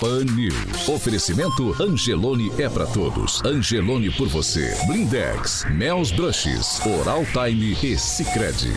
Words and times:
Pan 0.00 0.24
News. 0.24 0.88
Oferecimento 0.88 1.74
Angelone 1.82 2.52
é 2.58 2.68
para 2.68 2.84
todos. 2.86 3.42
Angelone 3.44 4.10
por 4.10 4.28
você. 4.28 4.76
Blindex, 4.86 5.64
Mel's 5.70 6.10
Brushes, 6.10 6.80
Oral 6.84 7.24
Time 7.32 7.76
e 7.82 7.96
Sicredi. 7.96 8.72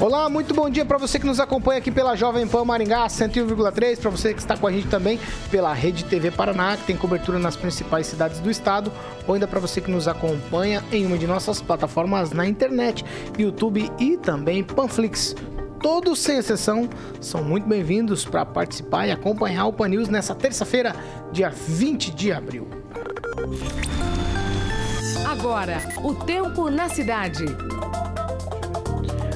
Olá, 0.00 0.28
muito 0.28 0.52
bom 0.52 0.68
dia 0.68 0.84
para 0.84 0.98
você 0.98 1.20
que 1.20 1.26
nos 1.26 1.38
acompanha 1.38 1.78
aqui 1.78 1.92
pela 1.92 2.16
Jovem 2.16 2.48
Pan 2.48 2.64
Maringá 2.64 3.06
101,3, 3.06 4.00
para 4.00 4.10
você 4.10 4.34
que 4.34 4.40
está 4.40 4.56
com 4.56 4.66
a 4.66 4.72
gente 4.72 4.88
também 4.88 5.20
pela 5.48 5.72
Rede 5.72 6.04
TV 6.04 6.32
Paraná, 6.32 6.76
que 6.76 6.82
tem 6.84 6.96
cobertura 6.96 7.38
nas 7.38 7.54
principais 7.54 8.08
cidades 8.08 8.40
do 8.40 8.50
estado, 8.50 8.90
ou 9.28 9.34
ainda 9.34 9.46
para 9.46 9.60
você 9.60 9.80
que 9.80 9.90
nos 9.90 10.08
acompanha 10.08 10.82
em 10.90 11.06
uma 11.06 11.16
de 11.16 11.28
nossas 11.28 11.62
plataformas 11.62 12.32
na 12.32 12.44
internet, 12.44 13.04
YouTube 13.38 13.88
e 14.00 14.16
também 14.16 14.64
Panflix 14.64 15.36
todos, 15.82 16.20
sem 16.20 16.38
exceção, 16.38 16.88
são 17.20 17.42
muito 17.42 17.68
bem-vindos 17.68 18.24
para 18.24 18.46
participar 18.46 19.08
e 19.08 19.10
acompanhar 19.10 19.66
o 19.66 19.72
Pan 19.72 19.88
News 19.88 20.08
nessa 20.08 20.32
terça-feira, 20.32 20.94
dia 21.32 21.50
20 21.50 22.12
de 22.12 22.32
abril. 22.32 22.68
Agora, 25.28 25.78
o 26.04 26.14
tempo 26.14 26.70
na 26.70 26.88
cidade. 26.88 27.44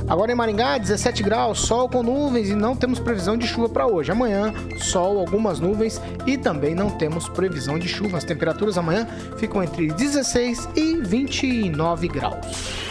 Agora 0.08 0.30
em 0.30 0.36
Maringá, 0.36 0.78
17 0.78 1.20
graus, 1.24 1.58
sol 1.58 1.88
com 1.88 2.00
nuvens 2.00 2.48
e 2.48 2.54
não 2.54 2.76
temos 2.76 3.00
previsão 3.00 3.36
de 3.36 3.44
chuva 3.44 3.68
para 3.68 3.88
hoje. 3.88 4.12
Amanhã, 4.12 4.54
sol, 4.78 5.18
algumas 5.18 5.58
nuvens 5.58 6.00
e 6.24 6.38
também 6.38 6.76
não 6.76 6.90
temos 6.90 7.28
previsão 7.28 7.76
de 7.76 7.88
chuva. 7.88 8.18
As 8.18 8.24
temperaturas 8.24 8.78
amanhã 8.78 9.04
ficam 9.36 9.64
entre 9.64 9.88
16 9.88 10.68
e 10.76 11.00
29 11.00 12.06
graus. 12.06 12.85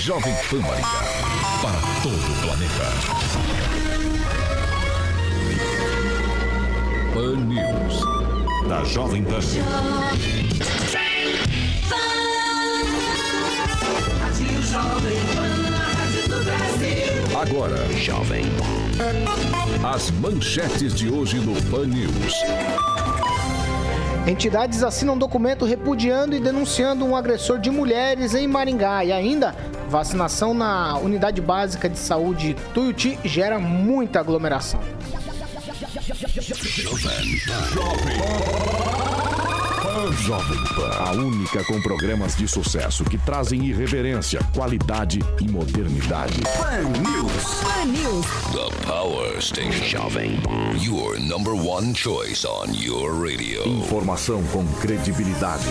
Jovem 0.00 0.32
Pan 0.48 0.60
Maringá, 0.60 1.02
para 1.60 1.78
todo 2.02 2.14
o 2.16 2.36
planeta. 2.40 2.84
Pan 7.12 7.36
News, 7.44 8.00
da 8.66 8.82
Jovem 8.84 9.22
Pan. 9.24 9.40
Agora, 17.38 17.76
Jovem 17.98 18.46
As 19.84 20.10
manchetes 20.12 20.94
de 20.94 21.10
hoje 21.10 21.38
no 21.40 21.60
Pan 21.70 21.84
News. 21.86 22.42
Entidades 24.26 24.82
assinam 24.82 25.18
documento 25.18 25.64
repudiando 25.64 26.36
e 26.36 26.40
denunciando 26.40 27.04
um 27.04 27.16
agressor 27.16 27.58
de 27.58 27.70
mulheres 27.70 28.34
em 28.34 28.46
Maringá. 28.46 29.04
E 29.04 29.10
ainda, 29.10 29.56
vacinação 29.90 30.54
na 30.54 30.96
unidade 30.98 31.40
básica 31.40 31.88
de 31.88 31.98
saúde 31.98 32.56
Tuiuti 32.72 33.18
gera 33.24 33.58
muita 33.58 34.20
aglomeração. 34.20 34.80
Jovem 40.22 40.64
Pan, 40.74 40.90
a 40.98 41.12
única 41.12 41.64
com 41.64 41.80
programas 41.80 42.36
de 42.36 42.46
sucesso 42.46 43.04
que 43.04 43.18
trazem 43.18 43.64
irreverência, 43.66 44.40
qualidade 44.54 45.18
e 45.40 45.48
modernidade. 45.48 46.40
Pan 46.58 46.82
News. 47.00 47.54
Pan 47.62 47.84
News. 47.86 48.26
The 48.52 48.86
Power 48.86 49.42
Station. 49.42 49.84
Jovem 49.84 50.40
Pan. 50.42 50.76
Your 50.78 51.18
number 51.18 51.54
one 51.54 51.94
choice 51.94 52.46
on 52.46 52.72
your 52.72 53.12
radio. 53.12 53.66
Informação 53.66 54.42
com 54.52 54.64
credibilidade. 54.80 55.64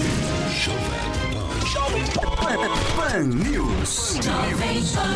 Jovem 0.63 1.18
Pan. 1.69 1.79
Jovem 1.79 2.03
Pan. 2.15 2.57
Pan 2.95 3.23
News. 3.23 4.15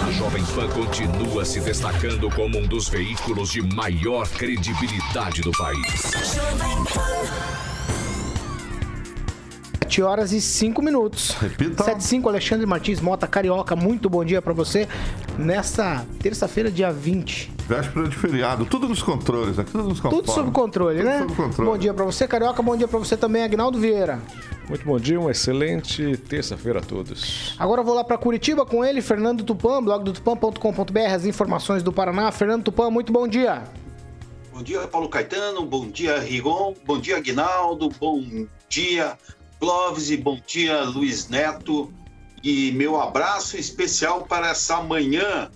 A 0.05 0.11
Jovem 0.11 0.43
Pan 0.45 0.67
continua 0.69 1.43
se 1.45 1.59
destacando 1.59 2.29
como 2.29 2.59
um 2.59 2.67
dos 2.67 2.87
veículos 2.87 3.51
de 3.51 3.61
maior 3.73 4.27
credibilidade 4.29 5.41
do 5.41 5.51
país. 5.51 6.11
Jovem 6.35 6.83
Pan. 6.93 7.63
7 9.83 10.01
horas 10.01 10.31
e 10.31 10.41
5 10.41 10.81
minutos. 10.81 11.31
Repita. 11.39 11.83
7 11.83 11.99
e 11.99 12.03
5, 12.03 12.29
Alexandre 12.29 12.65
Martins 12.65 12.99
Mota, 12.99 13.27
Carioca. 13.27 13.75
Muito 13.75 14.09
bom 14.09 14.23
dia 14.23 14.41
para 14.41 14.53
você 14.53 14.87
nesta 15.37 16.05
terça-feira, 16.19 16.71
dia 16.71 16.91
20. 16.91 17.51
Véspera 17.67 18.07
de 18.07 18.15
feriado. 18.15 18.65
Tudo 18.65 18.87
nos 18.89 19.01
controles 19.01 19.57
aqui, 19.57 19.71
tudo 19.71 19.89
nos 19.89 19.99
controles. 19.99 20.25
Tudo 20.25 20.35
sob 20.35 20.51
controle, 20.51 20.97
tudo 20.97 21.05
né? 21.05 21.19
Sob 21.19 21.35
controle. 21.35 21.71
Bom 21.71 21.77
dia 21.77 21.93
para 21.93 22.05
você, 22.05 22.27
Carioca. 22.27 22.61
Bom 22.61 22.75
dia 22.75 22.87
para 22.87 22.99
você 22.99 23.15
também, 23.15 23.43
Agnaldo 23.43 23.79
Vieira. 23.79 24.19
Muito 24.67 24.85
bom 24.85 24.97
dia, 24.97 25.19
uma 25.19 25.31
excelente 25.31 26.15
terça-feira 26.17 26.79
a 26.79 26.81
todos. 26.81 27.53
Agora 27.59 27.81
eu 27.81 27.85
vou 27.85 27.93
lá 27.93 28.03
para 28.03 28.17
Curitiba 28.17 28.65
com 28.65 28.83
ele, 28.83 29.01
Fernando 29.01 29.43
Tupan, 29.43 29.83
blog 29.83 30.03
do 30.03 30.13
tupan.com.br, 30.13 30.99
as 31.13 31.25
informações 31.25 31.83
do 31.83 31.91
Paraná. 31.91 32.31
Fernando 32.31 32.63
Tupan, 32.63 32.89
muito 32.89 33.11
bom 33.11 33.27
dia. 33.27 33.63
Bom 34.53 34.63
dia, 34.63 34.87
Paulo 34.87 35.09
Caetano. 35.09 35.65
Bom 35.65 35.89
dia, 35.89 36.19
Rigon. 36.19 36.75
Bom 36.85 36.99
dia, 36.99 37.17
Aguinaldo. 37.17 37.89
Bom 37.89 38.47
dia, 38.69 39.17
Clóvis 39.59 40.11
e 40.11 40.17
bom 40.17 40.39
dia, 40.45 40.83
Luiz 40.83 41.27
Neto. 41.27 41.91
E 42.43 42.71
meu 42.73 43.01
abraço 43.01 43.57
especial 43.57 44.25
para 44.25 44.49
essa 44.49 44.81
manhã 44.81 45.49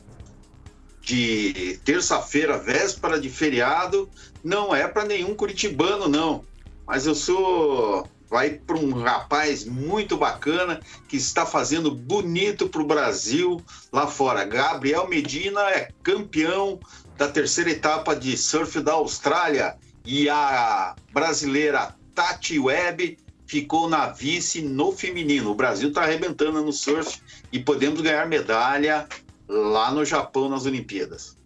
de 1.02 1.80
terça-feira, 1.86 2.58
véspera 2.58 3.20
de 3.20 3.30
feriado. 3.30 4.10
Não 4.44 4.76
é 4.76 4.88
para 4.88 5.06
nenhum 5.06 5.36
curitibano, 5.36 6.08
não. 6.08 6.44
Mas 6.86 7.06
eu 7.06 7.14
sou. 7.14 8.08
Vai 8.30 8.52
para 8.52 8.78
um 8.78 8.92
rapaz 8.92 9.64
muito 9.66 10.18
bacana 10.18 10.82
que 11.08 11.16
está 11.16 11.46
fazendo 11.46 11.92
bonito 11.92 12.68
para 12.68 12.82
o 12.82 12.86
Brasil 12.86 13.62
lá 13.92 14.06
fora. 14.06 14.44
Gabriel 14.44 15.08
Medina 15.08 15.62
é 15.70 15.90
campeão 16.04 16.80
da 17.18 17.28
terceira 17.28 17.72
etapa 17.72 18.16
de 18.16 18.38
surf 18.38 18.80
da 18.82 18.94
Austrália 18.94 19.76
e 20.06 20.30
a 20.30 20.96
brasileira 21.14 21.96
Tati 22.14 22.60
Webb 22.60 23.18
ficou 23.46 23.90
na 23.90 24.10
vice 24.10 24.62
no 24.62 24.92
feminino. 24.92 25.52
O 25.52 25.56
Brasil 25.56 25.90
está 25.90 26.04
arrebentando 26.04 26.62
no 26.62 26.74
surf 26.74 27.22
e 27.52 27.60
podemos 27.60 28.02
ganhar 28.02 28.28
medalha 28.28 29.08
lá 29.48 29.92
no 29.92 30.04
Japão 30.04 30.50
nas 30.50 30.66
Olimpíadas. 30.66 31.38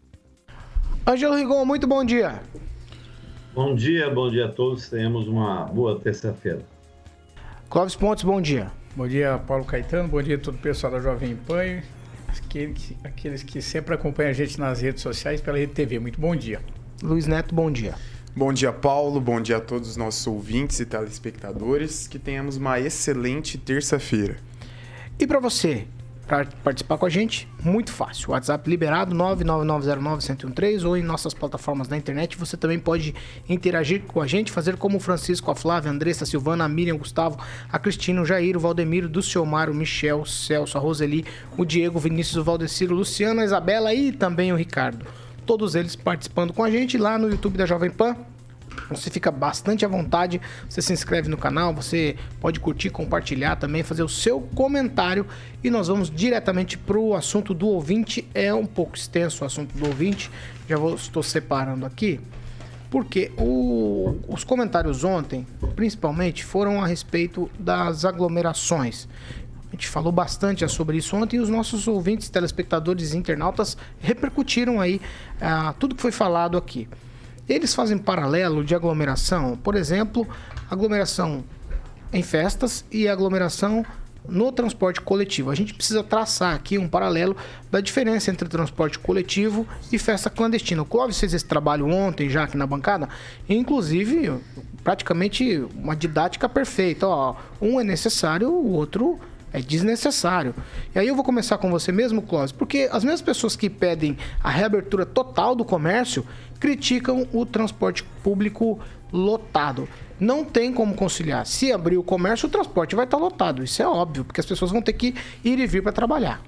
Angelo 1.06 1.36
Rigon, 1.36 1.64
muito 1.64 1.88
bom 1.88 2.04
dia. 2.04 2.42
Bom 3.54 3.76
dia, 3.76 4.10
bom 4.10 4.30
dia 4.30 4.46
a 4.46 4.52
todos. 4.52 4.90
Tenhamos 4.90 5.28
uma 5.28 5.66
boa 5.66 6.00
terça-feira. 6.00 6.66
Clóvis 7.72 7.96
Pontes, 7.96 8.26
bom 8.26 8.42
dia. 8.42 8.70
Bom 8.98 9.08
dia, 9.08 9.38
Paulo 9.48 9.64
Caetano. 9.64 10.10
Bom 10.10 10.22
dia 10.22 10.36
a 10.36 10.38
todo 10.38 10.56
o 10.56 10.58
pessoal 10.58 10.92
da 10.92 11.00
Jovem 11.00 11.38
Pan. 11.38 11.82
Aqueles, 12.28 12.94
aqueles 13.02 13.44
que 13.44 13.62
sempre 13.62 13.96
acompanham 13.96 14.30
a 14.30 14.34
gente 14.34 14.60
nas 14.60 14.82
redes 14.82 15.02
sociais 15.02 15.40
pela 15.40 15.58
Rede 15.58 15.72
TV. 15.72 15.98
Muito 15.98 16.20
bom 16.20 16.36
dia. 16.36 16.60
Luiz 17.02 17.28
Neto, 17.28 17.56
bom 17.56 17.72
dia. 17.72 17.96
Bom 18.36 18.52
dia, 18.52 18.74
Paulo. 18.74 19.22
Bom 19.22 19.40
dia 19.40 19.56
a 19.56 19.62
todos 19.62 19.88
os 19.88 19.96
nossos 19.96 20.28
ouvintes 20.28 20.82
e 20.82 20.86
telespectadores. 20.86 22.10
Que 22.10 22.20
tenhamos 22.20 22.58
uma 22.58 22.78
excelente 22.78 23.58
terça-feira. 23.58 24.36
E 25.18 25.26
para 25.26 25.40
você, 25.40 25.88
para 26.32 26.48
participar 26.64 26.98
com 26.98 27.06
a 27.06 27.10
gente, 27.10 27.46
muito 27.62 27.92
fácil. 27.92 28.32
WhatsApp 28.32 28.70
liberado 28.70 29.14
99909-1013 29.14 30.86
ou 30.86 30.96
em 30.96 31.04
nossas 31.04 31.34
plataformas 31.34 31.90
na 31.90 31.98
internet. 31.98 32.38
Você 32.38 32.56
também 32.56 32.80
pode 32.80 33.14
interagir 33.50 34.04
com 34.04 34.22
a 34.22 34.28
gente, 34.28 34.50
fazer 34.50 34.78
como 34.78 34.96
o 34.96 35.00
Francisco, 35.02 35.52
a 35.52 35.56
Flávia, 35.56 35.92
a 35.92 35.94
Andressa, 35.94 36.24
a 36.24 36.28
Silvana, 36.28 36.64
a 36.64 36.70
Miriam, 36.70 36.96
o 36.96 37.00
Gustavo, 37.00 37.38
a 37.70 37.78
Cristina, 37.78 38.22
o 38.22 38.26
Jair, 38.26 38.56
o 38.56 38.62
Valdemiro, 38.62 39.10
do 39.10 39.22
Ciomar, 39.22 39.70
o 39.70 39.74
Michel, 39.74 40.22
o 40.22 40.26
Celso, 40.26 40.78
a 40.78 40.80
Roseli, 40.80 41.26
o 41.58 41.66
Diego, 41.66 41.98
o 41.98 42.02
Vinícius, 42.02 42.38
o 42.38 42.44
Valdeciro, 42.46 42.96
o 42.96 43.00
Luciano, 43.00 43.42
a 43.42 43.44
Isabela 43.44 43.94
e 43.94 44.14
também 44.14 44.54
o 44.54 44.56
Ricardo 44.56 45.06
todos 45.46 45.76
eles 45.76 45.98
participando 45.98 46.54
com 46.54 46.64
a 46.64 46.70
gente 46.70 46.98
lá 46.98 47.18
no 47.18 47.28
YouTube 47.28 47.58
da 47.58 47.66
Jovem 47.66 47.90
Pan. 47.90 48.16
Você 48.90 49.10
fica 49.10 49.32
bastante 49.32 49.86
à 49.86 49.88
vontade, 49.88 50.42
você 50.68 50.82
se 50.82 50.92
inscreve 50.94 51.30
no 51.30 51.38
canal, 51.38 51.74
você 51.74 52.16
pode 52.40 52.60
curtir, 52.60 52.90
compartilhar 52.90 53.56
também, 53.56 53.84
fazer 53.84 54.04
o 54.04 54.10
seu 54.10 54.42
comentário 54.54 55.26
e 55.64 55.70
nós 55.70 55.88
vamos 55.88 56.10
diretamente 56.10 56.78
para 56.78 56.98
o 56.98 57.16
assunto 57.16 57.54
do 57.54 57.68
ouvinte. 57.68 58.28
É 58.34 58.54
um 58.54 58.66
pouco 58.66 58.96
extenso 58.96 59.44
o 59.44 59.48
assunto 59.48 59.78
do 59.78 59.86
ouvinte, 59.86 60.30
já 60.68 60.78
vou, 60.78 60.96
estou 60.96 61.24
separando 61.24 61.86
aqui, 61.86 62.20
porque 62.90 63.32
o, 63.38 64.18
os 64.28 64.44
comentários 64.44 65.04
ontem, 65.04 65.46
principalmente, 65.76 66.44
foram 66.44 66.82
a 66.82 66.88
respeito 66.88 67.50
das 67.58 68.06
aglomerações. 68.06 69.08
A 69.70 69.76
gente 69.76 69.88
falou 69.88 70.12
bastante 70.12 70.68
sobre 70.68 70.98
isso 70.98 71.16
ontem 71.16 71.38
e 71.38 71.40
os 71.40 71.48
nossos 71.48 71.88
ouvintes, 71.88 72.30
telespectadores 72.30 73.14
e 73.14 73.18
internautas 73.18 73.78
repercutiram 74.02 74.82
aí 74.82 75.00
ah, 75.40 75.74
tudo 75.80 75.96
que 75.96 76.02
foi 76.02 76.12
falado 76.12 76.58
aqui. 76.58 76.90
Eles 77.52 77.76
fazem 77.76 77.98
paralelo 77.98 78.64
de 78.64 78.74
aglomeração, 78.74 79.58
por 79.58 79.76
exemplo, 79.76 80.26
aglomeração 80.70 81.44
em 82.14 82.24
festas 82.24 82.86
e 82.90 83.10
aglomeração 83.10 83.86
no 84.26 84.54
transporte 84.54 85.02
coletivo. 85.02 85.52
A 85.52 85.56
gente 85.56 85.74
precisa 85.74 86.02
traçar 86.02 86.56
aqui 86.56 86.78
um 86.78 86.88
paralelo 86.88 87.36
da 87.70 87.82
diferença 87.82 88.32
entre 88.32 88.48
transporte 88.48 88.98
coletivo 88.98 89.68
e 89.92 89.98
festa 89.98 90.30
clandestina. 90.30 90.82
O 90.82 90.86
Clóvis 90.86 91.20
fez 91.20 91.34
esse 91.34 91.44
trabalho 91.44 91.90
ontem 91.90 92.30
já 92.30 92.46
aqui 92.46 92.56
na 92.56 92.66
bancada, 92.66 93.10
inclusive 93.50 94.32
praticamente 94.82 95.68
uma 95.76 95.94
didática 95.94 96.48
perfeita. 96.48 97.06
Ó, 97.06 97.36
um 97.62 97.82
é 97.82 97.84
necessário, 97.84 98.50
o 98.50 98.72
outro 98.72 99.20
é 99.54 99.60
desnecessário. 99.60 100.56
E 100.94 101.00
aí 101.00 101.08
eu 101.08 101.16
vou 101.16 101.24
começar 101.24 101.58
com 101.58 101.70
você 101.70 101.92
mesmo, 101.92 102.22
Clóvis, 102.22 102.52
porque 102.52 102.90
as 102.92 103.04
mesmas 103.04 103.22
pessoas 103.22 103.56
que 103.56 103.70
pedem 103.70 104.18
a 104.44 104.50
reabertura 104.50 105.06
total 105.06 105.56
do 105.56 105.66
comércio 105.66 106.26
criticam 106.60 107.28
o 107.34 107.46
transporte 107.46 108.04
público 108.24 108.80
lotado. 109.12 109.88
Não 110.20 110.46
tem 110.46 110.72
como 110.72 110.94
conciliar. 110.94 111.46
Se 111.46 111.72
abrir 111.72 111.98
o 111.98 112.04
comércio, 112.04 112.48
o 112.48 112.52
transporte 112.52 112.96
vai 112.96 113.06
estar 113.06 113.18
lotado. 113.18 113.64
Isso 113.64 113.82
é 113.82 113.88
óbvio, 113.88 114.24
porque 114.24 114.40
as 114.40 114.46
pessoas 114.46 114.72
vão 114.72 114.82
ter 114.82 114.94
que 114.94 115.16
ir 115.44 115.60
e 115.60 115.66
vir 115.66 115.82
para 115.82 115.92
trabalhar. 115.92 116.42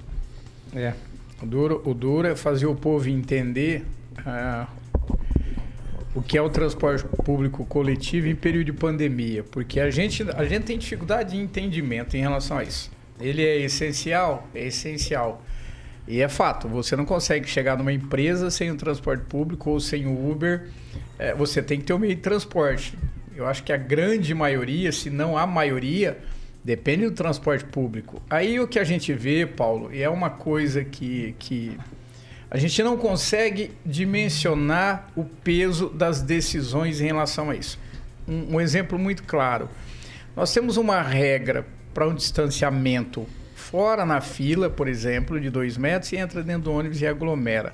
É. 0.75 0.93
O 1.41 1.45
duro, 1.45 1.81
o 1.83 1.93
duro 1.93 2.27
é 2.27 2.35
fazer 2.35 2.67
o 2.67 2.75
povo 2.75 3.09
entender 3.09 3.85
uh, 4.19 4.67
o 6.15 6.21
que 6.21 6.37
é 6.37 6.41
o 6.41 6.49
transporte 6.49 7.05
público 7.23 7.65
coletivo 7.65 8.27
em 8.27 8.35
período 8.35 8.65
de 8.65 8.73
pandemia, 8.73 9.43
porque 9.43 9.79
a 9.79 9.89
gente, 9.89 10.23
a 10.35 10.45
gente 10.45 10.63
tem 10.63 10.77
dificuldade 10.77 11.31
de 11.31 11.37
entendimento 11.37 12.15
em 12.15 12.21
relação 12.21 12.57
a 12.57 12.63
isso. 12.63 12.91
Ele 13.19 13.43
é 13.43 13.57
essencial? 13.57 14.47
É 14.53 14.67
essencial. 14.67 15.43
E 16.07 16.21
é 16.21 16.27
fato, 16.27 16.67
você 16.67 16.95
não 16.95 17.05
consegue 17.05 17.47
chegar 17.47 17.77
numa 17.77 17.93
empresa 17.93 18.51
sem 18.51 18.69
o 18.69 18.75
transporte 18.75 19.23
público 19.23 19.69
ou 19.69 19.79
sem 19.79 20.05
o 20.05 20.31
Uber. 20.31 20.67
É, 21.17 21.33
você 21.33 21.61
tem 21.61 21.79
que 21.79 21.85
ter 21.85 21.93
o 21.93 21.99
meio 21.99 22.13
de 22.15 22.21
transporte. 22.21 22.97
Eu 23.35 23.47
acho 23.47 23.63
que 23.63 23.71
a 23.71 23.77
grande 23.77 24.33
maioria, 24.33 24.91
se 24.91 25.09
não 25.09 25.37
a 25.37 25.47
maioria, 25.47 26.17
depende 26.63 27.05
do 27.05 27.11
transporte 27.11 27.63
público. 27.65 28.21
Aí 28.29 28.59
o 28.59 28.67
que 28.67 28.77
a 28.77 28.83
gente 28.83 29.13
vê, 29.13 29.45
Paulo, 29.45 29.93
e 29.93 30.01
é 30.01 30.09
uma 30.09 30.29
coisa 30.29 30.83
que, 30.83 31.35
que 31.39 31.77
a 32.53 32.57
gente 32.59 32.83
não 32.83 32.95
consegue 32.95 33.71
dimensionar 33.83 35.07
o 35.15 35.23
peso 35.23 35.89
das 35.89 36.21
decisões 36.21 37.01
em 37.01 37.05
relação 37.05 37.49
a 37.49 37.55
isso. 37.55 37.79
Um, 38.27 38.57
um 38.57 38.61
exemplo 38.61 38.99
muito 38.99 39.23
claro. 39.23 39.67
Nós 40.35 40.53
temos 40.53 40.77
uma 40.77 41.01
regra 41.01 41.65
para 41.95 42.07
um 42.07 42.13
distanciamento 42.13 43.25
fora 43.55 44.05
na 44.05 44.21
fila, 44.21 44.69
por 44.69 44.87
exemplo, 44.87 45.39
de 45.39 45.49
dois 45.49 45.77
metros 45.77 46.11
e 46.11 46.17
entra 46.17 46.43
dentro 46.43 46.65
do 46.65 46.71
ônibus 46.71 47.01
e 47.01 47.07
aglomera. 47.07 47.73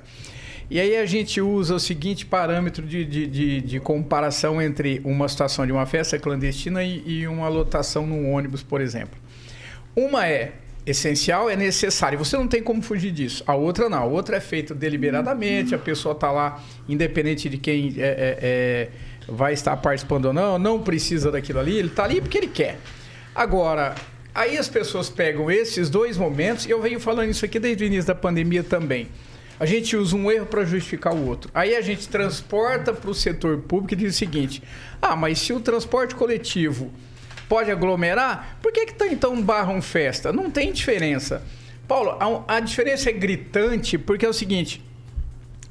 E 0.70 0.80
aí 0.80 0.96
a 0.96 1.04
gente 1.04 1.42
usa 1.42 1.74
o 1.74 1.80
seguinte 1.80 2.24
parâmetro 2.24 2.86
de, 2.86 3.04
de, 3.04 3.26
de, 3.26 3.60
de 3.60 3.80
comparação 3.80 4.62
entre 4.62 5.02
uma 5.04 5.28
situação 5.28 5.66
de 5.66 5.72
uma 5.72 5.84
festa 5.84 6.18
clandestina 6.18 6.82
e, 6.82 7.02
e 7.06 7.28
uma 7.28 7.48
lotação 7.48 8.06
num 8.06 8.32
ônibus, 8.32 8.62
por 8.62 8.80
exemplo. 8.80 9.20
Uma 9.94 10.26
é 10.26 10.52
essencial, 10.90 11.48
é 11.48 11.56
necessário. 11.56 12.18
Você 12.18 12.36
não 12.36 12.46
tem 12.46 12.62
como 12.62 12.82
fugir 12.82 13.10
disso. 13.10 13.42
A 13.46 13.54
outra 13.54 13.88
não. 13.88 13.98
A 13.98 14.04
outra 14.04 14.36
é 14.36 14.40
feita 14.40 14.74
deliberadamente, 14.74 15.74
a 15.74 15.78
pessoa 15.78 16.12
está 16.12 16.30
lá, 16.30 16.62
independente 16.88 17.48
de 17.48 17.56
quem 17.56 17.94
é, 17.96 18.02
é, 18.02 18.38
é, 18.40 18.88
vai 19.28 19.52
estar 19.52 19.76
participando 19.76 20.26
ou 20.26 20.32
não, 20.32 20.58
não 20.58 20.80
precisa 20.82 21.30
daquilo 21.30 21.58
ali, 21.58 21.76
ele 21.76 21.88
está 21.88 22.04
ali 22.04 22.20
porque 22.20 22.38
ele 22.38 22.48
quer. 22.48 22.78
Agora, 23.34 23.94
Aí 24.32 24.56
as 24.56 24.68
pessoas 24.68 25.10
pegam 25.10 25.50
esses 25.50 25.90
dois 25.90 26.16
momentos, 26.16 26.64
e 26.64 26.70
eu 26.70 26.80
venho 26.80 27.00
falando 27.00 27.30
isso 27.30 27.44
aqui 27.44 27.58
desde 27.58 27.82
o 27.82 27.86
início 27.86 28.06
da 28.06 28.14
pandemia 28.14 28.62
também. 28.62 29.08
A 29.58 29.66
gente 29.66 29.96
usa 29.96 30.16
um 30.16 30.30
erro 30.30 30.46
para 30.46 30.64
justificar 30.64 31.14
o 31.14 31.26
outro. 31.26 31.50
Aí 31.52 31.74
a 31.74 31.80
gente 31.82 32.08
transporta 32.08 32.92
para 32.92 33.10
o 33.10 33.14
setor 33.14 33.58
público 33.58 33.92
e 33.92 33.96
diz 33.96 34.14
o 34.14 34.18
seguinte: 34.18 34.62
ah, 35.02 35.16
mas 35.16 35.38
se 35.38 35.52
o 35.52 35.60
transporte 35.60 36.14
coletivo 36.14 36.90
pode 37.50 37.68
aglomerar, 37.68 38.58
por 38.62 38.70
que, 38.70 38.86
que 38.86 38.94
tá, 38.94 39.08
então 39.08 39.42
barram 39.42 39.82
festa? 39.82 40.32
Não 40.32 40.48
tem 40.48 40.72
diferença. 40.72 41.42
Paulo, 41.88 42.16
a, 42.46 42.56
a 42.56 42.60
diferença 42.60 43.10
é 43.10 43.12
gritante 43.12 43.98
porque 43.98 44.24
é 44.24 44.28
o 44.28 44.32
seguinte: 44.32 44.80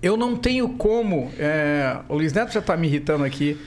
eu 0.04 0.18
não 0.18 0.36
tenho 0.36 0.68
como. 0.68 1.32
É, 1.40 1.98
o 2.10 2.16
Luiz 2.16 2.34
Neto 2.34 2.52
já 2.52 2.60
está 2.60 2.76
me 2.76 2.86
irritando 2.86 3.24
aqui. 3.24 3.58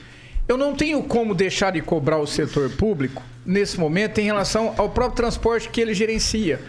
Eu 0.47 0.57
não 0.57 0.75
tenho 0.75 1.01
como 1.01 1.33
deixar 1.33 1.71
de 1.71 1.81
cobrar 1.81 2.19
o 2.19 2.27
setor 2.27 2.69
público 2.69 3.23
nesse 3.43 3.79
momento 3.79 4.19
em 4.19 4.25
relação 4.25 4.75
ao 4.77 4.89
próprio 4.89 5.15
transporte 5.15 5.69
que 5.69 5.81
ele 5.81 5.95
gerencia. 5.95 6.61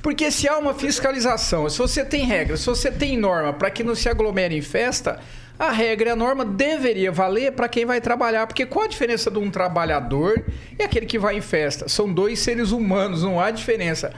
Porque 0.00 0.30
se 0.30 0.48
há 0.48 0.56
uma 0.56 0.72
fiscalização, 0.72 1.68
se 1.68 1.76
você 1.76 2.02
tem 2.02 2.24
regra, 2.24 2.56
se 2.56 2.64
você 2.64 2.90
tem 2.90 3.18
norma 3.18 3.52
para 3.52 3.70
que 3.70 3.84
não 3.84 3.94
se 3.94 4.08
aglomere 4.08 4.56
em 4.56 4.62
festa, 4.62 5.20
a 5.58 5.70
regra 5.70 6.10
e 6.10 6.12
a 6.12 6.16
norma 6.16 6.44
deveria 6.44 7.10
valer 7.10 7.52
para 7.52 7.68
quem 7.68 7.84
vai 7.84 8.00
trabalhar. 8.00 8.46
Porque 8.46 8.64
qual 8.64 8.84
a 8.84 8.88
diferença 8.88 9.30
de 9.30 9.38
um 9.38 9.50
trabalhador 9.50 10.44
e 10.78 10.82
aquele 10.82 11.06
que 11.06 11.18
vai 11.18 11.36
em 11.36 11.40
festa? 11.40 11.88
São 11.88 12.12
dois 12.12 12.38
seres 12.38 12.70
humanos, 12.70 13.24
não 13.24 13.40
há 13.40 13.50
diferença. 13.50 14.12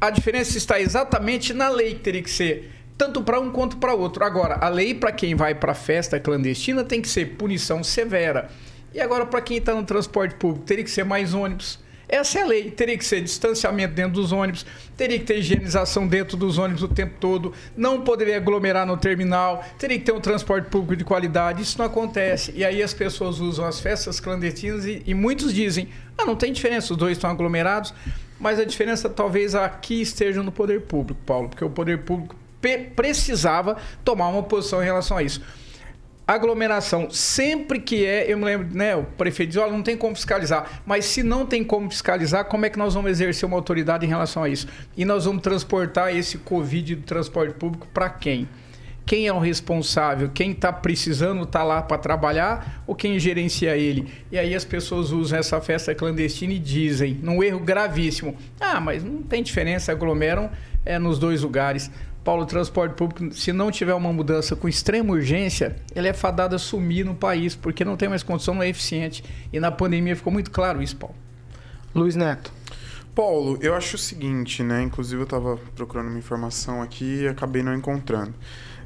A 0.00 0.10
diferença 0.10 0.58
está 0.58 0.80
exatamente 0.80 1.52
na 1.54 1.68
lei 1.68 1.94
que 1.94 2.00
teria 2.00 2.22
que 2.22 2.30
ser 2.30 2.72
tanto 2.98 3.22
para 3.22 3.40
um 3.40 3.50
quanto 3.50 3.76
para 3.76 3.94
outro. 3.94 4.24
Agora, 4.24 4.56
a 4.60 4.68
lei 4.68 4.94
para 4.94 5.12
quem 5.12 5.34
vai 5.34 5.54
para 5.54 5.74
festa 5.74 6.18
clandestina 6.18 6.82
tem 6.84 7.00
que 7.00 7.08
ser 7.08 7.36
punição 7.36 7.82
severa. 7.84 8.50
E 8.92 9.00
agora, 9.00 9.26
para 9.26 9.40
quem 9.40 9.58
está 9.58 9.74
no 9.74 9.84
transporte 9.84 10.34
público, 10.36 10.64
teria 10.64 10.84
que 10.84 10.90
ser 10.90 11.04
mais 11.04 11.34
ônibus. 11.34 11.78
Essa 12.14 12.38
é 12.38 12.42
a 12.42 12.46
lei. 12.46 12.70
Teria 12.70 12.96
que 12.96 13.04
ser 13.04 13.20
distanciamento 13.20 13.92
dentro 13.92 14.12
dos 14.12 14.30
ônibus, 14.30 14.64
teria 14.96 15.18
que 15.18 15.24
ter 15.24 15.38
higienização 15.38 16.06
dentro 16.06 16.36
dos 16.36 16.58
ônibus 16.58 16.84
o 16.84 16.88
tempo 16.88 17.14
todo, 17.18 17.52
não 17.76 18.02
poderia 18.02 18.36
aglomerar 18.36 18.86
no 18.86 18.96
terminal, 18.96 19.64
teria 19.76 19.98
que 19.98 20.04
ter 20.04 20.12
um 20.12 20.20
transporte 20.20 20.70
público 20.70 20.94
de 20.94 21.02
qualidade. 21.02 21.60
Isso 21.60 21.76
não 21.76 21.86
acontece. 21.86 22.52
E 22.54 22.64
aí 22.64 22.80
as 22.80 22.94
pessoas 22.94 23.40
usam 23.40 23.64
as 23.64 23.80
festas 23.80 24.20
clandestinas 24.20 24.86
e, 24.86 25.02
e 25.04 25.12
muitos 25.12 25.52
dizem: 25.52 25.88
ah, 26.16 26.24
não 26.24 26.36
tem 26.36 26.52
diferença, 26.52 26.92
os 26.92 26.96
dois 26.96 27.16
estão 27.16 27.28
aglomerados. 27.28 27.92
Mas 28.38 28.60
a 28.60 28.64
diferença 28.64 29.08
talvez 29.08 29.56
aqui 29.56 30.00
esteja 30.00 30.40
no 30.40 30.52
poder 30.52 30.82
público, 30.82 31.20
Paulo, 31.26 31.48
porque 31.48 31.64
o 31.64 31.70
poder 31.70 31.98
público 31.98 32.36
precisava 32.94 33.76
tomar 34.04 34.28
uma 34.28 34.42
posição 34.42 34.80
em 34.80 34.84
relação 34.84 35.16
a 35.16 35.22
isso. 35.22 35.42
Aglomeração, 36.26 37.10
sempre 37.10 37.78
que 37.78 38.06
é, 38.06 38.32
eu 38.32 38.38
me 38.38 38.44
lembro, 38.46 38.74
né, 38.74 38.96
o 38.96 39.04
prefeito 39.04 39.50
diz, 39.50 39.58
olha, 39.58 39.72
não 39.72 39.82
tem 39.82 39.94
como 39.94 40.14
fiscalizar, 40.16 40.80
mas 40.86 41.04
se 41.04 41.22
não 41.22 41.44
tem 41.44 41.62
como 41.62 41.90
fiscalizar, 41.90 42.46
como 42.46 42.64
é 42.64 42.70
que 42.70 42.78
nós 42.78 42.94
vamos 42.94 43.10
exercer 43.10 43.46
uma 43.46 43.56
autoridade 43.56 44.06
em 44.06 44.08
relação 44.08 44.42
a 44.42 44.48
isso? 44.48 44.66
E 44.96 45.04
nós 45.04 45.26
vamos 45.26 45.42
transportar 45.42 46.16
esse 46.16 46.38
Covid 46.38 46.94
do 46.94 47.02
transporte 47.02 47.52
público 47.54 47.86
para 47.92 48.08
quem? 48.08 48.48
Quem 49.06 49.26
é 49.26 49.32
o 49.34 49.38
responsável? 49.38 50.30
Quem 50.32 50.52
está 50.52 50.72
precisando 50.72 51.42
estar 51.42 51.58
tá 51.58 51.64
lá 51.64 51.82
para 51.82 51.98
trabalhar 51.98 52.82
ou 52.86 52.94
quem 52.94 53.18
gerencia 53.18 53.76
ele? 53.76 54.10
E 54.32 54.38
aí 54.38 54.54
as 54.54 54.64
pessoas 54.64 55.12
usam 55.12 55.38
essa 55.38 55.60
festa 55.60 55.94
clandestina 55.94 56.54
e 56.54 56.58
dizem, 56.58 57.18
num 57.22 57.42
erro 57.42 57.60
gravíssimo, 57.60 58.34
ah, 58.58 58.80
mas 58.80 59.04
não 59.04 59.22
tem 59.22 59.42
diferença, 59.42 59.92
aglomeram 59.92 60.50
é, 60.86 60.98
nos 60.98 61.18
dois 61.18 61.42
lugares. 61.42 61.90
Paulo, 62.24 62.44
o 62.44 62.46
transporte 62.46 62.94
público, 62.94 63.34
se 63.34 63.52
não 63.52 63.70
tiver 63.70 63.92
uma 63.92 64.10
mudança 64.12 64.56
com 64.56 64.66
extrema 64.66 65.12
urgência, 65.12 65.76
ele 65.94 66.08
é 66.08 66.12
fadado 66.14 66.56
a 66.56 66.58
sumir 66.58 67.04
no 67.04 67.14
país, 67.14 67.54
porque 67.54 67.84
não 67.84 67.98
tem 67.98 68.08
mais 68.08 68.22
condição, 68.22 68.54
não 68.54 68.62
é 68.62 68.68
eficiente. 68.68 69.22
E 69.52 69.60
na 69.60 69.70
pandemia 69.70 70.16
ficou 70.16 70.32
muito 70.32 70.50
claro 70.50 70.82
isso, 70.82 70.96
Paulo. 70.96 71.14
Luiz 71.94 72.16
Neto. 72.16 72.50
Paulo, 73.14 73.58
eu 73.60 73.74
acho 73.74 73.94
o 73.96 73.98
seguinte, 73.98 74.62
né? 74.62 74.82
Inclusive 74.82 75.20
eu 75.20 75.24
estava 75.24 75.58
procurando 75.76 76.08
uma 76.08 76.18
informação 76.18 76.82
aqui 76.82 77.22
e 77.22 77.28
acabei 77.28 77.62
não 77.62 77.74
encontrando. 77.74 78.34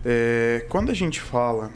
É, 0.04 0.66
quando 0.68 0.90
a 0.90 0.94
gente 0.94 1.20
fala 1.20 1.70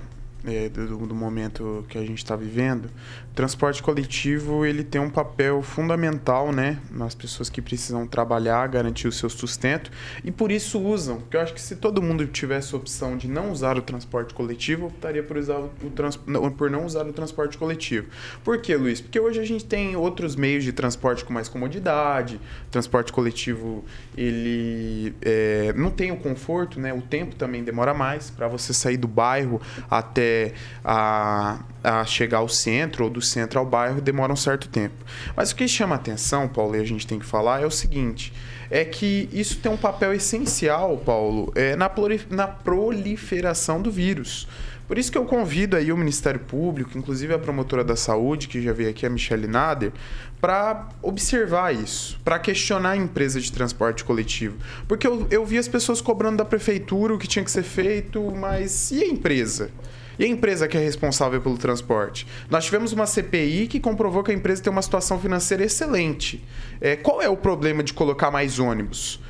é, 0.44 0.68
do, 0.68 1.06
do, 1.06 1.14
momento 1.14 1.84
que 1.88 1.96
a 1.96 2.02
gente 2.02 2.18
está 2.18 2.36
vivendo, 2.36 2.90
transporte 3.34 3.82
coletivo 3.82 4.64
ele 4.64 4.84
tem 4.84 5.00
um 5.00 5.10
papel 5.10 5.62
fundamental, 5.62 6.52
né, 6.52 6.78
nas 6.90 7.14
pessoas 7.14 7.48
que 7.48 7.60
precisam 7.60 8.06
trabalhar, 8.06 8.66
garantir 8.68 9.08
o 9.08 9.12
seu 9.12 9.28
sustento 9.28 9.90
e 10.24 10.30
por 10.30 10.50
isso 10.50 10.80
usam. 10.80 11.20
Porque 11.20 11.36
eu 11.36 11.40
acho 11.40 11.54
que 11.54 11.60
se 11.60 11.76
todo 11.76 12.02
mundo 12.02 12.26
tivesse 12.26 12.74
a 12.74 12.78
opção 12.78 13.16
de 13.16 13.28
não 13.28 13.50
usar 13.50 13.76
o 13.76 13.82
transporte 13.82 14.34
coletivo, 14.34 14.86
optaria 14.86 15.22
por 15.22 15.36
usar 15.36 15.58
o 15.58 15.90
trans, 15.94 16.18
não, 16.26 16.50
por 16.50 16.70
não 16.70 16.84
usar 16.84 17.06
o 17.06 17.12
transporte 17.12 17.58
coletivo. 17.58 18.08
Por 18.44 18.60
quê, 18.60 18.76
Luiz? 18.76 19.00
Porque 19.00 19.18
hoje 19.18 19.40
a 19.40 19.44
gente 19.44 19.64
tem 19.64 19.96
outros 19.96 20.36
meios 20.36 20.64
de 20.64 20.72
transporte 20.72 21.24
com 21.24 21.32
mais 21.32 21.48
comodidade. 21.48 22.36
O 22.66 22.70
transporte 22.70 23.12
coletivo 23.12 23.84
ele 24.16 25.14
é, 25.20 25.72
não 25.74 25.90
tem 25.90 26.12
o 26.12 26.16
conforto, 26.16 26.78
né? 26.78 26.92
O 26.92 27.02
tempo 27.02 27.34
também 27.34 27.64
demora 27.64 27.94
mais 27.94 28.30
para 28.30 28.48
você 28.48 28.72
sair 28.72 28.96
do 28.96 29.08
bairro 29.08 29.60
até 29.90 30.12
até 30.12 30.52
a, 30.84 31.60
a 31.82 32.04
chegar 32.04 32.38
ao 32.38 32.48
centro 32.48 33.04
ou 33.04 33.10
do 33.10 33.20
centro 33.20 33.58
ao 33.58 33.66
bairro 33.66 34.00
demora 34.00 34.32
um 34.32 34.36
certo 34.36 34.68
tempo. 34.68 34.94
Mas 35.36 35.50
o 35.50 35.56
que 35.56 35.66
chama 35.66 35.94
atenção, 35.94 36.48
Paulo, 36.48 36.76
e 36.76 36.80
a 36.80 36.84
gente 36.84 37.06
tem 37.06 37.18
que 37.18 37.26
falar 37.26 37.62
é 37.62 37.66
o 37.66 37.70
seguinte: 37.70 38.32
é 38.70 38.84
que 38.84 39.28
isso 39.32 39.58
tem 39.58 39.70
um 39.70 39.76
papel 39.76 40.14
essencial, 40.14 40.96
Paulo, 40.98 41.52
é, 41.54 41.76
na, 41.76 41.90
na 42.30 42.46
proliferação 42.46 43.80
do 43.80 43.90
vírus. 43.90 44.48
Por 44.88 44.98
isso 44.98 45.10
que 45.10 45.16
eu 45.16 45.24
convido 45.24 45.76
aí 45.76 45.90
o 45.90 45.96
Ministério 45.96 46.40
Público, 46.40 46.98
inclusive 46.98 47.32
a 47.32 47.38
promotora 47.38 47.82
da 47.82 47.96
saúde, 47.96 48.48
que 48.48 48.60
já 48.60 48.72
veio 48.72 48.90
aqui, 48.90 49.06
a 49.06 49.10
Michelle 49.10 49.46
Nader, 49.46 49.92
para 50.40 50.88
observar 51.00 51.74
isso, 51.74 52.20
para 52.24 52.38
questionar 52.38 52.90
a 52.90 52.96
empresa 52.96 53.40
de 53.40 53.50
transporte 53.50 54.04
coletivo. 54.04 54.56
Porque 54.88 55.06
eu, 55.06 55.26
eu 55.30 55.46
vi 55.46 55.56
as 55.56 55.68
pessoas 55.68 56.00
cobrando 56.00 56.38
da 56.38 56.44
prefeitura 56.44 57.14
o 57.14 57.18
que 57.18 57.28
tinha 57.28 57.44
que 57.44 57.50
ser 57.50 57.62
feito, 57.62 58.20
mas 58.32 58.90
e 58.90 59.02
a 59.02 59.06
empresa? 59.06 59.70
E 60.18 60.24
a 60.24 60.28
empresa 60.28 60.68
que 60.68 60.76
é 60.76 60.80
responsável 60.80 61.40
pelo 61.40 61.56
transporte? 61.56 62.26
Nós 62.50 62.64
tivemos 62.64 62.92
uma 62.92 63.06
CPI 63.06 63.66
que 63.66 63.80
comprovou 63.80 64.22
que 64.22 64.30
a 64.30 64.34
empresa 64.34 64.62
tem 64.62 64.72
uma 64.72 64.82
situação 64.82 65.18
financeira 65.18 65.64
excelente. 65.64 66.42
É, 66.80 66.96
qual 66.96 67.22
é 67.22 67.28
o 67.28 67.36
problema 67.36 67.82
de 67.82 67.92
colocar 67.92 68.30
mais 68.30 68.58
ônibus? 68.58 69.20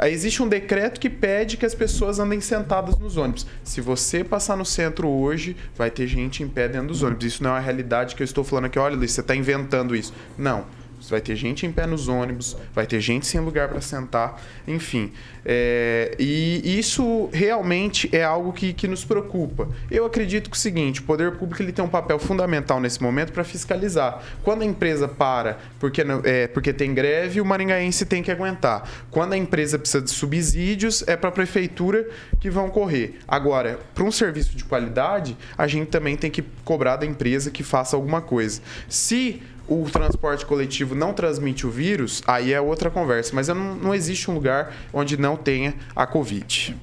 Existe 0.00 0.40
um 0.40 0.48
decreto 0.48 1.00
que 1.00 1.10
pede 1.10 1.56
que 1.56 1.66
as 1.66 1.74
pessoas 1.74 2.20
andem 2.20 2.40
sentadas 2.40 2.96
nos 2.98 3.16
ônibus. 3.16 3.46
Se 3.64 3.80
você 3.80 4.22
passar 4.22 4.56
no 4.56 4.64
centro 4.64 5.08
hoje, 5.08 5.56
vai 5.74 5.90
ter 5.90 6.06
gente 6.06 6.40
em 6.40 6.48
pé 6.48 6.68
dentro 6.68 6.88
dos 6.88 7.02
ônibus. 7.02 7.24
Isso 7.24 7.42
não 7.42 7.50
é 7.50 7.54
uma 7.54 7.60
realidade 7.60 8.14
que 8.14 8.22
eu 8.22 8.24
estou 8.24 8.44
falando 8.44 8.66
aqui. 8.66 8.78
Olha, 8.78 8.94
Luiz, 8.94 9.10
você 9.10 9.20
está 9.20 9.34
inventando 9.34 9.96
isso. 9.96 10.14
Não 10.36 10.77
vai 11.08 11.20
ter 11.20 11.36
gente 11.36 11.66
em 11.66 11.72
pé 11.72 11.86
nos 11.86 12.08
ônibus, 12.08 12.56
vai 12.74 12.86
ter 12.86 13.00
gente 13.00 13.26
sem 13.26 13.40
lugar 13.40 13.68
para 13.68 13.80
sentar, 13.80 14.40
enfim. 14.66 15.12
É, 15.44 16.14
e 16.18 16.78
isso 16.78 17.30
realmente 17.32 18.08
é 18.14 18.22
algo 18.22 18.52
que, 18.52 18.72
que 18.72 18.86
nos 18.86 19.04
preocupa. 19.04 19.68
Eu 19.90 20.04
acredito 20.04 20.50
que 20.50 20.56
o 20.56 20.60
seguinte: 20.60 21.00
o 21.00 21.04
poder 21.04 21.32
público 21.32 21.62
ele 21.62 21.72
tem 21.72 21.84
um 21.84 21.88
papel 21.88 22.18
fundamental 22.18 22.80
nesse 22.80 23.02
momento 23.02 23.32
para 23.32 23.44
fiscalizar. 23.44 24.22
Quando 24.42 24.62
a 24.62 24.64
empresa 24.64 25.08
para 25.08 25.58
porque, 25.80 26.02
é, 26.24 26.46
porque 26.48 26.72
tem 26.72 26.92
greve, 26.92 27.40
o 27.40 27.44
maringaense 27.44 28.04
tem 28.04 28.22
que 28.22 28.30
aguentar. 28.30 28.88
Quando 29.10 29.32
a 29.32 29.36
empresa 29.36 29.78
precisa 29.78 30.02
de 30.02 30.10
subsídios, 30.10 31.02
é 31.06 31.16
para 31.16 31.30
a 31.30 31.32
prefeitura 31.32 32.06
que 32.40 32.50
vão 32.50 32.68
correr. 32.68 33.18
Agora, 33.26 33.78
para 33.94 34.04
um 34.04 34.12
serviço 34.12 34.56
de 34.56 34.64
qualidade, 34.64 35.36
a 35.56 35.66
gente 35.66 35.88
também 35.88 36.16
tem 36.16 36.30
que 36.30 36.42
cobrar 36.64 36.96
da 36.96 37.06
empresa 37.06 37.50
que 37.50 37.62
faça 37.62 37.96
alguma 37.96 38.20
coisa. 38.20 38.60
Se 38.88 39.42
o 39.68 39.84
transporte 39.90 40.46
coletivo 40.46 40.94
não 40.94 41.12
transmite 41.12 41.66
o 41.66 41.70
vírus, 41.70 42.22
aí 42.26 42.52
é 42.52 42.60
outra 42.60 42.90
conversa. 42.90 43.32
Mas 43.34 43.48
não, 43.48 43.74
não 43.74 43.94
existe 43.94 44.30
um 44.30 44.34
lugar 44.34 44.74
onde 44.92 45.16
não 45.16 45.36
tenha 45.36 45.74
a 45.94 46.06
Covid. 46.06 46.74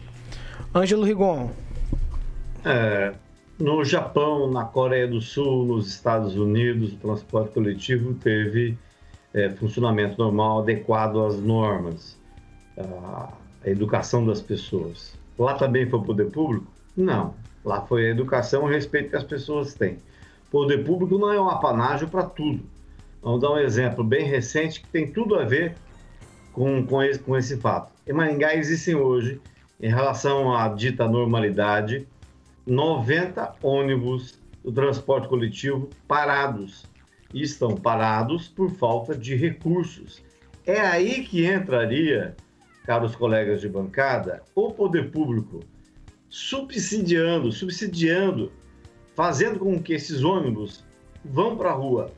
Ângelo 0.74 1.04
Rigon. 1.04 1.52
É, 2.64 3.14
no 3.58 3.84
Japão, 3.84 4.52
na 4.52 4.66
Coreia 4.66 5.08
do 5.08 5.22
Sul, 5.22 5.66
nos 5.66 5.88
Estados 5.88 6.36
Unidos, 6.36 6.94
o 6.94 6.98
transporte 6.98 7.54
coletivo 7.54 8.14
teve 8.16 8.78
é, 9.34 9.50
funcionamento 9.50 10.18
normal, 10.18 10.60
adequado 10.60 11.20
às 11.26 11.40
normas, 11.40 12.18
a, 12.78 13.30
a 13.66 13.70
educação 13.70 14.26
das 14.26 14.42
pessoas. 14.42 15.14
Lá 15.38 15.56
também 15.56 15.90
foi 15.90 16.00
o 16.00 16.04
poder 16.04 16.32
público? 16.32 16.68
Não. 16.96 17.34
Lá 17.64 17.82
foi 17.82 18.08
a 18.08 18.10
educação 18.10 18.64
e 18.64 18.66
o 18.66 18.72
respeito 18.72 19.10
que 19.10 19.16
as 19.16 19.24
pessoas 19.24 19.74
têm. 19.74 19.98
Poder 20.52 20.86
público 20.86 21.18
não 21.18 21.34
é 21.34 21.40
um 21.40 21.50
apanágio 21.50 22.08
para 22.08 22.24
tudo. 22.24 22.64
Vamos 23.26 23.42
dar 23.42 23.54
um 23.54 23.58
exemplo 23.58 24.04
bem 24.04 24.24
recente 24.24 24.82
que 24.82 24.88
tem 24.88 25.12
tudo 25.12 25.34
a 25.34 25.44
ver 25.44 25.76
com, 26.54 26.86
com, 26.86 27.02
esse, 27.02 27.18
com 27.18 27.36
esse 27.36 27.58
fato. 27.58 27.92
Em 28.06 28.14
Maringá 28.14 28.54
existem 28.54 28.94
hoje, 28.94 29.42
em 29.82 29.90
relação 29.90 30.56
à 30.56 30.68
dita 30.68 31.08
normalidade, 31.08 32.08
90 32.68 33.56
ônibus 33.64 34.40
do 34.64 34.72
transporte 34.72 35.28
coletivo 35.28 35.90
parados. 36.08 36.86
E 37.34 37.42
estão 37.42 37.76
parados 37.76 38.48
por 38.48 38.70
falta 38.70 39.18
de 39.18 39.36
recursos. 39.36 40.24
É 40.64 40.80
aí 40.80 41.24
que 41.24 41.48
entraria, 41.52 42.36
caros 42.86 43.16
colegas 43.16 43.60
de 43.60 43.68
bancada, 43.68 44.44
o 44.54 44.72
poder 44.72 45.10
público 45.10 45.62
subsidiando, 46.30 47.52
subsidiando, 47.52 48.52
fazendo 49.16 49.58
com 49.58 49.82
que 49.82 49.94
esses 49.94 50.24
ônibus 50.24 50.86
vão 51.24 51.58
para 51.58 51.72
a 51.72 51.74
rua 51.74 52.14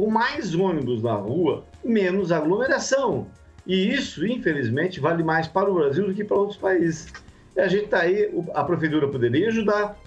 com 0.00 0.10
mais 0.10 0.54
ônibus 0.54 1.02
na 1.02 1.12
rua, 1.12 1.62
menos 1.84 2.32
aglomeração. 2.32 3.26
E 3.66 3.92
isso, 3.92 4.26
infelizmente, 4.26 4.98
vale 4.98 5.22
mais 5.22 5.46
para 5.46 5.70
o 5.70 5.74
Brasil 5.74 6.06
do 6.06 6.14
que 6.14 6.24
para 6.24 6.38
outros 6.38 6.56
países. 6.56 7.12
E 7.54 7.60
a 7.60 7.68
gente 7.68 7.84
está 7.84 8.00
aí, 8.00 8.32
a 8.54 8.64
prefeitura 8.64 9.06
poderia 9.08 9.48
ajudar, 9.48 9.98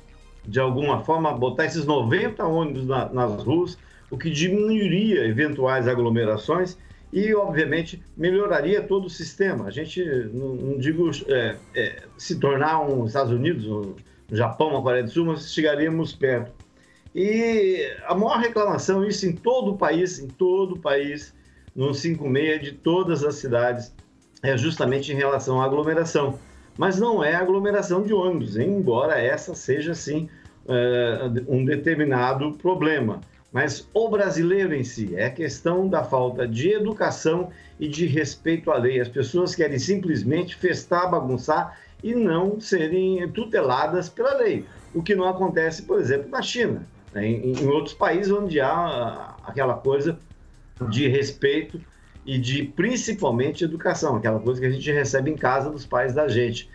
de 0.44 0.60
alguma 0.60 1.04
forma, 1.04 1.30
a 1.30 1.34
botar 1.34 1.66
esses 1.66 1.86
90 1.86 2.44
ônibus 2.44 2.88
na, 2.88 3.08
nas 3.10 3.44
ruas, 3.44 3.78
o 4.10 4.18
que 4.18 4.32
diminuiria 4.32 5.28
eventuais 5.28 5.88
aglomerações 5.88 6.76
e, 7.12 7.32
obviamente, 7.36 8.02
melhoraria 8.18 8.82
todo 8.82 9.06
o 9.06 9.12
sistema. 9.12 9.68
A 9.68 9.70
gente, 9.70 10.04
não, 10.34 10.56
não 10.56 10.78
digo 10.80 11.12
é, 11.28 11.56
é, 11.76 12.02
se 12.18 12.40
tornar 12.40 12.82
um 12.82 13.06
Estados 13.06 13.32
Unidos, 13.32 13.68
um 13.68 13.94
Japão, 14.32 14.70
uma 14.70 14.82
Coreia 14.82 15.04
do 15.04 15.12
Sul, 15.12 15.26
mas 15.26 15.54
chegaríamos 15.54 16.16
perto. 16.16 16.63
E 17.16 17.96
a 18.06 18.16
maior 18.16 18.40
reclamação, 18.40 19.06
isso 19.06 19.28
em 19.28 19.34
todo 19.34 19.72
o 19.72 19.78
país, 19.78 20.20
em 20.20 20.28
todo 20.28 20.76
o 20.76 20.80
país, 20.80 21.34
no 21.76 21.94
56 21.94 22.62
de 22.62 22.72
todas 22.72 23.24
as 23.24 23.36
cidades, 23.36 23.94
é 24.42 24.58
justamente 24.58 25.12
em 25.12 25.16
relação 25.16 25.62
à 25.62 25.66
aglomeração. 25.66 26.40
Mas 26.78 27.00
não 27.00 27.24
é 27.24 27.36
aglomeração 27.36 28.02
de 28.02 28.14
ônibus, 28.14 28.58
embora 28.58 29.20
essa 29.20 29.54
seja, 29.54 29.94
sim, 29.94 30.28
é, 30.68 31.30
um 31.48 31.64
determinado 31.64 32.54
problema. 32.54 33.22
Mas 33.52 33.88
o 33.94 34.10
brasileiro 34.10 34.74
em 34.74 34.84
si 34.84 35.16
é 35.16 35.30
questão 35.30 35.88
da 35.88 36.04
falta 36.04 36.48
de 36.48 36.72
educação 36.72 37.52
e 37.80 37.88
de 37.88 38.08
respeito 38.08 38.72
à 38.72 38.78
lei. 38.78 39.00
As 39.00 39.08
pessoas 39.08 39.54
querem 39.54 39.78
simplesmente 39.78 40.56
festar, 40.56 41.12
bagunçar 41.12 41.78
e 42.04 42.16
não 42.16 42.60
serem 42.60 43.30
tuteladas 43.30 44.10
pela 44.10 44.36
lei. 44.36 44.66
O 44.96 45.04
que 45.04 45.14
não 45.14 45.30
acontece, 45.30 45.84
por 45.84 46.00
exemplo, 46.00 46.32
na 46.32 46.42
China. 46.42 46.88
Né? 47.14 47.28
Em, 47.28 47.54
em, 47.54 47.68
outros 47.68 47.94
países 47.94 48.32
onde 48.32 48.60
há 48.60 49.36
aquela 49.44 49.76
coisa 49.76 50.18
de 50.90 51.08
respeito 51.08 51.80
e 52.26 52.38
de 52.38 52.64
principalmente 52.64 53.64
educação, 53.64 54.16
aquela 54.16 54.40
coisa 54.40 54.60
que 54.60 54.66
a 54.66 54.70
gente 54.70 54.92
recebe 54.92 55.30
em 55.30 55.36
casa 55.36 55.70
dos 55.70 55.86
pais 55.86 56.14
da 56.14 56.28
gente. 56.28 56.70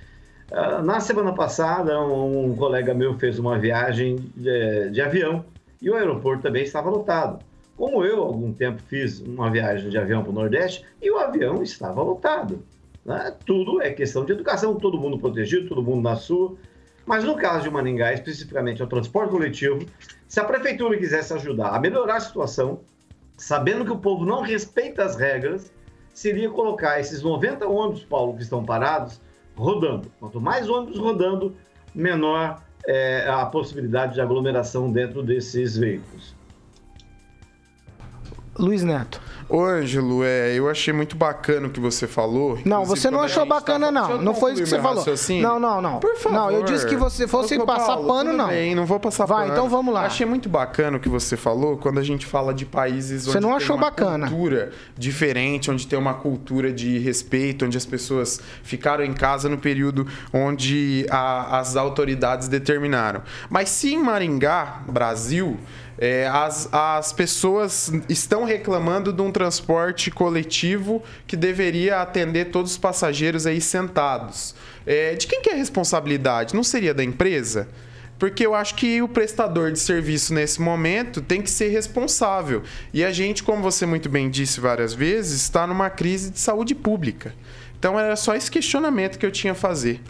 Ah, 0.50 0.82
na 0.82 1.00
semana 1.00 1.32
passada, 1.32 2.00
um, 2.02 2.54
colega 2.56 2.94
meu 2.94 3.18
fez 3.18 3.38
uma 3.38 3.58
viagem 3.58 4.16
de, 4.34 4.90
de 4.90 5.00
avião 5.00 5.44
e 5.80 5.90
o 5.90 5.94
aeroporto 5.94 6.42
também 6.42 6.62
estava 6.62 6.90
lotado. 6.90 7.44
Como 7.76 8.04
eu, 8.04 8.22
algum 8.22 8.52
tempo, 8.52 8.82
fiz 8.88 9.20
uma 9.20 9.50
viagem 9.50 9.88
de 9.88 9.96
avião 9.96 10.22
para 10.22 10.30
o 10.30 10.34
Nordeste 10.34 10.84
e 11.00 11.10
o 11.10 11.18
avião 11.18 11.62
estava 11.62 12.02
lotado. 12.02 12.62
Né? 13.04 13.32
Tudo 13.46 13.80
é 13.80 13.90
questão 13.92 14.24
de 14.24 14.32
educação, 14.32 14.74
todo 14.74 14.98
mundo 14.98 15.18
protegido, 15.18 15.68
todo 15.68 15.82
mundo 15.82 16.02
na 16.02 16.16
sua. 16.16 16.56
Mas 17.08 17.24
no 17.24 17.36
caso 17.36 17.62
de 17.62 17.70
Maningá, 17.70 18.12
especificamente 18.12 18.82
o 18.82 18.86
transporte 18.86 19.30
coletivo, 19.30 19.78
se 20.28 20.38
a 20.40 20.44
prefeitura 20.44 20.98
quisesse 20.98 21.32
ajudar 21.32 21.70
a 21.70 21.80
melhorar 21.80 22.16
a 22.16 22.20
situação, 22.20 22.80
sabendo 23.34 23.82
que 23.82 23.90
o 23.90 23.96
povo 23.96 24.26
não 24.26 24.42
respeita 24.42 25.06
as 25.06 25.16
regras, 25.16 25.72
seria 26.12 26.50
colocar 26.50 27.00
esses 27.00 27.22
90 27.22 27.66
ônibus, 27.66 28.04
Paulo, 28.04 28.36
que 28.36 28.42
estão 28.42 28.62
parados, 28.62 29.22
rodando. 29.56 30.12
Quanto 30.20 30.38
mais 30.38 30.68
ônibus 30.68 30.98
rodando, 30.98 31.56
menor 31.94 32.62
é, 32.86 33.26
a 33.26 33.46
possibilidade 33.46 34.12
de 34.12 34.20
aglomeração 34.20 34.92
dentro 34.92 35.22
desses 35.22 35.78
veículos. 35.78 36.36
Luiz 38.58 38.82
Neto. 38.82 39.20
Ô, 39.48 39.62
Ângelo, 39.62 40.22
é, 40.22 40.52
eu 40.54 40.68
achei 40.68 40.92
muito 40.92 41.16
bacana 41.16 41.68
o 41.68 41.70
que 41.70 41.80
você 41.80 42.06
falou. 42.06 42.58
Não, 42.66 42.84
você 42.84 43.10
não 43.10 43.22
achou 43.22 43.46
bacana, 43.46 43.90
não. 43.90 44.20
Não 44.20 44.34
foi 44.34 44.52
isso 44.52 44.62
que 44.62 44.68
você 44.68 44.80
falou. 44.80 45.02
Não, 45.40 45.58
não, 45.58 45.80
não. 45.80 46.00
Por 46.00 46.16
favor. 46.16 46.36
Não, 46.36 46.50
eu 46.50 46.62
disse 46.64 46.86
que 46.86 46.96
você 46.96 47.26
fosse 47.26 47.54
eu, 47.54 47.64
passar 47.64 47.94
Paulo, 47.94 48.08
pano, 48.08 48.32
não. 48.34 48.48
Bem, 48.48 48.74
não 48.74 48.84
vou 48.84 49.00
passar 49.00 49.24
Vai, 49.24 49.44
pano. 49.44 49.52
então 49.52 49.68
vamos 49.68 49.94
lá. 49.94 50.04
Achei 50.04 50.26
muito 50.26 50.50
bacana 50.50 50.98
o 50.98 51.00
que 51.00 51.08
você 51.08 51.34
falou 51.34 51.78
quando 51.78 51.98
a 51.98 52.02
gente 52.02 52.26
fala 52.26 52.52
de 52.52 52.66
países 52.66 53.24
você 53.24 53.38
onde 53.38 53.46
não 53.46 53.56
achou 53.56 53.76
tem 53.76 53.84
uma 53.84 53.90
bacana. 53.90 54.28
cultura 54.28 54.70
diferente, 54.98 55.70
onde 55.70 55.86
tem 55.86 55.98
uma 55.98 56.14
cultura 56.14 56.70
de 56.70 56.98
respeito, 56.98 57.64
onde 57.64 57.78
as 57.78 57.86
pessoas 57.86 58.40
ficaram 58.62 59.02
em 59.02 59.14
casa 59.14 59.48
no 59.48 59.56
período 59.56 60.06
onde 60.30 61.06
a, 61.10 61.58
as 61.58 61.74
autoridades 61.74 62.48
determinaram. 62.48 63.22
Mas 63.48 63.70
se 63.70 63.94
em 63.94 64.02
Maringá, 64.02 64.82
Brasil, 64.88 65.56
é, 65.98 66.28
as, 66.28 66.68
as 66.72 67.12
pessoas 67.12 67.92
estão 68.08 68.44
reclamando 68.44 69.12
de 69.12 69.20
um 69.20 69.32
transporte 69.32 70.10
coletivo 70.10 71.02
que 71.26 71.36
deveria 71.36 72.00
atender 72.00 72.46
todos 72.46 72.72
os 72.72 72.78
passageiros 72.78 73.46
aí 73.46 73.60
sentados. 73.60 74.54
É, 74.86 75.14
de 75.14 75.26
quem 75.26 75.42
que 75.42 75.50
é 75.50 75.54
a 75.54 75.56
responsabilidade? 75.56 76.54
Não 76.54 76.62
seria 76.62 76.94
da 76.94 77.02
empresa? 77.02 77.68
Porque 78.18 78.46
eu 78.46 78.54
acho 78.54 78.74
que 78.74 79.02
o 79.02 79.08
prestador 79.08 79.70
de 79.70 79.78
serviço 79.78 80.32
nesse 80.34 80.60
momento 80.60 81.20
tem 81.20 81.42
que 81.42 81.50
ser 81.50 81.68
responsável. 81.68 82.62
E 82.92 83.04
a 83.04 83.12
gente, 83.12 83.42
como 83.42 83.62
você 83.62 83.84
muito 83.86 84.08
bem 84.08 84.30
disse 84.30 84.60
várias 84.60 84.94
vezes, 84.94 85.42
está 85.42 85.66
numa 85.66 85.90
crise 85.90 86.30
de 86.30 86.38
saúde 86.38 86.74
pública. 86.74 87.34
Então 87.78 87.98
era 87.98 88.16
só 88.16 88.34
esse 88.34 88.50
questionamento 88.50 89.18
que 89.18 89.26
eu 89.26 89.30
tinha 89.30 89.52
a 89.52 89.56
fazer. 89.56 90.00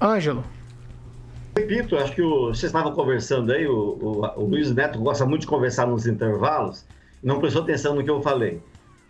Ângelo. 0.00 0.44
Repito, 1.56 1.96
acho 1.96 2.14
que 2.14 2.22
o, 2.22 2.48
vocês 2.48 2.64
estavam 2.64 2.92
conversando 2.92 3.52
aí, 3.52 3.66
o, 3.66 3.98
o, 4.00 4.42
o, 4.42 4.46
Luiz 4.46 4.72
Neto 4.72 4.98
gosta 4.98 5.24
muito 5.24 5.42
de 5.42 5.46
conversar 5.46 5.86
nos 5.86 6.06
intervalos, 6.06 6.84
não 7.22 7.38
prestou 7.38 7.62
atenção 7.62 7.94
no 7.94 8.04
que 8.04 8.10
eu 8.10 8.20
falei. 8.20 8.60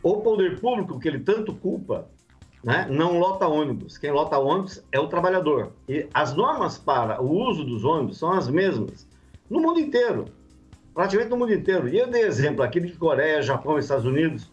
O 0.03 0.19
poder 0.19 0.61
público, 0.61 1.01
que 1.01 1.09
ele 1.09 1.21
tanto 1.21 1.55
culpa, 1.55 2.09
né, 2.63 2.87
não 2.91 3.19
lota 3.19 3.47
ônibus. 3.47 3.99
Quem 3.99 4.11
lota 4.11 4.39
ônibus 4.39 4.83
é 4.93 5.01
o 5.01 5.09
trabalhador. 5.09 5.73
E 5.89 6.07
as 6.13 6.35
normas 6.35 6.79
para 6.79 7.21
o 7.23 7.31
uso 7.31 7.65
dos 7.65 7.85
ônibus 7.85 8.19
são 8.19 8.33
as 8.33 8.49
mesmas 8.49 9.09
no 9.49 9.61
mundo 9.61 9.81
inteiro, 9.81 10.27
praticamente 10.93 11.31
no 11.31 11.37
mundo 11.37 11.53
inteiro. 11.53 11.89
E 11.89 11.99
eu 11.99 12.07
dei 12.07 12.23
exemplo 12.23 12.63
aqui 12.63 12.81
de 12.81 12.93
Coreia, 12.93 13.43
Japão 13.43 13.79
Estados 13.79 14.07
Unidos, 14.07 14.51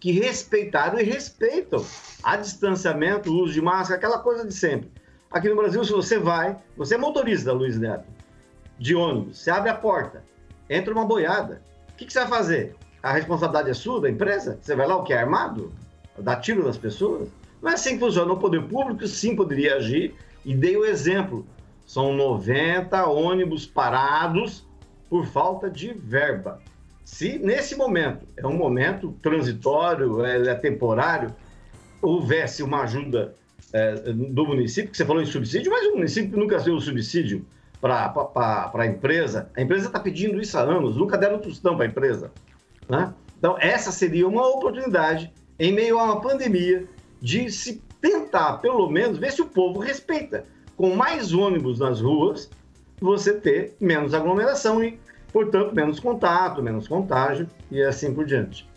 que 0.00 0.12
respeitaram 0.12 0.98
e 1.00 1.02
respeitam 1.02 1.84
a 2.22 2.36
distanciamento, 2.36 3.30
o 3.30 3.42
uso 3.42 3.52
de 3.52 3.60
máscara, 3.60 3.96
aquela 3.96 4.18
coisa 4.18 4.46
de 4.46 4.54
sempre. 4.54 4.90
Aqui 5.30 5.48
no 5.48 5.56
Brasil, 5.56 5.84
se 5.84 5.92
você 5.92 6.18
vai, 6.18 6.56
você 6.74 6.94
é 6.94 6.98
motorista, 6.98 7.52
Luiz 7.52 7.78
Neto, 7.78 8.08
de 8.78 8.94
ônibus, 8.94 9.38
você 9.38 9.50
abre 9.50 9.68
a 9.68 9.74
porta, 9.74 10.24
entra 10.70 10.92
uma 10.92 11.04
boiada. 11.04 11.60
O 11.90 11.96
que, 11.96 12.06
que 12.06 12.12
você 12.12 12.20
vai 12.20 12.28
fazer? 12.28 12.76
A 13.02 13.12
responsabilidade 13.12 13.68
é 13.68 13.74
sua, 13.74 14.00
da 14.00 14.10
empresa? 14.10 14.58
Você 14.60 14.74
vai 14.74 14.86
lá, 14.86 14.96
o 14.96 15.04
que? 15.04 15.12
É 15.12 15.18
armado? 15.18 15.70
Dar 16.18 16.36
tiro 16.36 16.64
nas 16.64 16.78
pessoas? 16.78 17.28
Não 17.60 17.70
é 17.70 17.74
assim 17.74 17.94
que 17.94 18.00
funciona. 18.00 18.32
O 18.32 18.38
poder 18.38 18.62
público 18.62 19.06
sim 19.06 19.36
poderia 19.36 19.76
agir 19.76 20.14
e 20.44 20.54
dei 20.54 20.76
o 20.76 20.84
exemplo. 20.84 21.46
São 21.86 22.14
90 22.14 23.06
ônibus 23.06 23.66
parados 23.66 24.66
por 25.10 25.26
falta 25.26 25.68
de 25.68 25.92
verba. 25.92 26.60
Se 27.04 27.38
nesse 27.38 27.76
momento, 27.76 28.26
é 28.36 28.46
um 28.46 28.56
momento 28.56 29.14
transitório, 29.22 30.24
é, 30.24 30.48
é 30.48 30.54
temporário, 30.54 31.34
houvesse 32.00 32.62
uma 32.62 32.82
ajuda 32.82 33.34
é, 33.72 33.94
do 34.12 34.46
município, 34.46 34.90
que 34.90 34.96
você 34.96 35.04
falou 35.04 35.22
em 35.22 35.26
subsídio, 35.26 35.70
mas 35.70 35.86
o 35.86 35.96
município 35.96 36.38
nunca 36.38 36.58
deu 36.58 36.80
subsídio 36.80 37.44
para 37.80 38.12
a 38.74 38.86
empresa. 38.86 39.50
A 39.56 39.62
empresa 39.62 39.86
está 39.86 40.00
pedindo 40.00 40.40
isso 40.40 40.58
há 40.58 40.62
anos, 40.62 40.96
nunca 40.96 41.16
deram 41.16 41.38
tostão 41.38 41.76
para 41.76 41.86
a 41.86 41.88
empresa. 41.88 42.32
Né? 42.88 43.12
Então, 43.38 43.56
essa 43.60 43.92
seria 43.92 44.26
uma 44.26 44.46
oportunidade, 44.48 45.32
em 45.58 45.72
meio 45.72 45.98
a 45.98 46.04
uma 46.04 46.20
pandemia, 46.20 46.86
de 47.20 47.50
se 47.50 47.82
tentar, 48.00 48.58
pelo 48.58 48.88
menos, 48.90 49.18
ver 49.18 49.32
se 49.32 49.42
o 49.42 49.46
povo 49.46 49.80
respeita. 49.80 50.44
Com 50.76 50.94
mais 50.94 51.32
ônibus 51.32 51.78
nas 51.78 52.00
ruas, 52.00 52.50
você 53.00 53.32
ter 53.34 53.76
menos 53.80 54.14
aglomeração 54.14 54.82
e 54.82 54.98
portanto, 55.32 55.74
menos 55.74 56.00
contato, 56.00 56.62
menos 56.62 56.88
contágio 56.88 57.48
e 57.70 57.82
assim 57.82 58.12
por 58.12 58.24
diante. 58.24 58.68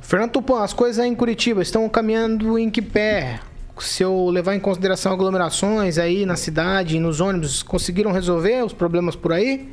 Fernando 0.00 0.32
Tupan, 0.32 0.62
as 0.62 0.72
coisas 0.72 1.04
em 1.04 1.14
Curitiba 1.14 1.62
estão 1.62 1.88
caminhando 1.88 2.58
em 2.58 2.70
que 2.70 2.80
pé? 2.80 3.40
Se 3.80 4.02
eu 4.02 4.28
levar 4.28 4.54
em 4.54 4.60
consideração 4.60 5.12
aglomerações 5.12 5.98
aí 5.98 6.26
na 6.26 6.36
cidade 6.36 7.00
nos 7.00 7.20
ônibus, 7.20 7.62
conseguiram 7.62 8.12
resolver 8.12 8.64
os 8.64 8.72
problemas 8.72 9.16
por 9.16 9.32
aí? 9.32 9.68